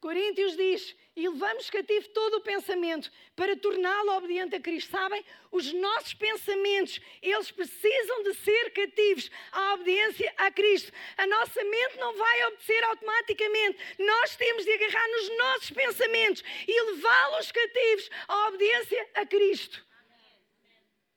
Coríntios 0.00 0.56
diz: 0.56 0.96
e 1.18 1.28
levamos 1.28 1.68
cativo 1.68 2.08
todo 2.10 2.34
o 2.34 2.40
pensamento 2.40 3.10
para 3.34 3.56
torná-lo 3.56 4.12
obediente 4.12 4.54
a 4.54 4.60
Cristo. 4.60 4.92
Sabem? 4.92 5.24
Os 5.50 5.72
nossos 5.72 6.14
pensamentos, 6.14 7.00
eles 7.20 7.50
precisam 7.50 8.22
de 8.22 8.34
ser 8.34 8.70
cativos 8.72 9.28
à 9.50 9.74
obediência 9.74 10.32
a 10.36 10.48
Cristo. 10.52 10.92
A 11.16 11.26
nossa 11.26 11.64
mente 11.64 11.96
não 11.98 12.16
vai 12.16 12.46
obedecer 12.46 12.84
automaticamente. 12.84 13.78
Nós 13.98 14.36
temos 14.36 14.64
de 14.64 14.72
agarrar 14.72 15.08
nos 15.08 15.36
nossos 15.38 15.70
pensamentos 15.72 16.44
e 16.68 16.82
levá-los 16.82 17.50
cativos 17.50 18.10
à 18.28 18.48
obediência 18.48 19.10
a 19.14 19.26
Cristo. 19.26 19.84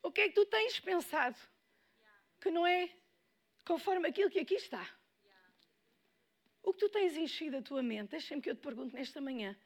O 0.01 0.11
que 0.11 0.21
é 0.21 0.29
que 0.29 0.35
tu 0.35 0.47
tens 0.47 0.79
pensado? 0.79 1.37
Que 2.41 2.49
não 2.49 2.65
é 2.65 2.89
conforme 3.67 4.07
aquilo 4.07 4.31
que 4.31 4.39
aqui 4.39 4.55
está. 4.55 4.89
O 6.63 6.73
que 6.73 6.79
tu 6.79 6.89
tens 6.89 7.17
enchido 7.17 7.57
a 7.57 7.61
tua 7.61 7.81
mente? 7.81 8.11
Deixa-me 8.11 8.41
que 8.41 8.49
eu 8.49 8.55
te 8.55 8.61
pergunte 8.61 8.93
nesta 8.93 9.19
manhã. 9.19 9.57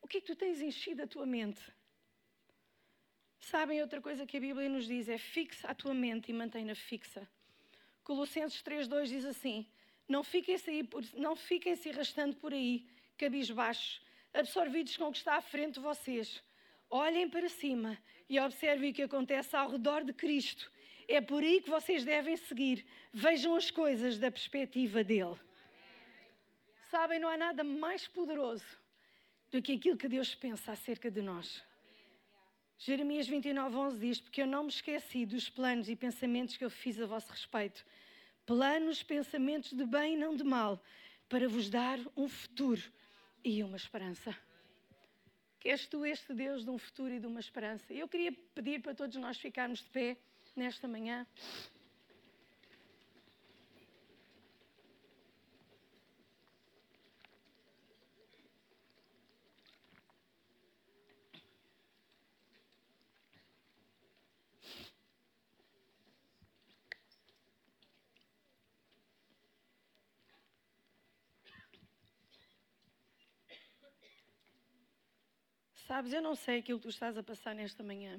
O 0.00 0.06
que 0.06 0.18
é 0.18 0.20
que 0.20 0.26
tu 0.26 0.36
tens 0.36 0.60
enchido 0.60 1.02
a 1.02 1.06
tua 1.06 1.24
mente? 1.24 1.62
Sabem, 3.38 3.80
outra 3.80 4.00
coisa 4.00 4.26
que 4.26 4.36
a 4.36 4.40
Bíblia 4.40 4.68
nos 4.68 4.86
diz 4.86 5.08
é 5.08 5.18
fixa 5.18 5.68
a 5.68 5.74
tua 5.74 5.94
mente 5.94 6.30
e 6.30 6.32
mantém-na 6.32 6.74
fixa. 6.74 7.28
Colossenses 8.04 8.62
3,2 8.62 9.06
diz 9.06 9.24
assim: 9.24 9.66
Não 10.08 10.22
fiquem-se 10.22 10.88
não 11.14 11.34
fiquem-se 11.34 11.90
arrastando 11.90 12.36
por 12.36 12.52
aí, 12.52 12.86
cabisbaixos, 13.16 14.00
absorvidos 14.32 14.96
com 14.96 15.08
o 15.08 15.12
que 15.12 15.18
está 15.18 15.36
à 15.36 15.40
frente 15.40 15.74
de 15.74 15.80
vocês. 15.80 16.42
Olhem 16.88 17.28
para 17.28 17.48
cima 17.48 17.98
e 18.28 18.38
observem 18.38 18.90
o 18.90 18.94
que 18.94 19.02
acontece 19.02 19.56
ao 19.56 19.70
redor 19.70 20.04
de 20.04 20.12
Cristo. 20.12 20.70
É 21.08 21.20
por 21.20 21.42
aí 21.42 21.60
que 21.60 21.70
vocês 21.70 22.04
devem 22.04 22.36
seguir. 22.36 22.86
Vejam 23.12 23.54
as 23.56 23.70
coisas 23.70 24.18
da 24.18 24.30
perspectiva 24.30 25.02
dele. 25.02 25.38
Sabem, 26.92 27.18
não 27.18 27.30
há 27.30 27.38
nada 27.38 27.64
mais 27.64 28.06
poderoso 28.06 28.66
do 29.50 29.62
que 29.62 29.72
aquilo 29.72 29.96
que 29.96 30.06
Deus 30.06 30.34
pensa 30.34 30.72
acerca 30.72 31.10
de 31.10 31.22
nós. 31.22 31.64
Jeremias 32.76 33.26
29, 33.26 33.74
11 33.74 33.98
diz: 33.98 34.20
Porque 34.20 34.42
eu 34.42 34.46
não 34.46 34.64
me 34.64 34.68
esqueci 34.68 35.24
dos 35.24 35.48
planos 35.48 35.88
e 35.88 35.96
pensamentos 35.96 36.54
que 36.54 36.62
eu 36.62 36.68
fiz 36.68 37.00
a 37.00 37.06
vosso 37.06 37.32
respeito. 37.32 37.82
Planos, 38.44 39.02
pensamentos 39.02 39.72
de 39.72 39.86
bem 39.86 40.16
e 40.16 40.16
não 40.18 40.36
de 40.36 40.44
mal, 40.44 40.84
para 41.30 41.48
vos 41.48 41.70
dar 41.70 41.98
um 42.14 42.28
futuro 42.28 42.82
e 43.42 43.64
uma 43.64 43.78
esperança. 43.78 44.36
Queres 45.60 45.86
tu 45.86 46.04
este 46.04 46.34
Deus 46.34 46.62
de 46.62 46.68
um 46.68 46.76
futuro 46.76 47.14
e 47.14 47.18
de 47.18 47.26
uma 47.26 47.40
esperança? 47.40 47.90
Eu 47.94 48.06
queria 48.06 48.32
pedir 48.54 48.82
para 48.82 48.94
todos 48.94 49.16
nós 49.16 49.38
ficarmos 49.38 49.78
de 49.78 49.88
pé 49.88 50.18
nesta 50.54 50.86
manhã. 50.86 51.26
Sabes, 75.92 76.14
eu 76.14 76.22
não 76.22 76.34
sei 76.34 76.60
aquilo 76.60 76.78
que 76.78 76.84
tu 76.84 76.88
estás 76.88 77.18
a 77.18 77.22
passar 77.22 77.54
nesta 77.54 77.82
manhã. 77.82 78.18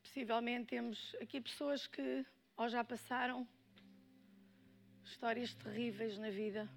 Possivelmente 0.00 0.66
temos 0.66 1.16
aqui 1.20 1.40
pessoas 1.40 1.88
que 1.88 2.24
ou 2.56 2.68
já 2.68 2.84
passaram 2.84 3.48
histórias 5.04 5.52
terríveis 5.52 6.16
na 6.18 6.30
vida. 6.30 6.70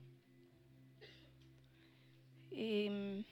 E 2.52 2.90
hum, 2.90 3.24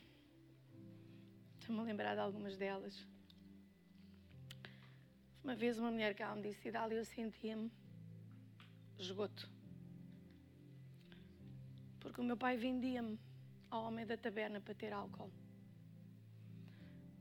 estou-me 1.59 1.81
a 1.81 1.85
lembrar 1.85 2.13
de 2.13 2.21
algumas 2.21 2.55
delas. 2.55 2.95
Uma 5.43 5.55
vez 5.55 5.79
uma 5.79 5.89
mulher 5.89 6.13
cá 6.13 6.35
me 6.35 6.43
disse, 6.43 6.67
Idália, 6.67 6.97
eu 6.97 7.05
sentia-me 7.05 7.71
esgoto. 8.99 9.49
Porque 11.99 12.21
o 12.21 12.23
meu 12.23 12.37
pai 12.37 12.57
vendia-me 12.57 13.17
ao 13.71 13.85
homem 13.85 14.05
da 14.05 14.17
taberna 14.17 14.59
para 14.59 14.75
ter 14.75 14.91
álcool. 14.91 15.31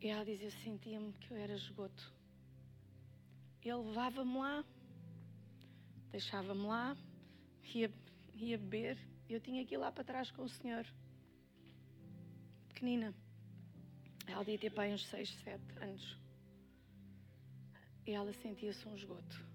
E 0.01 0.09
ela 0.09 0.25
dizia: 0.25 0.49
Eu 0.49 0.63
sentia-me 0.65 1.13
que 1.13 1.31
eu 1.31 1.37
era 1.37 1.55
esgoto. 1.55 2.13
Ele 3.63 3.75
levava-me 3.75 4.37
lá, 4.37 4.65
deixava-me 6.11 6.67
lá, 6.67 6.97
ia, 7.75 7.93
ia 8.35 8.59
beber, 8.59 8.99
eu 9.29 9.41
tinha 9.41 9.65
que 9.65 9.75
ir 9.75 9.79
lá 9.79 9.93
para 9.93 10.03
trás 10.03 10.31
com 10.31 10.43
o 10.43 10.49
senhor. 10.49 10.87
Pequenina. 12.69 13.15
Ela 14.27 14.45
devia 14.45 14.59
ter 14.59 14.71
pai 14.71 14.93
uns 14.93 15.07
6, 15.09 15.29
7 15.45 15.79
anos. 15.83 16.19
E 18.07 18.13
ela 18.13 18.33
sentia-se 18.33 18.89
um 18.89 18.95
esgoto. 18.95 19.47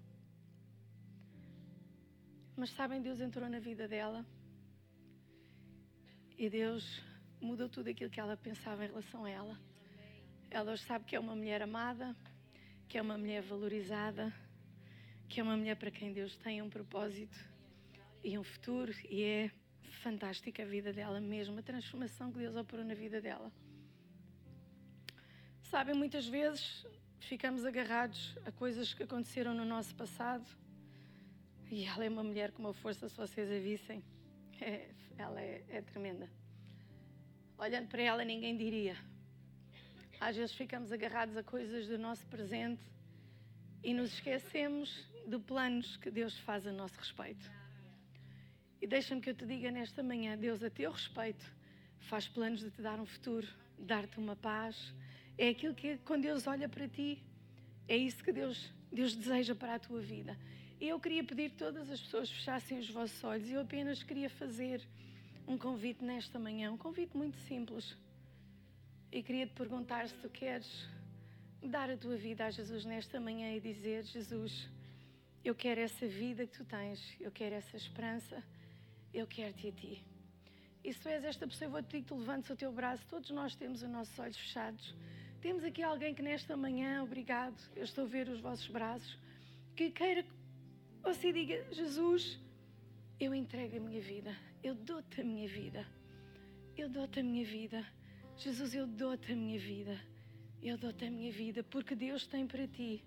Mas 2.56 2.70
sabem, 2.70 3.02
Deus 3.02 3.20
entrou 3.20 3.48
na 3.50 3.58
vida 3.58 3.88
dela 3.88 4.24
e 6.38 6.50
Deus 6.50 7.02
mudou 7.40 7.68
tudo 7.68 7.88
aquilo 7.88 8.10
que 8.10 8.20
ela 8.20 8.36
pensava 8.36 8.84
em 8.84 8.88
relação 8.88 9.24
a 9.24 9.30
ela. 9.30 9.58
Ela 10.50 10.72
hoje 10.72 10.82
sabe 10.82 11.04
que 11.04 11.16
é 11.16 11.20
uma 11.20 11.34
mulher 11.34 11.62
amada, 11.62 12.14
que 12.88 12.98
é 12.98 13.02
uma 13.02 13.16
mulher 13.16 13.42
valorizada, 13.42 14.32
que 15.28 15.40
é 15.40 15.42
uma 15.42 15.56
mulher 15.56 15.76
para 15.76 15.90
quem 15.90 16.12
Deus 16.12 16.36
tem 16.36 16.62
um 16.62 16.70
propósito 16.70 17.38
e 18.22 18.38
um 18.38 18.44
futuro, 18.44 18.92
e 19.08 19.22
é 19.22 19.50
fantástica 20.02 20.62
a 20.62 20.66
vida 20.66 20.92
dela 20.92 21.20
mesmo, 21.20 21.58
a 21.58 21.62
transformação 21.62 22.30
que 22.30 22.38
Deus 22.38 22.54
operou 22.54 22.84
na 22.84 22.94
vida 22.94 23.20
dela. 23.20 23.50
Sabem, 25.62 25.94
muitas 25.94 26.26
vezes 26.26 26.86
ficamos 27.18 27.64
agarrados 27.64 28.36
a 28.44 28.52
coisas 28.52 28.94
que 28.94 29.02
aconteceram 29.02 29.54
no 29.54 29.64
nosso 29.64 29.94
passado, 29.94 30.46
e 31.70 31.84
ela 31.84 32.04
é 32.04 32.08
uma 32.08 32.22
mulher 32.22 32.52
com 32.52 32.62
uma 32.62 32.74
força, 32.74 33.08
se 33.08 33.16
vocês 33.16 33.50
a 33.50 33.58
vissem, 33.58 34.02
é, 34.60 34.88
ela 35.18 35.40
é, 35.40 35.64
é 35.68 35.82
tremenda. 35.82 36.28
Olhando 37.58 37.88
para 37.88 38.02
ela, 38.02 38.24
ninguém 38.24 38.56
diria. 38.56 38.96
Às 40.20 40.36
vezes 40.36 40.54
ficamos 40.54 40.92
agarrados 40.92 41.36
a 41.36 41.42
coisas 41.42 41.86
do 41.88 41.98
nosso 41.98 42.26
presente 42.26 42.82
e 43.82 43.92
nos 43.94 44.14
esquecemos 44.14 45.08
de 45.26 45.38
planos 45.38 45.96
que 45.96 46.10
Deus 46.10 46.38
faz 46.38 46.66
a 46.66 46.72
nosso 46.72 46.98
respeito. 46.98 47.50
E 48.80 48.86
deixa-me 48.86 49.20
que 49.20 49.30
eu 49.30 49.34
te 49.34 49.46
diga 49.46 49.70
nesta 49.70 50.02
manhã: 50.02 50.36
Deus, 50.36 50.62
a 50.62 50.70
teu 50.70 50.90
respeito, 50.90 51.44
faz 52.00 52.28
planos 52.28 52.60
de 52.60 52.70
te 52.70 52.82
dar 52.82 53.00
um 53.00 53.06
futuro, 53.06 53.46
dar-te 53.78 54.18
uma 54.18 54.36
paz. 54.36 54.94
É 55.38 55.48
aquilo 55.48 55.74
que, 55.74 55.98
quando 55.98 56.22
Deus 56.22 56.46
olha 56.46 56.68
para 56.68 56.88
ti, 56.88 57.22
é 57.88 57.96
isso 57.96 58.22
que 58.22 58.32
Deus, 58.32 58.72
Deus 58.92 59.14
deseja 59.14 59.54
para 59.54 59.74
a 59.74 59.78
tua 59.78 60.00
vida. 60.00 60.36
E 60.80 60.88
eu 60.88 61.00
queria 61.00 61.24
pedir 61.24 61.50
que 61.50 61.56
todas 61.56 61.90
as 61.90 62.00
pessoas 62.00 62.30
fechassem 62.30 62.78
os 62.78 62.90
vossos 62.90 63.22
olhos. 63.24 63.48
Eu 63.48 63.62
apenas 63.62 64.02
queria 64.02 64.28
fazer 64.28 64.86
um 65.48 65.56
convite 65.56 66.04
nesta 66.04 66.38
manhã, 66.38 66.70
um 66.70 66.76
convite 66.76 67.16
muito 67.16 67.38
simples. 67.48 67.96
E 69.10 69.22
queria 69.22 69.46
te 69.46 69.54
perguntar 69.54 70.08
se 70.08 70.14
tu 70.16 70.28
queres 70.28 70.68
dar 71.62 71.90
a 71.90 71.96
tua 71.96 72.16
vida 72.16 72.44
a 72.44 72.50
Jesus 72.50 72.84
nesta 72.84 73.18
manhã 73.18 73.54
e 73.54 73.60
dizer: 73.60 74.04
Jesus, 74.04 74.68
eu 75.42 75.54
quero 75.54 75.80
essa 75.80 76.06
vida 76.06 76.46
que 76.46 76.58
tu 76.58 76.64
tens, 76.64 77.00
eu 77.20 77.30
quero 77.30 77.54
essa 77.54 77.76
esperança, 77.76 78.42
eu 79.14 79.26
quero-te 79.26 79.68
a 79.68 79.72
ti. 79.72 80.04
E 80.84 80.92
se 80.92 81.00
tu 81.00 81.08
és 81.08 81.24
esta 81.24 81.46
pessoa, 81.46 81.66
eu 81.66 81.72
vou 81.72 81.82
te 81.82 81.86
pedir 81.86 82.02
que 82.02 82.08
tu 82.08 82.16
levantes 82.16 82.50
o 82.50 82.56
teu 82.56 82.70
braço. 82.70 83.04
Todos 83.08 83.30
nós 83.30 83.56
temos 83.56 83.82
os 83.82 83.88
nossos 83.88 84.16
olhos 84.18 84.36
fechados. 84.36 84.94
Temos 85.40 85.64
aqui 85.64 85.82
alguém 85.82 86.14
que 86.14 86.22
nesta 86.22 86.56
manhã, 86.56 87.02
obrigado, 87.02 87.56
eu 87.74 87.84
estou 87.84 88.04
a 88.04 88.06
ver 88.08 88.28
os 88.28 88.40
vossos 88.40 88.68
braços, 88.68 89.18
que 89.74 89.90
queira 89.90 90.24
você 91.14 91.32
diga: 91.32 91.56
Jesus, 91.72 92.38
eu 93.18 93.34
entrego 93.34 93.76
a 93.76 93.80
minha 93.80 94.00
vida, 94.00 94.36
eu 94.62 94.74
dou-te 94.74 95.20
a 95.20 95.24
minha 95.24 95.48
vida, 95.48 95.86
eu 96.76 96.88
dou-te 96.88 97.20
a 97.20 97.22
minha 97.22 97.44
vida. 97.44 97.86
Jesus, 98.36 98.74
eu 98.74 98.86
dou-te 98.86 99.32
a 99.32 99.36
minha 99.36 99.58
vida, 99.58 99.98
eu 100.62 100.76
dou-te 100.76 101.06
a 101.06 101.10
minha 101.10 101.32
vida, 101.32 101.62
porque 101.64 101.94
Deus 101.94 102.26
tem 102.26 102.46
para 102.46 102.66
ti 102.68 103.02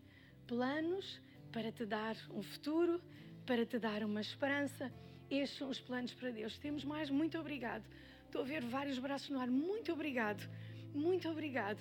planos 0.48 1.22
para 1.52 1.72
te 1.72 1.86
dar 1.86 2.16
um 2.32 2.42
futuro, 2.42 3.02
para 3.46 3.66
te 3.66 3.78
dar 3.80 4.04
uma 4.04 4.22
esperança. 4.22 4.92
Estes 5.30 5.58
são 5.58 5.70
os 5.70 5.80
planos 5.80 6.14
para 6.14 6.32
Deus. 6.32 6.58
Temos 6.58 6.84
mais, 6.84 7.10
muito 7.10 7.38
obrigado. 7.38 7.84
Estou 8.26 8.42
a 8.42 8.46
ver 8.46 8.64
vários 8.64 9.00
braços 9.00 9.30
no 9.30 9.40
ar, 9.40 9.48
muito 9.48 9.92
obrigado, 9.92 10.48
muito 10.94 11.28
obrigado. 11.30 11.80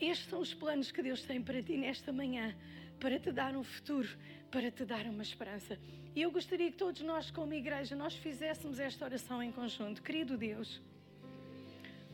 Estes 0.00 0.28
são 0.28 0.40
os 0.40 0.54
planos 0.54 0.90
que 0.90 1.02
Deus 1.02 1.22
tem 1.22 1.42
para 1.42 1.62
ti 1.62 1.76
nesta 1.76 2.12
manhã, 2.12 2.56
para 2.98 3.18
te 3.18 3.32
dar 3.32 3.56
um 3.56 3.64
futuro, 3.64 4.08
para 4.50 4.70
te 4.70 4.84
dar 4.84 5.06
uma 5.06 5.22
esperança. 5.22 5.78
E 6.14 6.22
eu 6.22 6.30
gostaria 6.30 6.70
que 6.70 6.76
todos 6.76 7.00
nós, 7.02 7.30
como 7.30 7.54
igreja, 7.54 7.94
nós 7.94 8.14
fizéssemos 8.16 8.80
esta 8.80 9.04
oração 9.04 9.42
em 9.42 9.52
conjunto. 9.52 10.02
Querido 10.02 10.36
Deus, 10.36 10.80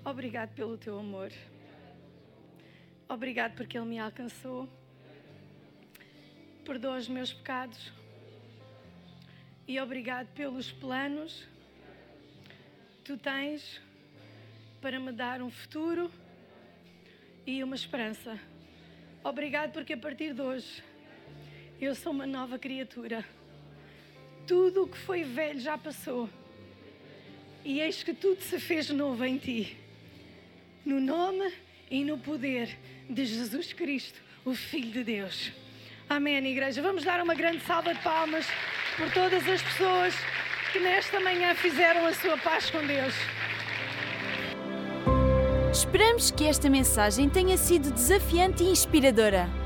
obrigado 0.04 0.54
pelo 0.54 0.76
teu 0.76 0.98
amor. 0.98 1.32
Obrigado 3.08 3.54
porque 3.56 3.78
Ele 3.78 3.86
me 3.86 3.98
alcançou. 3.98 4.68
Perdoa 6.64 6.98
os 6.98 7.08
meus 7.08 7.32
pecados. 7.32 7.92
E 9.66 9.80
obrigado 9.80 10.28
pelos 10.34 10.70
planos 10.70 11.46
que 12.98 13.02
tu 13.04 13.16
tens 13.16 13.80
para 14.80 15.00
me 15.00 15.10
dar 15.10 15.40
um 15.40 15.50
futuro 15.50 16.10
e 17.46 17.64
uma 17.64 17.74
esperança. 17.74 18.38
Obrigado 19.24 19.72
porque 19.72 19.94
a 19.94 19.98
partir 19.98 20.34
de 20.34 20.42
hoje 20.42 20.84
eu 21.84 21.94
sou 21.94 22.12
uma 22.12 22.26
nova 22.26 22.58
criatura. 22.58 23.24
Tudo 24.46 24.84
o 24.84 24.88
que 24.88 24.96
foi 24.96 25.24
velho 25.24 25.60
já 25.60 25.76
passou. 25.76 26.28
E 27.64 27.80
eis 27.80 28.02
que 28.02 28.14
tudo 28.14 28.40
se 28.40 28.58
fez 28.58 28.88
novo 28.90 29.24
em 29.24 29.36
ti. 29.36 29.76
No 30.84 31.00
nome 31.00 31.52
e 31.90 32.04
no 32.04 32.16
poder 32.16 32.78
de 33.10 33.24
Jesus 33.24 33.72
Cristo, 33.72 34.20
o 34.44 34.54
Filho 34.54 34.92
de 34.92 35.04
Deus. 35.04 35.52
Amém, 36.08 36.36
igreja. 36.46 36.80
Vamos 36.80 37.04
dar 37.04 37.20
uma 37.20 37.34
grande 37.34 37.60
salva 37.64 37.92
de 37.92 38.00
palmas 38.00 38.46
por 38.96 39.12
todas 39.12 39.46
as 39.48 39.60
pessoas 39.60 40.14
que 40.72 40.78
nesta 40.78 41.20
manhã 41.20 41.54
fizeram 41.54 42.06
a 42.06 42.14
sua 42.14 42.38
paz 42.38 42.70
com 42.70 42.84
Deus. 42.86 43.14
Esperamos 45.72 46.30
que 46.30 46.46
esta 46.46 46.70
mensagem 46.70 47.28
tenha 47.28 47.56
sido 47.56 47.90
desafiante 47.90 48.62
e 48.62 48.68
inspiradora. 48.68 49.65